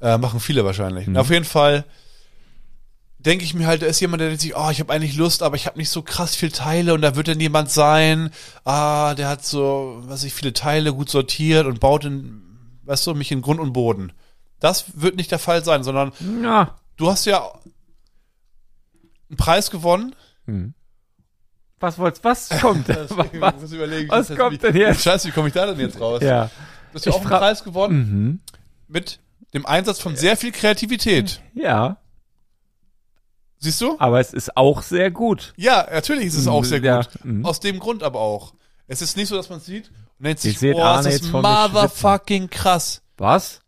[0.00, 1.06] äh, machen viele wahrscheinlich.
[1.06, 1.16] Mhm.
[1.16, 1.84] Auf jeden Fall
[3.18, 5.44] denke ich mir halt, da ist jemand, der denkt sich, oh, ich habe eigentlich Lust,
[5.44, 8.30] aber ich habe nicht so krass viel Teile und da wird dann jemand sein,
[8.64, 12.42] ah, der hat so, was ich, viele Teile gut sortiert und baut in,
[12.84, 14.12] weißt du, mich in Grund und Boden.
[14.58, 16.76] Das wird nicht der Fall sein, sondern Ja.
[16.96, 17.48] du hast ja
[19.30, 20.14] einen Preis gewonnen.
[21.78, 22.88] Was wollt's, was kommt?
[23.40, 23.72] Was?
[23.72, 25.02] überlegen, was das kommt denn jetzt?
[25.02, 26.22] Scheiße, wie komme ich da denn jetzt raus?
[26.22, 26.50] Ja.
[26.92, 28.40] Du hast ja auch fra- Preis gewonnen Mhm.
[28.88, 29.18] mit
[29.54, 31.40] dem Einsatz von sehr viel Kreativität.
[31.54, 31.96] Ja.
[33.58, 33.96] Siehst du?
[33.98, 35.52] Aber es ist auch sehr gut.
[35.56, 37.24] Ja, natürlich ist es auch sehr Ja, gut.
[37.24, 37.44] mhm.
[37.46, 38.54] Aus dem Grund aber auch.
[38.88, 41.40] Es ist nicht so, dass man es sieht und Ihr sich, boah, ist das mir
[41.42, 43.02] motherfucking krass.
[43.16, 43.60] Was?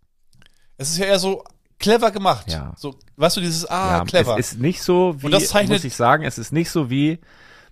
[0.76, 1.44] Es ist ja eher so
[1.78, 2.50] clever gemacht.
[2.50, 2.72] Ja.
[2.76, 4.36] So, weißt du, dieses, ah, ja, clever.
[4.38, 6.90] Es ist nicht so wie, Und das zeichnet- muss ich sagen, es ist nicht so
[6.90, 7.20] wie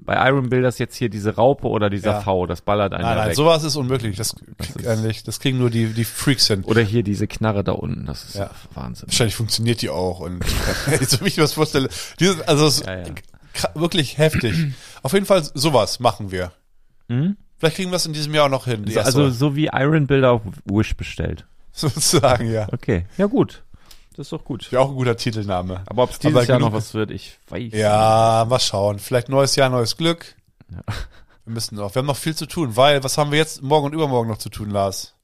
[0.05, 2.21] bei Iron Builders jetzt hier diese Raupe oder dieser Ja.
[2.21, 3.37] V, das ballert einen nein, nein, weg.
[3.37, 4.17] sowas ist unmöglich.
[4.17, 6.65] Das, Das ist- eigentlich, das kriegen nur die, die Freaks hin.
[6.65, 8.51] Oder hier diese Knarre da unten, das ist Ja.
[8.75, 9.09] Wahnsinn.
[9.09, 10.21] Wahrscheinlich funktioniert die auch.
[10.21, 10.45] Und
[10.91, 11.89] jetzt, wenn ich mir das vorstelle,
[12.21, 13.05] dieses, also ist Ja, ja.
[13.75, 14.55] wirklich heftig.
[15.03, 16.53] Auf jeden Fall sowas machen wir.
[17.09, 17.37] Mhm.
[17.59, 18.85] Vielleicht kriegen wir es in diesem Jahr auch noch hin.
[18.89, 21.47] So, also so wie Iron Builder auf Wish bestellt.
[21.73, 22.67] sozusagen, ja.
[22.73, 23.63] Okay, ja gut.
[24.17, 24.71] Das ist doch gut.
[24.71, 25.83] Wäre auch ein guter Titelname.
[25.87, 28.99] Aber ob es dieses Aber Jahr noch was wird, ich weiß Ja, mal schauen.
[28.99, 30.37] Vielleicht neues Jahr, neues Glück.
[30.69, 31.95] Wir müssen noch.
[31.95, 34.39] Wir haben noch viel zu tun, weil was haben wir jetzt morgen und übermorgen noch
[34.39, 35.15] zu tun, Lars?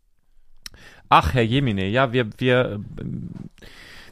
[1.08, 3.30] Ach, Herr Jemine, ja, wir, wir, ähm,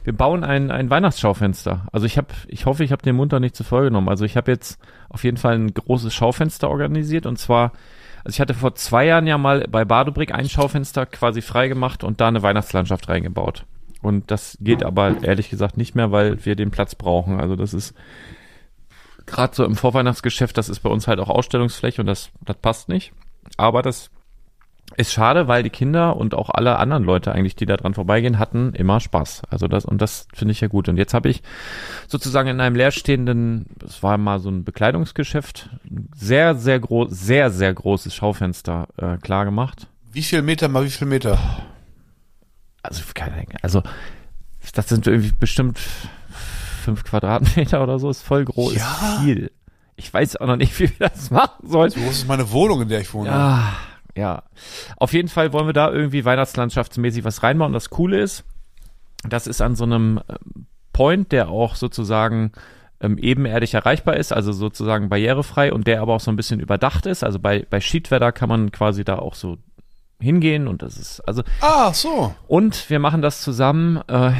[0.03, 1.87] wir bauen ein, ein Weihnachtsschaufenster.
[1.91, 4.09] Also ich habe, ich hoffe, ich habe den Mund da nicht zu voll genommen.
[4.09, 7.71] Also ich habe jetzt auf jeden Fall ein großes Schaufenster organisiert und zwar,
[8.23, 12.03] also ich hatte vor zwei Jahren ja mal bei Badobrick ein Schaufenster quasi frei gemacht
[12.03, 13.65] und da eine Weihnachtslandschaft reingebaut.
[14.01, 17.39] Und das geht aber ehrlich gesagt nicht mehr, weil wir den Platz brauchen.
[17.39, 17.93] Also das ist
[19.25, 22.89] gerade so im Vorweihnachtsgeschäft, das ist bei uns halt auch Ausstellungsfläche und das, das passt
[22.89, 23.11] nicht.
[23.57, 24.09] Aber das
[24.95, 28.39] ist schade, weil die Kinder und auch alle anderen Leute eigentlich, die da dran vorbeigehen,
[28.39, 29.43] hatten immer Spaß.
[29.49, 30.87] Also das und das finde ich ja gut.
[30.87, 31.43] Und jetzt habe ich
[32.07, 35.69] sozusagen in einem leerstehenden, es war mal so ein Bekleidungsgeschäft,
[36.15, 39.87] sehr sehr groß, sehr sehr großes Schaufenster äh, klar gemacht.
[40.11, 41.37] Wie viel Meter mal wie viel Meter?
[42.87, 43.53] Also keine Ahnung.
[43.61, 43.83] Also
[44.73, 45.79] das sind irgendwie bestimmt
[46.83, 48.09] fünf Quadratmeter oder so.
[48.09, 48.75] Ist voll groß.
[48.75, 48.91] Ja.
[48.91, 49.51] Ist viel.
[49.95, 51.91] Ich weiß auch noch nicht, wie wir das machen sollen.
[51.91, 53.29] So groß ist meine Wohnung, in der ich wohne.
[53.29, 53.73] Ja,
[54.15, 54.43] ja.
[54.97, 57.73] Auf jeden Fall wollen wir da irgendwie weihnachtslandschaftsmäßig was reinbauen.
[57.73, 58.43] Das Coole ist,
[59.27, 62.51] das ist an so einem ähm, Point, der auch sozusagen
[62.99, 67.05] ähm, ebenerdig erreichbar ist, also sozusagen barrierefrei und der aber auch so ein bisschen überdacht
[67.05, 67.23] ist.
[67.23, 69.57] Also bei, bei Schiedwetter kann man quasi da auch so
[70.19, 72.33] hingehen und das ist, also Ah, so.
[72.47, 73.97] und wir machen das zusammen.
[74.07, 74.33] Äh, ja,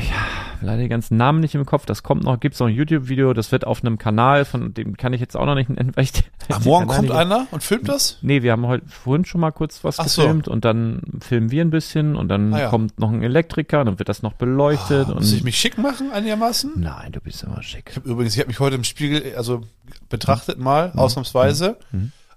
[0.61, 1.85] leider die ganzen Namen nicht im Kopf.
[1.85, 2.39] Das kommt noch.
[2.39, 3.33] Gibt's noch ein YouTube-Video.
[3.33, 6.05] Das wird auf einem Kanal, von dem kann ich jetzt auch noch nicht nennen, weil
[6.05, 6.13] ich.
[6.49, 8.17] Ah, den morgen kommt einer und filmt das?
[8.21, 10.21] Nee, wir haben heute vorhin schon mal kurz was Ach so.
[10.23, 12.69] gefilmt und dann filmen wir ein bisschen und dann Ah ja.
[12.69, 16.71] kommt noch ein Elektriker, dann wird das noch beleuchtet Muss ich mich schick machen einigermaßen?
[16.77, 17.89] Nein, du bist immer schick.
[17.91, 19.61] Ich hab übrigens, ich habe mich heute im Spiegel, also
[20.09, 20.99] betrachtet mal, Mhm.
[20.99, 21.77] ausnahmsweise.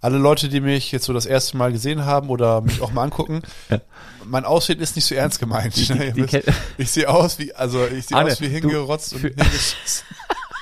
[0.03, 3.03] Alle Leute, die mich jetzt so das erste Mal gesehen haben oder mich auch mal
[3.05, 3.81] angucken, Ja.
[4.25, 5.77] mein Aussehen ist nicht so ernst gemeint.
[5.77, 6.49] Die- Ihr die wisst,
[6.79, 10.07] ich sehe aus wie, also ich sehe aus wie hingerotzt und hingeschissen.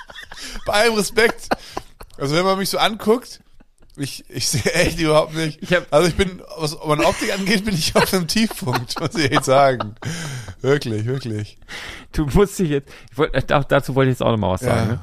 [0.67, 1.49] Bei allem Respekt.
[2.17, 3.41] Also wenn man mich so anguckt,
[3.97, 5.63] ich, ich sehe echt überhaupt nicht.
[5.63, 9.15] Ich hab- also ich bin, was meine Optik angeht, bin ich auf einem Tiefpunkt, muss
[9.15, 9.95] ich echt sagen.
[10.61, 11.59] Wirklich, wirklich.
[12.13, 14.51] Du musst dich jetzt, ich wollt, äh, da- dazu wollte ich jetzt auch noch mal
[14.51, 14.69] was Ja.
[14.75, 14.89] sagen.
[14.89, 15.01] Ne?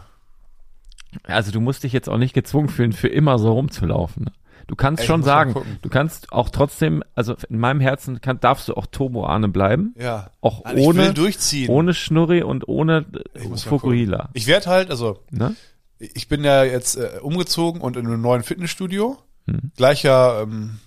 [1.23, 4.25] Also du musst dich jetzt auch nicht gezwungen fühlen, für immer so rumzulaufen.
[4.25, 4.31] Ne?
[4.67, 8.67] Du kannst Ey, schon sagen, du kannst auch trotzdem, also in meinem Herzen kann, darfst
[8.67, 10.31] du auch Turbo Arne bleiben, Ja.
[10.41, 11.69] auch will ohne, durchziehen.
[11.69, 13.05] ohne Schnurri und ohne
[13.35, 14.29] äh, Fukuhila.
[14.33, 15.55] Ich werde halt, also Ne?
[15.99, 19.17] ich bin ja jetzt äh, umgezogen und in einem neuen Fitnessstudio.
[19.45, 19.71] Mhm.
[19.77, 20.79] Gleicher ähm,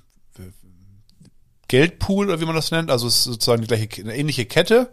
[1.68, 2.91] Geldpool oder wie man das nennt.
[2.91, 4.91] Also es ist sozusagen die gleiche, eine ähnliche Kette.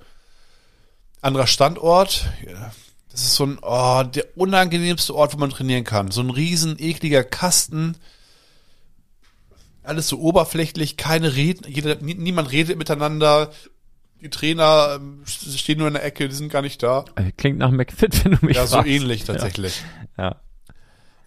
[1.22, 2.28] Anderer Standort.
[2.46, 2.72] Ja,
[3.16, 6.12] Das ist so ein, oh, der unangenehmste Ort, wo man trainieren kann.
[6.12, 7.96] So ein riesen, ekliger Kasten.
[9.84, 13.52] Alles so oberflächlich, keine Reden, jeder, nie, niemand redet miteinander.
[14.20, 17.06] Die Trainer ähm, stehen nur in der Ecke, die sind gar nicht da.
[17.16, 18.90] Äh, Klingt nach McFit, wenn du mich Ja, so fragst.
[18.90, 19.82] ähnlich tatsächlich.
[20.18, 20.42] Ja.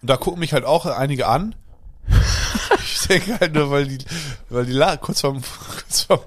[0.01, 1.55] Und da gucken mich halt auch einige an.
[3.01, 3.97] Ich denke halt nur, weil die,
[4.49, 5.41] weil die La kurz vorm,
[5.73, 6.19] kurz vorm,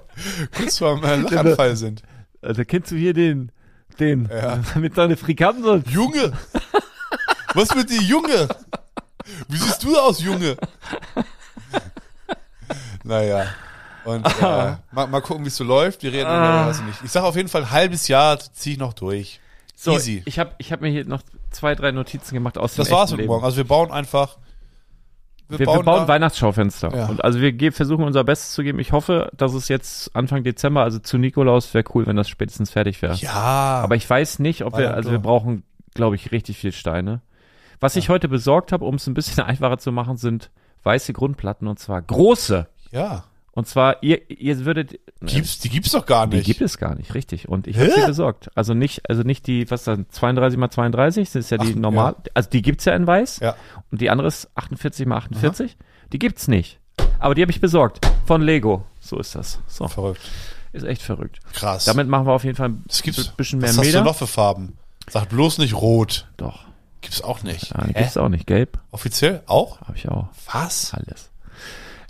[0.53, 2.01] kurz vorm äh, Lachanfall sind.
[2.41, 3.51] Also kennst du hier den,
[3.95, 4.59] den, Ja.
[4.79, 5.83] mit seiner Frikandel?
[5.89, 6.33] Junge!
[7.53, 8.47] Was mit dir, Junge?
[9.47, 10.57] Wie siehst du aus, Junge?
[13.03, 13.45] Naja.
[14.05, 14.41] Und äh,
[14.91, 16.03] mal, mal gucken, wie es so läuft.
[16.03, 16.69] Wir reden Ah.
[16.71, 16.99] über, nicht.
[17.03, 19.39] Ich sage auf jeden Fall, halbes Jahr ziehe ich noch durch.
[19.75, 20.23] So, Easy.
[20.25, 21.21] ich habe ich hab mir hier noch
[21.51, 23.31] zwei, drei Notizen gemacht aus Das dem war's echten mit Leben.
[23.33, 23.45] morgen.
[23.45, 24.37] Also wir bauen einfach.
[25.49, 26.95] Wir, wir bauen, da- Weihnachtsschaufenster.
[26.95, 27.05] Ja.
[27.07, 28.79] Und also wir ge- versuchen unser Bestes zu geben.
[28.79, 32.71] Ich hoffe, dass es jetzt Anfang Dezember, also zu Nikolaus, wäre cool, wenn das spätestens
[32.71, 33.13] fertig wäre.
[33.15, 33.31] Ja.
[33.83, 35.63] Aber ich weiß nicht, ob wir, also wir brauchen,
[35.93, 37.21] glaube ich, richtig viel Steine.
[37.79, 40.49] Was ich heute besorgt habe, um es ein bisschen einfacher zu machen, sind
[40.83, 42.67] weiße Grundplatten und zwar große.
[42.91, 43.23] ja.
[43.55, 44.99] Und zwar, ihr, ihr würdet.
[45.21, 46.45] Gibt's, die gibt's doch gar Die nicht.
[46.47, 47.47] gibt es gar nicht, richtig.
[47.47, 48.49] Und ich habe sie besorgt.
[48.55, 51.79] Also nicht, also nicht die, was dann, 32 mal 32, das ist ja die Ach,
[51.79, 53.39] normal, also die gibt's ja in weiß.
[53.41, 53.55] Ja.
[53.91, 55.77] Und die andere ist 48 mal 48.
[56.11, 56.79] Die gibt's nicht.
[57.19, 58.05] Aber die habe ich besorgt.
[58.25, 58.85] Von Lego.
[58.99, 59.59] So ist das.
[59.67, 59.87] So.
[59.87, 60.21] Verrückt.
[60.71, 61.39] Ist echt verrückt.
[61.53, 61.85] Krass.
[61.85, 62.83] Damit machen wir auf jeden Fall ein
[63.37, 63.99] bisschen mehr was hast Meter.
[63.99, 64.77] du noch für Farben?
[65.09, 66.27] Sag bloß nicht rot.
[66.37, 66.65] Doch.
[67.01, 67.69] Gibt's auch nicht.
[67.69, 68.47] Ja, die gibt's auch nicht.
[68.47, 69.79] Gelb Offiziell auch?
[69.81, 70.29] habe ich auch.
[70.51, 70.93] Was?
[70.93, 71.29] Alles.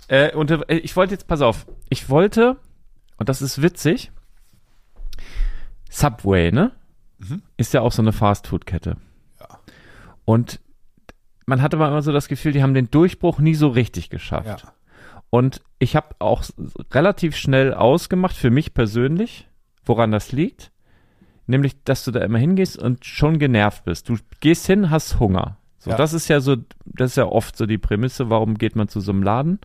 [0.08, 2.56] Äh, und äh, ich wollte jetzt, pass auf, ich wollte,
[3.16, 4.12] und das ist witzig,
[5.90, 6.72] Subway, ne?
[7.18, 7.42] Mhm.
[7.56, 8.96] Ist ja auch so eine Fastfood-Kette.
[9.40, 9.60] Ja.
[10.24, 10.60] Und
[11.46, 14.62] man hatte aber immer so das Gefühl, die haben den Durchbruch nie so richtig geschafft.
[14.62, 14.72] Ja.
[15.30, 16.44] Und ich habe auch
[16.92, 19.48] relativ schnell ausgemacht, für mich persönlich,
[19.84, 20.70] woran das liegt.
[21.46, 24.08] Nämlich, dass du da immer hingehst und schon genervt bist.
[24.08, 25.58] Du gehst hin, hast Hunger.
[25.84, 25.96] So, Ja.
[25.96, 26.56] das ist ja so,
[26.86, 29.58] das ist ja oft so die Prämisse, warum geht man zu so einem Laden?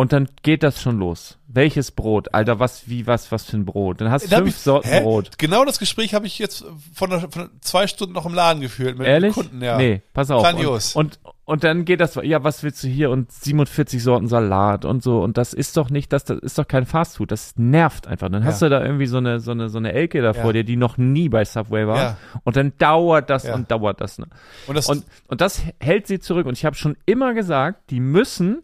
[0.00, 1.36] Und dann geht das schon los.
[1.46, 2.32] Welches Brot?
[2.32, 4.00] Alter, was, wie, was, was für ein Brot?
[4.00, 5.00] Dann hast du Da fünf ich- Sorten hä?
[5.02, 5.36] Brot.
[5.36, 6.64] Genau das Gespräch habe ich jetzt
[6.94, 9.34] von, einer, von zwei Stunden noch im Laden geführt mit Ehrlich?
[9.34, 9.76] Kunden, ja.
[9.76, 10.42] Nee, pass auf.
[10.42, 10.94] Grandios.
[10.96, 13.10] Und, und, und dann geht das, ja, was willst du hier?
[13.10, 15.20] Und 47 Sorten Salat und so.
[15.20, 17.30] Und das ist doch nicht, das, das ist doch kein Fastfood.
[17.30, 18.30] Das nervt einfach.
[18.30, 18.68] Dann hast Ja.
[18.68, 20.32] du da irgendwie so eine, so eine, so eine Elke da Ja.
[20.34, 21.96] vor dir, die noch nie bei Subway war.
[21.98, 22.16] Ja.
[22.44, 24.18] Und dann dauert das und dauert das.
[24.18, 24.28] Ne?
[24.66, 26.46] Und das, Und, und das hält sie zurück.
[26.46, 28.62] Und ich habe schon immer gesagt, die müssen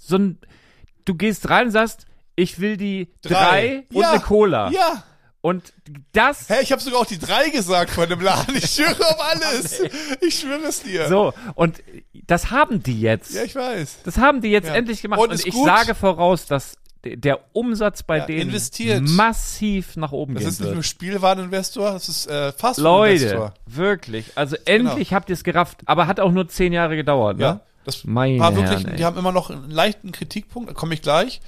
[0.00, 0.38] so ein,
[1.04, 2.06] du gehst rein und sagst,
[2.36, 4.10] ich will die drei, und Ja.
[4.12, 4.70] eine Cola.
[4.70, 5.04] ja.
[5.42, 5.72] Und
[6.12, 8.54] das, Hä, ich habe sogar auch die drei gesagt von dem Laden.
[8.56, 9.80] Ich schwöre auf alles.
[10.20, 11.08] Ich schwöre es dir.
[11.08, 11.82] so, und
[12.26, 13.32] das haben die jetzt.
[13.32, 14.00] Ja, ich weiß.
[14.04, 14.74] Das haben die jetzt Ja.
[14.74, 15.18] endlich gemacht.
[15.18, 15.64] Und Und, ich gut.
[15.64, 16.74] sage voraus, dass
[17.06, 19.00] de- der Umsatz bei Ja, denen investiert.
[19.08, 20.82] massiv nach oben Das gehen ist nicht nur.
[20.82, 23.54] Spielwareninvestor, das ist äh, Leute, Fastfood-Investor.
[23.64, 24.26] wirklich.
[24.36, 25.78] Also endlich habt ihr es gerafft.
[25.86, 27.38] Aber hat auch nur zehn Jahre gedauert.
[27.38, 27.44] Ne?
[27.44, 30.94] Ja, das Meine war wirklich, Herren, die haben immer noch einen leichten Kritikpunkt, da komme
[30.94, 31.40] ich gleich.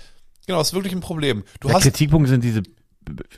[0.46, 1.44] Genau, das ist wirklich ein Problem.
[1.60, 2.62] Du Der hast Kritikpunkt sind diese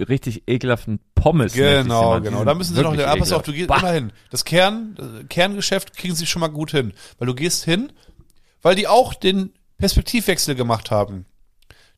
[0.08, 1.52] richtig ekelhaften Pommes.
[1.52, 2.44] sie Genau, genau.
[2.44, 3.78] Da müssen sie noch, ah, pass auf, du gehst Bah.
[3.78, 4.12] immer hin.
[4.30, 6.92] Das Kern, äh, Kerngeschäft kriegen sie schon mal gut hin.
[7.18, 7.92] Weil du gehst hin,
[8.62, 11.26] weil die auch den Perspektivwechsel gemacht haben.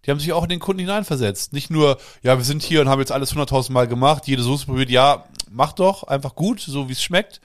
[0.05, 1.53] Die haben sich auch in den Kunden hineinversetzt.
[1.53, 4.67] Nicht nur, ja, wir sind hier und haben jetzt alles 100.000 Mal gemacht, jede Soße
[4.67, 7.41] probiert, ja, mach doch, einfach gut, so wie es schmeckt.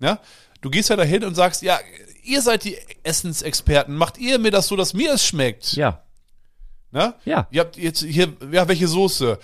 [0.00, 0.18] Ja,
[0.60, 1.78] du gehst ja dahin und sagst, ja,
[2.22, 5.72] ihr seid die Essensexperten, macht ihr mir das so, dass mir es schmeckt.
[5.74, 6.02] Ja,
[6.90, 7.14] Ne?
[7.24, 7.46] ja.
[7.50, 9.38] Ihr habt jetzt hier, ja, welche Soße?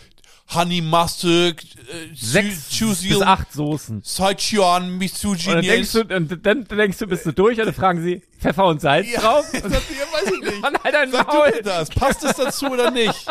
[0.54, 4.02] Honey Mustard, äh, Sechs Chu- bis Chusil, acht Soßen.
[4.04, 8.02] Saichuan, Und dann denkst du, und dann denkst du, bist du durch und dann fragen
[8.02, 9.46] sie, Pfeffer und Salz ja, drauf?
[9.52, 10.60] das, ja, weiß ich nicht.
[10.62, 11.50] Mann, halt Sag du Maul.
[11.50, 11.88] mir das.
[11.90, 13.26] Passt es dazu oder nicht?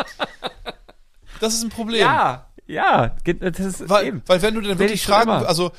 [1.40, 2.00] Das ist ein Problem.
[2.00, 4.22] Ja, ja, das ist Weil, eben.
[4.26, 5.72] weil wenn du dann wirklich fragen, also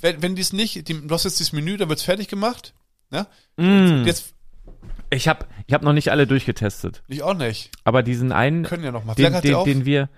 [0.00, 2.74] wenn, wenn dies nicht, die, du hast jetzt dieses Menü, dann wird's fertig gemacht.
[3.14, 3.26] Ne?
[4.02, 4.06] Mm.
[4.06, 4.34] Jetzt,
[5.10, 7.70] Ich habe ich hab noch nicht alle durchgetestet, ich auch nicht.
[7.84, 9.16] aber diesen einen, Können ja noch mal.
[9.16, 10.08] Wie den, den, den wir,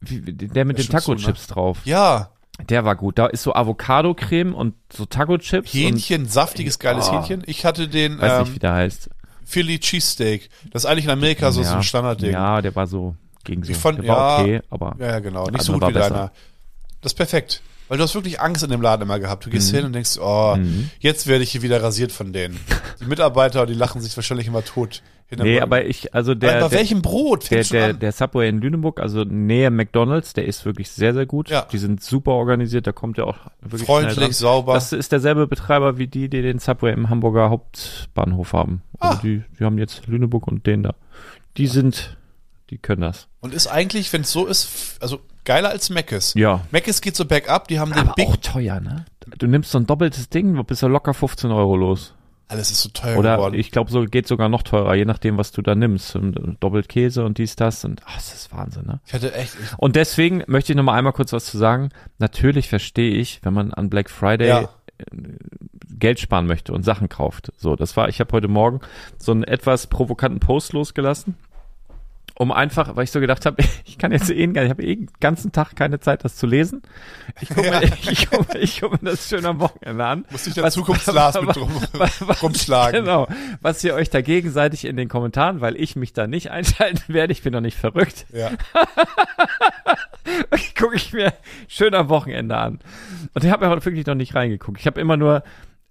[0.00, 2.30] wie- der mit Der den zu, Taco-Chips drauf, ja,
[2.68, 3.18] der war gut.
[3.18, 7.12] Da ist so Avocado-Creme und so Taco-Chips Hähnchen, saftiges, geiles Oh.
[7.14, 7.42] Hähnchen.
[7.46, 9.10] Ich hatte den und weiß nicht, wie ähm, der heißt.
[9.44, 10.48] Philly Cheesesteak.
[10.70, 12.32] Das ist eigentlich in Amerika so, so ein Standardding.
[12.32, 13.14] Ja, der war so
[13.44, 13.70] gegen so.
[13.72, 15.46] Ich fand- der war ja, okay, aber Ja, ja, genau.
[15.46, 16.10] Nicht so gut wie besser.
[16.10, 16.32] deiner.
[17.00, 17.62] Das ist perfekt.
[17.88, 19.44] Weil du hast wirklich Angst in dem Laden immer gehabt.
[19.44, 19.76] Du gehst Mhm.
[19.76, 20.56] hin und denkst, oh,
[21.00, 22.58] jetzt werde ich hier wieder rasiert von denen.
[23.00, 25.02] Die Mitarbeiter, die lachen sich wahrscheinlich immer tot.
[25.34, 28.60] nee, aber ich, also Aber der, bei der, welchem Brot der, der, der Subway in
[28.60, 31.48] Lüneburg, also nähe McDonalds, der ist wirklich sehr, sehr gut.
[31.50, 31.66] Ja.
[31.72, 34.74] Die sind super organisiert, da kommt ja auch wirklich Freundlich, sauber.
[34.74, 38.82] Das ist derselbe Betreiber wie die, die den Subway im Hamburger Hauptbahnhof haben.
[39.00, 39.20] Also Ah.
[39.22, 40.94] die, die haben jetzt Lüneburg und den da.
[41.56, 42.16] Die sind,
[42.72, 43.28] die können das.
[43.40, 46.34] und ist eigentlich, wenn es so ist, also geiler als Mc's.
[46.34, 46.62] Ja.
[46.72, 49.04] Mc's geht so bergab, die haben den Aber Big, auch teuer, ne?
[49.38, 52.14] Du nimmst so ein doppeltes Ding, bist du locker 15 Euro los.
[52.48, 53.54] alles ist so teuer Oder geworden.
[53.54, 56.16] ich glaube, so geht sogar noch teurer, je nachdem, was du da nimmst.
[56.16, 57.84] Und Doppelt Käse und dies, das.
[57.84, 59.00] Und ach, das ist Wahnsinn, ne?
[59.06, 61.90] Ich hatte echt, ich, Und deswegen möchte ich noch mal einmal kurz was zu sagen.
[62.18, 64.60] Natürlich verstehe ich, wenn man an Black Friday Ja.
[64.62, 65.04] äh,
[65.98, 67.52] Geld sparen möchte und Sachen kauft.
[67.58, 68.80] So, das war, ich habe heute Morgen
[69.18, 71.36] so einen etwas provokanten Post losgelassen.
[72.38, 75.10] Um einfach, weil ich so gedacht habe, ich kann jetzt eh, ich habe eh den
[75.20, 76.82] ganzen Tag keine Zeit, das zu lesen.
[77.40, 80.24] Ich gucke mir, ich guck, ich guck mir das schön am Wochenende an.
[80.30, 83.04] muss ich der Was- Zukunftsglas mit drum, was- was- rumschlagen.
[83.04, 83.28] Genau.
[83.60, 87.32] Was ihr euch da gegenseitig in den Kommentaren, weil ich mich da nicht einschalten werde,
[87.32, 88.50] ich bin doch nicht verrückt, Ja.
[90.78, 91.32] gucke ich mir
[91.68, 92.78] schön am Wochenende an.
[93.34, 94.80] Und ich habe ja wirklich noch nicht reingeguckt.
[94.80, 95.42] Ich habe immer nur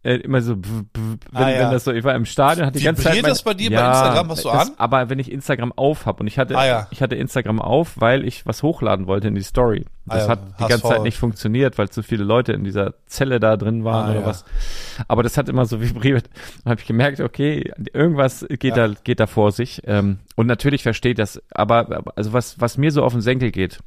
[0.03, 1.59] äh, immer so, bw- bw- wenn, Ah, ja.
[1.59, 3.13] wenn das so, ich war im Stadion, hatte die ganze Zeit.
[3.17, 4.29] Vibriert das bei dir bei Instagram?
[4.31, 4.73] Hast du das, an?
[4.77, 6.87] Aber wenn ich Instagram auf habe und ich hatte, Ah, ja.
[6.91, 9.85] ich hatte Instagram auf, weil ich was hochladen wollte in die Story.
[10.09, 10.87] Ah, Das ja, hat die ganze.
[10.87, 14.19] Zeit nicht funktioniert, weil zu viele Leute in dieser Zelle da drin waren Ah, oder
[14.21, 14.25] ja.
[14.25, 14.43] was.
[15.07, 16.29] Aber das hat immer so vibriert.
[16.63, 18.87] Dann habe ich gemerkt, okay, irgendwas geht Ja.
[18.87, 19.81] da geht da vor sich.
[19.85, 23.51] Ähm, und natürlich versteht das, aber aber- also was was mir so auf den Senkel
[23.51, 23.79] geht.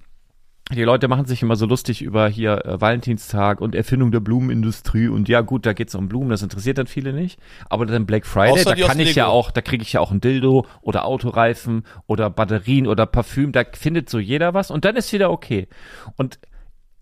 [0.72, 5.08] Die Leute machen sich immer so lustig über hier äh, Valentinstag und Erfindung der Blumenindustrie
[5.08, 7.38] und ja gut, da geht's um Blumen, das interessiert dann viele nicht.
[7.68, 9.36] Aber dann Black Friday, Außer da kann ich ja Lego.
[9.36, 13.62] auch, da kriege ich ja auch ein Dildo oder Autoreifen oder Batterien oder Parfüm, da
[13.72, 15.68] findet so jeder was und dann ist wieder okay.
[16.16, 16.38] Und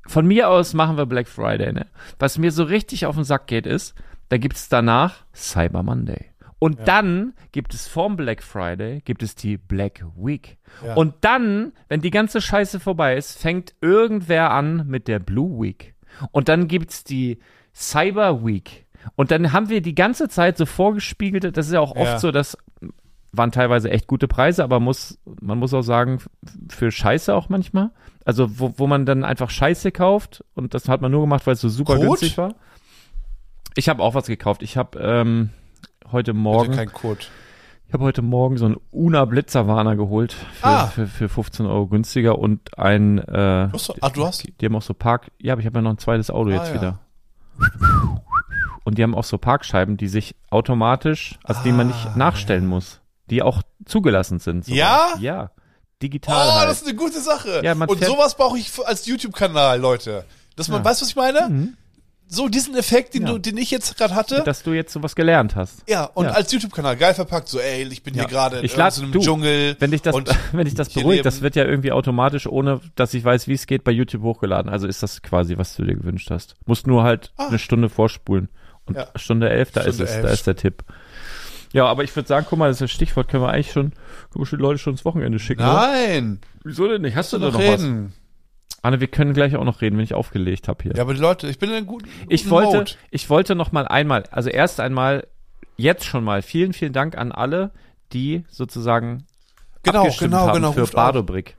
[0.08, 1.86] von mir aus machen wir Black Friday, ne?
[2.18, 3.94] Was mir so richtig auf den Sack geht, ist,
[4.28, 6.31] da gibt's danach Cyber Monday.
[6.62, 10.58] Und dann gibt es vorm Black Friday, gibt es die Black Week.
[10.86, 10.94] Ja.
[10.94, 15.96] Und dann, wenn die ganze Scheiße vorbei ist, fängt irgendwer an mit der Blue Week.
[16.30, 17.40] Und dann gibt's die
[17.74, 18.86] Cyber Week.
[19.16, 22.18] Und dann haben wir die ganze Zeit so vorgespiegelte, das ist ja auch oft Ja.
[22.20, 22.56] so, dass
[23.32, 26.20] waren teilweise echt gute Preise, aber muss, man muss auch sagen,
[26.68, 27.90] für Scheiße auch manchmal.
[28.24, 31.54] Also, wo, wo man dann einfach Scheiße kauft und das hat man nur gemacht, weil
[31.54, 32.06] es so super Code?
[32.06, 32.54] günstig war.
[33.74, 34.62] Ich habe auch was gekauft.
[34.62, 35.50] Ich habe ähm,
[36.12, 37.20] heute Bitte Morgen, kein Code.
[37.88, 40.86] Ich habe heute Morgen so einen Una Blitzerwarner geholt für, Ah.
[40.86, 44.76] für, für 15 Euro günstiger und ein äh, Du ah, du hast- die, die haben
[44.76, 46.74] auch so Park, ja, aber ich habe ja noch ein zweites Auto Ah, jetzt ja.
[46.74, 46.98] wieder.
[48.84, 52.66] Und die haben auch so Parkscheiben, die sich automatisch, also die man Ah, nicht nachstellen
[52.66, 54.64] muss, die auch zugelassen sind.
[54.64, 54.78] sogar.
[54.78, 55.06] Ja?
[55.20, 55.50] Ja.
[55.54, 55.60] Oh,
[56.02, 56.68] Digital halt.
[56.70, 57.60] das ist eine gute Sache.
[57.62, 60.24] Ja, man Und sowas brauche ich als YouTube-Kanal, Leute.
[60.56, 60.84] Dass man, Ja.
[60.86, 61.48] weißt du, was ich meine?
[61.48, 61.76] Mhm.
[62.34, 63.32] So diesen Effekt, den, Ja.
[63.32, 64.42] du, den ich jetzt gerade hatte.
[64.44, 65.82] dass du jetzt sowas gelernt hast.
[65.88, 66.30] ja, und Ja.
[66.30, 68.22] als YouTube-Kanal geil verpackt, so, ey, ich bin Ja.
[68.22, 69.76] hier gerade in Ich lad- so einem du, Dschungel.
[69.78, 70.14] Wenn dich das,
[70.52, 73.66] wenn dich das beruhigt, das wird ja irgendwie automatisch, ohne dass ich weiß, wie es
[73.66, 74.70] geht, bei YouTube hochgeladen.
[74.72, 76.54] Also ist das quasi, was du dir gewünscht hast.
[76.64, 77.48] Musst nur halt Ah.
[77.48, 78.48] eine Stunde vorspulen.
[78.86, 78.96] Und.
[79.16, 80.26] Stunde elf, da Stunde ist es, elf.
[80.26, 80.82] da ist der Tipp.
[81.74, 83.90] Ja, aber ich würde sagen, guck mal, das ist das Stichwort, können wir eigentlich schon,
[83.92, 85.62] können wir schon die Leute schon ins Wochenende schicken.
[85.62, 85.72] oder?
[85.92, 87.14] Nein, Wieso denn nicht?
[87.16, 87.80] Hast du da noch noch was?
[88.82, 90.92] Anne, wir können gleich auch noch reden, wenn ich aufgelegt habe hier.
[90.94, 92.92] Ja, aber die Leute, ich bin in einem guten, guten Ich wollte, Mode.
[93.10, 95.26] ich wollte noch mal einmal, also erst einmal,
[95.76, 97.70] jetzt schon mal, vielen, vielen Dank an alle,
[98.12, 99.24] die sozusagen
[99.84, 100.92] Genau, abgestimmt genau, haben genau, für auf.
[100.92, 101.56] Bardobrick.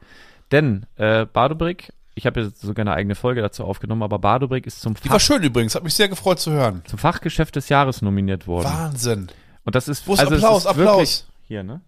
[0.52, 4.82] Denn äh, Bardobrick, ich habe jetzt sogar eine eigene Folge dazu aufgenommen, aber Bardobrick ist
[4.82, 6.84] zum, Die war Fach, schön übrigens, hat mich sehr gefreut zu hören.
[6.86, 8.66] zum Fachgeschäft des Jahres nominiert worden.
[8.66, 9.30] Wahnsinn.
[9.66, 10.88] Und das ist, Wo ist also Applaus, ist Applaus?
[10.98, 11.82] Wirklich, hier, ne?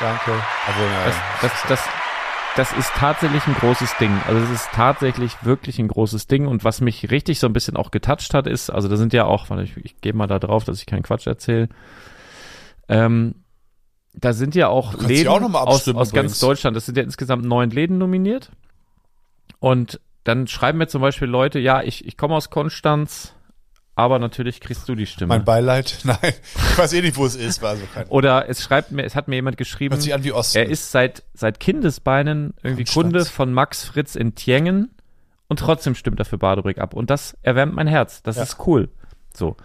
[0.00, 0.32] Danke.
[0.66, 1.80] Also, Das, das, das,
[2.56, 4.12] das ist tatsächlich ein großes Ding.
[4.26, 6.46] Also es ist tatsächlich wirklich ein großes Ding.
[6.46, 9.24] Und was mich richtig so ein bisschen auch getoucht hat, ist, also da sind ja
[9.24, 11.68] auch, ich, ich gehe mal da drauf, dass ich keinen Quatsch erzähle.
[12.88, 13.36] Ähm,
[14.14, 16.38] da sind ja auch Läden auch aus, aus ganz.
[16.38, 16.76] Deutschland.
[16.76, 18.50] Das sind ja insgesamt neun Läden nominiert.
[19.58, 23.34] Und dann schreiben mir zum Beispiel Leute, ja, ich, ich komme aus Konstanz,
[23.94, 25.28] aber natürlich kriegst du die Stimme.
[25.28, 25.98] mein Beileid.
[26.04, 27.60] Nein, ich weiß eh nicht, wo es ist.
[27.62, 30.24] War also kein, Oder es schreibt mir, es hat mir jemand geschrieben, hört sich an
[30.24, 30.58] wie Osten.
[30.58, 32.94] er ist seit, seit Kindesbeinen irgendwie Konstanz.
[33.12, 34.90] Kunde von Max Fritz in Tjengen
[35.48, 36.94] und trotzdem stimmt er für Badebrick ab.
[36.94, 38.22] Und das erwärmt mein Herz.
[38.22, 38.44] Das Ja.
[38.44, 38.88] ist cool.
[39.34, 39.56] So.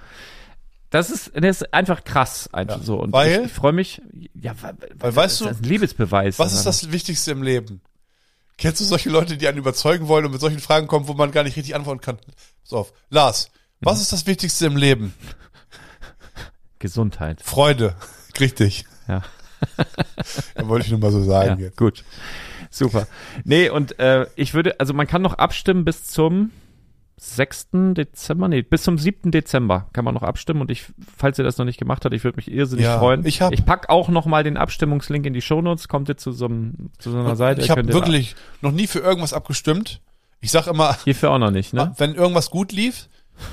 [0.90, 2.50] Das ist, das ist einfach krass.
[2.54, 2.84] Einfach Ja.
[2.84, 3.00] so.
[3.02, 4.02] Und Weil- ich, ich freue mich,
[4.34, 6.40] ja, weil, Weil weißt das du, ist ein Liebesbeweis.
[6.40, 7.82] was ist das Wichtigste im Leben?
[8.58, 11.32] Kennst du solche Leute, die einen überzeugen wollen und mit solchen Fragen kommen, wo man
[11.32, 12.18] gar nicht richtig antworten kann?
[12.64, 12.94] Pass auf.
[13.10, 13.52] Lars.
[13.82, 15.14] Was ist das Wichtigste im Leben?
[16.80, 17.42] Gesundheit.
[17.44, 17.96] Freude.
[18.40, 18.86] Richtig.
[19.08, 19.24] Ja.
[20.56, 21.78] Ja, wollte ich nur mal so sagen Ja, jetzt.
[21.78, 22.04] gut.
[22.70, 23.08] Super.
[23.44, 26.52] Nee, und äh, ich würde, also man kann noch abstimmen bis zum
[27.20, 27.70] 6.
[27.94, 29.32] Dezember, nee, bis zum 7.
[29.32, 30.86] Dezember kann man noch abstimmen und ich,
[31.18, 33.26] falls ihr das noch nicht gemacht habt, ich würde mich irrsinnig Ja, freuen.
[33.26, 36.32] ich hab- ich pack auch noch mal den Abstimmungslink in die Shownotes, kommt ihr zu
[36.32, 37.62] so, einem, zu so einer Seite.
[37.62, 40.02] ich habe wirklich noch nie für irgendwas abgestimmt.
[40.42, 41.96] Ich sag immer, Hierfür auch noch nicht, ne?
[41.98, 43.10] wenn irgendwas gut lief,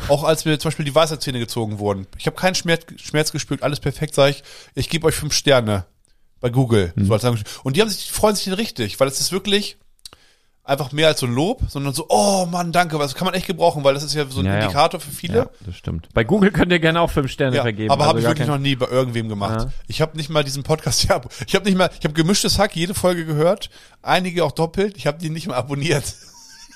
[0.09, 2.07] auch als mir zum Beispiel die Weisheitszähne gezogen wurden.
[2.19, 4.43] Ich habe keinen Schmerz, Schmerz gespürt, alles perfekt, sage ich,
[4.75, 5.87] ich gebe euch fünf Sterne
[6.41, 6.93] bei Google.
[6.97, 7.07] Mhm.
[7.07, 7.25] So als.
[7.63, 9.77] Und die haben sich, die freuen sich richtig, weil es ist wirklich
[10.67, 13.47] einfach mehr als so ein Lob, sondern so, oh Mann, danke, was kann man echt
[13.47, 14.61] gebrauchen, weil das ist ja so ein Ja.
[14.61, 15.37] Indikator für viele.
[15.37, 16.09] Ja, das stimmt.
[16.15, 17.91] Bei Google könnt ihr gerne auch fünf Sterne Ja, vergeben.
[17.91, 19.61] aber also habe ich wirklich kein- noch nie bei irgendwem gemacht.
[19.67, 19.73] Ja.
[19.89, 22.75] Ich habe nicht mal diesen Podcast ja, ich habe nicht mal, ich habe gemischtes Hack
[22.77, 23.69] jede Folge gehört,
[24.01, 26.15] einige auch doppelt, ich habe die nicht mal abonniert.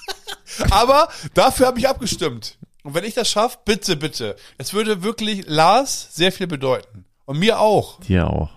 [0.71, 2.59] aber dafür habe ich abgestimmt.
[2.89, 4.35] Und wenn ich das schaffe, bitte, bitte.
[4.57, 8.01] Es würde wirklich Lars sehr viel bedeuten und mir auch.
[8.01, 8.49] Dir auch.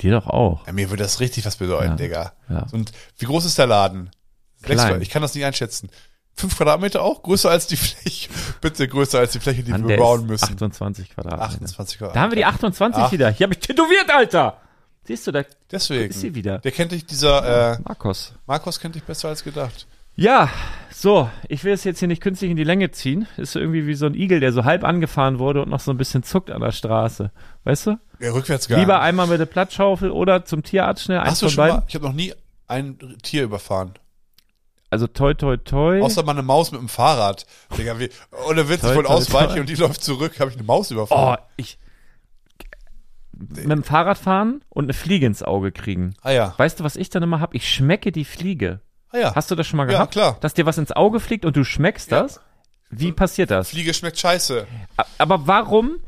[0.00, 0.64] Dir doch auch.
[0.68, 1.96] Ja, mir würde das richtig was bedeuten, Ja.
[1.96, 2.32] Digga.
[2.48, 2.66] Ja.
[2.70, 4.10] Und wie groß ist der Laden?
[4.62, 5.02] Klein.
[5.02, 5.90] ich kann das nicht einschätzen.
[6.36, 7.24] Fünf Quadratmeter auch?
[7.24, 8.30] Größer als die Fläche?
[8.60, 10.44] Bitte größer als die Fläche, die Mann, wir bauen müssen.
[10.44, 11.42] 28 Quadratmeter.
[11.44, 12.14] 28 Quadratmeter.
[12.14, 13.10] Da haben wir die 28 Ach.
[13.10, 13.30] wieder.
[13.30, 14.58] Hier habe ich tätowiert, Alter.
[15.02, 16.10] Siehst du, da Deswegen.
[16.10, 16.60] ist sie wieder.
[16.60, 18.32] Der kennt dich, dieser äh, Markus.
[18.46, 19.88] Markus kennt dich besser als gedacht.
[20.16, 20.50] Ja,
[20.92, 23.26] so, ich will es jetzt hier nicht künstlich in die Länge ziehen.
[23.36, 25.90] Ist so irgendwie wie so ein Igel, der so halb angefahren wurde und noch so
[25.90, 27.30] ein bisschen zuckt an der Straße.
[27.64, 27.98] Weißt du?
[28.18, 31.48] Ja, rückwärts gar Lieber einmal mit der Plattschaufel oder zum Tierarzt schnell, eins Hast du
[31.48, 31.76] schon beiden.
[31.78, 32.34] mal, ich habe noch nie
[32.66, 33.94] ein Tier überfahren.
[34.90, 36.02] Also toi toi toi.
[36.02, 37.46] Außer mal eine Maus mit dem Fahrrad.
[37.78, 38.10] Digga, wie,
[38.46, 39.60] ohne Witz, Toi, ich wollte ausweichen toi.
[39.60, 41.38] und die läuft zurück, habe ich eine Maus oh, überfahren.
[41.56, 41.78] ich
[43.32, 46.14] mit dem Fahrrad fahren und eine Fliege ins Auge kriegen.
[46.20, 46.54] Ah ja.
[46.58, 47.54] Weißt du, was ich dann immer hab?
[47.54, 48.80] Ich schmecke die Fliege.
[49.12, 49.34] Ah ja.
[49.34, 50.12] Hast du das schon mal Ja, gehabt?
[50.12, 50.36] klar.
[50.40, 52.22] Dass dir was ins Auge fliegt und du schmeckst Ja.
[52.22, 52.40] das?
[52.90, 53.70] Wie passiert das?
[53.70, 54.66] Fliege schmeckt scheiße.
[55.18, 55.98] Aber warum?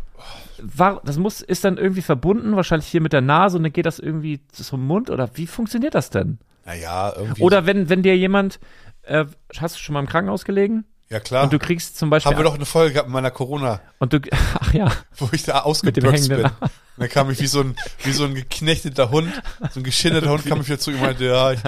[0.59, 3.87] War, das muss, ist dann irgendwie verbunden, wahrscheinlich hier mit der Nase und dann geht
[3.87, 6.39] das irgendwie zum Mund oder wie funktioniert das denn?
[6.65, 7.43] Naja, irgendwie.
[7.43, 8.61] Oder wenn, wenn dir jemand,
[9.03, 9.25] äh,
[9.59, 11.45] hast du schon mal im Krankenhaus gelegen ja klar.
[11.45, 14.13] und du kriegst zum Beispiel, Haben wir doch eine Folge gehabt mit meiner Corona, und
[14.13, 14.19] du,
[14.61, 16.45] ach ja, wo ich da mit dem ausgebüxt bin.
[16.45, 17.75] Und dann kam ich wie so ein,
[18.05, 19.33] wie so ein geknechteter Hund,
[19.71, 21.61] so ein geschindeter Hund kam ich wieder zu ihm und meinte, ja, ich,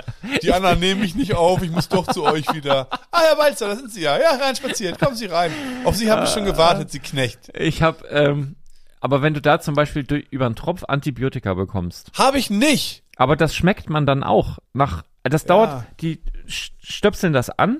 [0.42, 2.88] die anderen nehmen mich nicht auf, ich muss doch zu euch wieder.
[3.10, 4.18] Ah, Herr Walzer, da sind Sie ja.
[4.18, 5.50] Ja, rein spaziert, kommen Sie rein.
[5.84, 7.50] Auf Sie haben wir schon gewartet, Sie Knecht.
[7.54, 8.56] ich hab, ähm,
[9.00, 13.02] aber wenn du da zum Beispiel durch, über einen Tropf Antibiotika bekommst, Habe ich nicht.
[13.16, 17.78] aber das schmeckt man dann auch nach, das dauert, die sch- stöpseln das an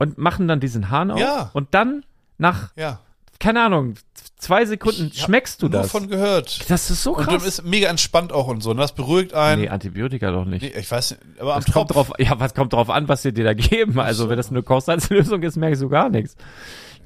[0.00, 1.50] und machen dann diesen Hahn auf Ja.
[1.52, 2.04] und dann
[2.38, 2.98] nach Ja.
[3.38, 3.94] keine Ahnung,
[4.38, 5.90] zwei Sekunden Ich schmeckst du nur das.
[5.92, 6.68] von gehört.
[6.70, 7.44] das ist so Und krass.
[7.44, 8.70] ist mega entspannt auch und so.
[8.70, 9.60] Und das beruhigt einen.
[9.62, 10.62] nee, Antibiotika doch nicht.
[10.62, 13.22] Nee, ich weiß nicht, aber am Das kommt drauf, ja, was kommt drauf an, was
[13.22, 14.00] sie dir da geben?
[14.00, 16.36] Also, wenn das eine Kochsalzlösung ist, merkst du gar nichts.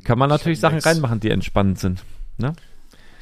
[0.04, 0.86] Kann man natürlich Sachen nix.
[0.86, 2.02] reinmachen, die entspannend sind.
[2.38, 2.52] Ne?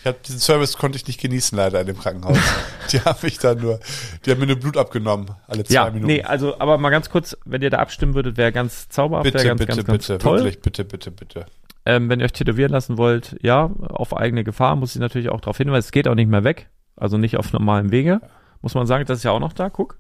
[0.02, 2.36] Ich hab, diesen Service konnte ich nicht genießen leider in dem Krankenhaus.
[2.90, 3.78] die haben mich da nur,
[4.26, 6.06] die haben mir nur Blut abgenommen alle zwei Ja, Minuten.
[6.06, 9.32] nee, also, aber mal ganz kurz, wenn ihr da abstimmen würdet, wäre ganz zauberhaft, wäre
[9.34, 10.38] bitte, ganz, bitte, ganz, ganz bitte, toll.
[10.38, 11.46] wirklich, bitte, bitte, bitte.
[11.86, 15.40] Ähm, wenn ihr euch tätowieren lassen wollt, ja, auf eigene Gefahr, muss ich natürlich auch
[15.40, 16.68] darauf hinweisen, es geht auch nicht mehr weg.
[16.96, 18.20] Also nicht auf normalem Wege.
[18.60, 19.98] Muss man sagen, das ist ja auch noch da, guck.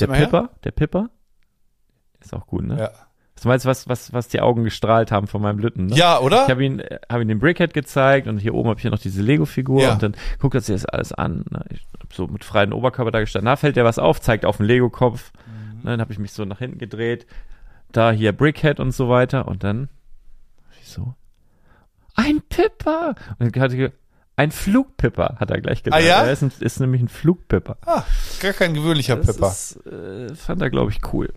[0.00, 0.26] Der mal her.
[0.26, 1.10] Pipper, der Pipper.
[2.20, 2.78] Ist auch gut, ne?
[2.78, 2.90] Ja,
[3.42, 5.94] Du weißt, was, was, was die Augen gestrahlt haben von meinem Lütten, ne?
[5.96, 6.44] ja oder?
[6.44, 8.98] Ich habe ihn, hab ihn den Brickhead gezeigt und hier oben habe ich hier noch
[8.98, 9.92] diese Lego-Figur Ja.
[9.92, 11.44] und dann guckt er sich das alles an.
[11.50, 11.62] Ne?
[11.70, 13.46] Ich hab so mit freiem Oberkörper da gestanden.
[13.46, 15.32] Da fällt der was auf, zeigt auf den Lego-Kopf.
[15.46, 15.76] Mhm.
[15.82, 17.26] Ne, dann habe ich mich so nach hinten gedreht.
[17.92, 19.46] Da hier Brickhead und so weiter.
[19.46, 19.90] Und dann
[20.80, 21.14] ich so,
[22.14, 23.14] ein Pipper.
[23.38, 23.92] Und dann hat er ge-
[24.36, 26.02] ein Flugpipper, hat er gleich gesagt.
[26.02, 26.22] Ah, ja?
[26.24, 27.76] Er ist, ein, ist nämlich ein Flugpipper.
[27.86, 28.02] Ah,
[28.40, 29.48] gar kein gewöhnlicher Das Pipper.
[29.48, 31.32] ist, äh, fand er, glaube ich, cool.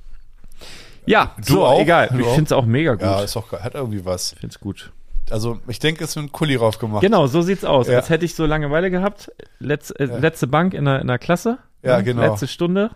[1.06, 1.80] Ja, Du so, auch?
[1.82, 2.10] egal.
[2.12, 3.02] Du ich finde es auch mega gut.
[3.02, 3.52] Ja, ist auch.
[3.52, 4.34] Hat irgendwie was.
[4.34, 4.92] ich finde es gut.
[5.32, 7.02] Also, ich denke, es ist ein Kuli drauf gemacht.
[7.02, 7.88] Genau, so sieht's aus.
[7.88, 7.98] Ja.
[7.98, 9.32] Als hätte ich so Langeweile gehabt.
[9.60, 10.18] Letz, äh, Ja.
[10.18, 11.60] Letzte Bank in der, in der Klasse.
[11.84, 12.04] Ja, Ne?
[12.04, 12.22] genau.
[12.24, 12.92] Letzte Stunde.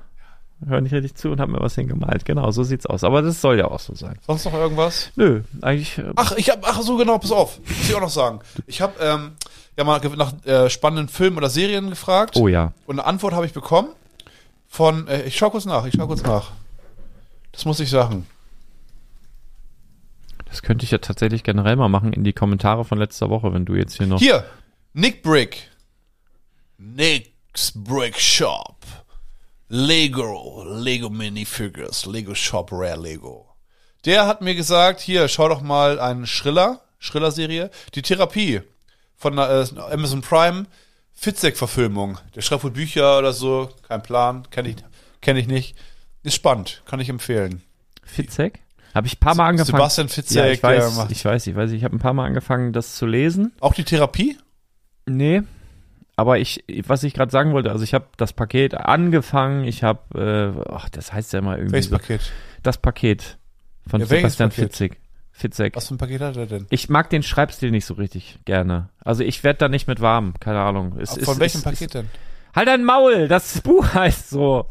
[0.66, 2.24] Hör nicht richtig zu und hab mir was hingemalt.
[2.26, 3.04] Genau, so sieht's aus.
[3.04, 4.18] Aber das soll ja auch so sein.
[4.26, 5.12] Sonst noch irgendwas?
[5.16, 5.98] Nö, eigentlich.
[5.98, 7.60] Äh, Ach, ich hab, ach so, genau, pass auf.
[7.60, 8.40] Muss ich auch noch sagen.
[8.66, 9.32] Ich habe ähm,
[9.78, 12.36] ja mal nach äh, spannenden Filmen oder Serien gefragt.
[12.38, 12.72] oh ja.
[12.88, 13.90] Und eine Antwort habe ich bekommen
[14.68, 16.52] von, äh, ich schau kurz nach, ich schau kurz nach.
[17.54, 18.28] Das muss ich sagen.
[20.46, 23.66] Das könnte ich ja tatsächlich generell mal machen in die Kommentare von letzter Woche, wenn
[23.66, 24.20] du jetzt hier noch.
[24.20, 24.46] Hier,
[24.92, 25.72] Nick Brick.
[26.78, 28.76] Nick's Brick Shop.
[29.70, 33.48] Lego, Lego Minifigures, Lego Shop Rare Lego.
[34.06, 38.62] Der hat mir gesagt, hier, schau doch mal einen Schriller, Schriller-Serie, die Therapie
[39.16, 40.68] von äh, Amazon Prime,
[41.14, 42.20] Fitzek-Verfilmung.
[42.36, 44.76] Der schreibt wohl Bücher oder so, kein Plan, kenne ich,
[45.22, 45.76] kenn ich nicht.
[46.24, 47.62] Ist spannend, kann ich empfehlen.
[48.04, 48.60] Fitzek?
[48.96, 49.78] Habe ich ein paar Mal angefangen.
[49.78, 51.72] Sebastian Fitzek, ja, ich weiß, macht- ich weiß, ich weiß.
[51.72, 53.52] Ich habe ein paar Mal angefangen, das zu lesen.
[53.60, 54.38] Auch die Therapie?
[55.06, 55.42] Nee.
[56.16, 60.54] Aber ich, was ich gerade sagen wollte, also ich habe das Paket angefangen, ich habe,
[60.68, 62.22] äh, ach, das heißt ja immer irgendwie Welches so, Paket?
[62.62, 63.38] das Paket
[63.88, 64.64] von Ja, Sebastian Paket?
[64.66, 64.98] Fitzek.
[65.32, 65.76] Fitzek.
[65.76, 66.68] Was für ein Paket hat er denn?
[66.70, 68.90] Ich mag den Schreibstil nicht so richtig gerne.
[69.04, 71.00] Also ich werde da nicht mit warm, keine Ahnung.
[71.00, 72.10] Es, Von ist, welchem ist, Paket Ist, denn?
[72.56, 74.68] halt dein Maul, das Buch heißt so.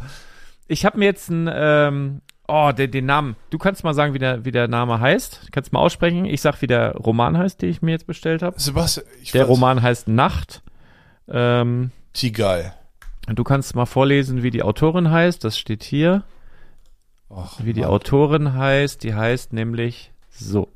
[0.68, 3.36] Ich habe mir jetzt ein, ähm, oh, den, den Namen.
[3.50, 5.46] Du kannst mal sagen, wie der, wie der Name heißt.
[5.46, 6.24] Du kannst mal aussprechen.
[6.24, 8.58] Ich sag, wie der Roman heißt, den ich mir jetzt bestellt habe.
[8.58, 10.62] Sebastian, ich Der Roman heißt Nacht.
[11.28, 12.74] Ähm, Tigal.
[13.26, 15.44] du kannst mal vorlesen, wie die Autorin heißt.
[15.44, 16.24] Das steht hier.
[17.30, 17.90] Och, Wie die Mann.
[17.90, 19.02] Autorin heißt.
[19.02, 20.68] Die heißt nämlich so.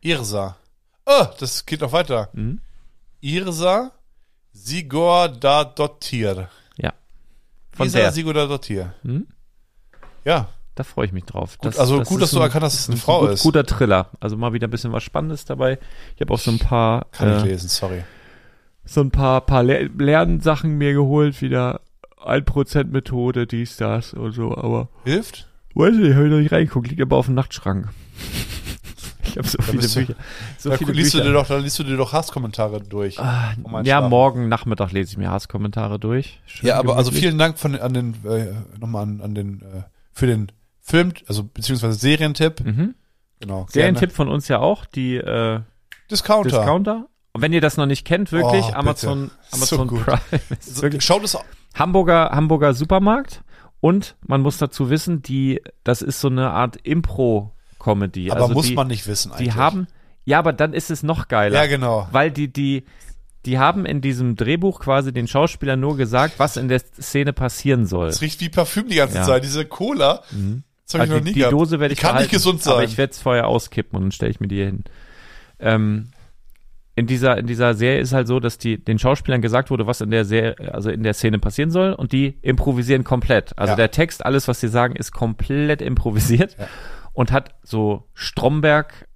[0.00, 0.56] Irsa.
[1.06, 2.30] Oh, das geht noch weiter.
[2.32, 2.60] Mhm.
[3.20, 3.92] Irsa
[4.52, 6.48] Sigurdardottir.
[7.74, 8.12] Von Irsa der.
[8.12, 8.94] Sigurdardottir.
[9.02, 9.26] Mhm.
[10.24, 11.58] Ja, Da freue ich mich drauf.
[11.58, 13.30] Gut, also gut, dass ist du ein- erkannt hast, dass es eine ein Frau gut,
[13.30, 13.42] ist.
[13.42, 14.08] Guter Thriller.
[14.20, 15.78] Also mal wieder ein bisschen was Spannendes dabei.
[16.14, 18.02] Ich habe auch so ein paar, kann ich äh, lesen, sorry.
[18.84, 21.80] so ein paar, paar Le Lernsachen mir geholt, wieder
[22.24, 25.46] 1% Methode, dies, das und so, aber Hilft?
[25.74, 27.88] weiß nicht, habe ich noch nicht reingeguckt, liegt aber auf dem Nachtschrank.
[29.32, 30.14] Ich habe so viele bist du- Bücher.
[30.58, 31.30] So da, viele liest, du Bücher.
[31.30, 33.18] dir doch, da liest du dir doch Hasskommentare durch.
[33.20, 34.10] Ah, um ja, Schlafen.
[34.10, 36.40] morgen Nachmittag lese ich mir Hasskommentare durch.
[36.46, 37.28] Schön ja, aber also gemütlich.
[37.28, 39.82] vielen Dank von, an den, äh, nochmal an, an den, äh,
[40.12, 42.64] für den Film, also beziehungsweise Serientipp.
[42.64, 42.94] Mhm.
[43.40, 43.66] Genau.
[43.70, 45.60] Serientipp von uns ja auch, die äh.
[46.10, 46.50] Discounter.
[46.58, 47.06] Discounter.
[47.32, 48.72] Und wenn ihr das noch nicht kennt, wirklich, Oh.
[48.74, 50.04] Amazon, So Amazon gut.
[50.04, 50.20] Prime.
[50.50, 51.36] ist So, wirklich Schaut es
[51.74, 53.42] Hamburger, Hamburger Supermarkt.
[53.80, 56.76] Und man muss dazu wissen, die, das ist so eine Art
[57.82, 58.30] Impro-Comedy.
[58.30, 59.48] aber also muss die, man nicht wissen eigentlich.
[59.48, 59.86] Die haben,
[60.24, 61.56] ja, aber dann ist es noch geiler.
[61.62, 62.08] Ja, genau.
[62.12, 62.84] Weil die, die,
[63.44, 67.86] die haben in diesem Drehbuch quasi den Schauspielern nur gesagt, was in der Szene passieren
[67.86, 68.08] soll.
[68.08, 69.24] Es riecht wie Parfüm die ganze Ja.
[69.24, 69.44] Zeit.
[69.44, 70.22] Diese Cola.
[70.30, 70.62] Das habe
[70.94, 71.52] ich Also noch die, nie die gehabt.
[71.52, 72.74] Dose werde Die ich kann nicht behalten, gesund sein.
[72.74, 74.84] Aber ich werde es vorher auskippen und dann stelle ich mir die hier hin.
[75.58, 76.08] Ähm,
[76.94, 80.02] in dieser, in dieser Serie ist halt so, dass die, den Schauspielern gesagt wurde, was
[80.02, 83.56] in der Serie, also in der Szene passieren soll und die improvisieren komplett.
[83.58, 83.76] Also Ja.
[83.76, 86.66] der Text, alles, was sie sagen, ist komplett improvisiert Ja.
[87.12, 89.08] Und hat so Stromberg,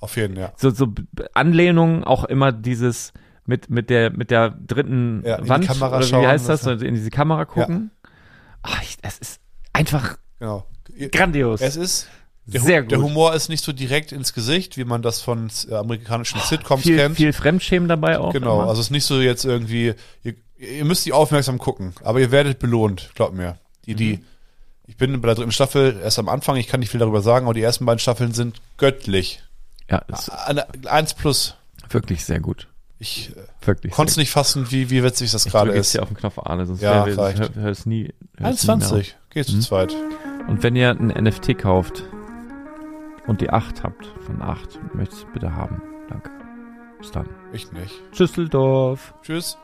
[0.00, 0.52] Auf jeden, ja.
[0.56, 0.92] so, so
[1.34, 3.12] Anlehnungen, auch immer dieses
[3.46, 6.94] mit, mit der, mit der dritten Ja, Wand, Kamera oder wie heißt das, das- in
[6.94, 7.90] diese Kamera gucken.
[8.62, 9.40] Ach, ich, es ist
[9.72, 10.66] einfach Genau.
[11.12, 11.60] grandios.
[11.60, 12.08] Es ist
[12.46, 13.06] der, Sehr Hu- der gut.
[13.08, 16.96] Humor ist nicht so direkt ins Gesicht, wie man das von äh, amerikanischen Sitcoms viel,
[16.96, 17.16] kennt.
[17.16, 18.32] viel Fremdschämen dabei auch.
[18.32, 18.68] genau, immer.
[18.68, 22.30] also es ist nicht so jetzt irgendwie, ihr, ihr müsst die aufmerksam gucken, aber ihr
[22.30, 23.58] werdet belohnt, glaubt mir.
[23.86, 24.24] Die, die, Mhm.
[24.90, 27.46] Ich bin bei der dritten Staffel erst am Anfang, ich kann nicht viel darüber sagen,
[27.46, 29.40] aber die ersten beiden Staffeln sind göttlich.
[29.88, 30.02] Ja,
[30.86, 31.56] 1 plus.
[31.88, 32.66] wirklich sehr gut.
[32.98, 33.92] Ich äh, Wirklich.
[33.92, 35.92] konnte es nicht fassen, wie, wie witzig das gerade ist.
[35.92, 38.12] hier auf den Knopf Arne, sonst Ja, wär- hör, hör es nie.
[38.36, 39.14] hör es nie mehr 1,20.
[39.30, 39.60] Geht zu Hm?
[39.62, 39.96] zweit.
[40.48, 42.02] Und wenn ihr ein NFT kauft
[43.26, 45.80] und die 8 habt, von 8, möchtet bitte haben.
[46.08, 46.30] Danke.
[46.98, 47.28] Bis dann.
[47.52, 47.94] Ich nicht.
[48.18, 49.14] Düsseldorf.
[49.22, 49.56] Tschüss.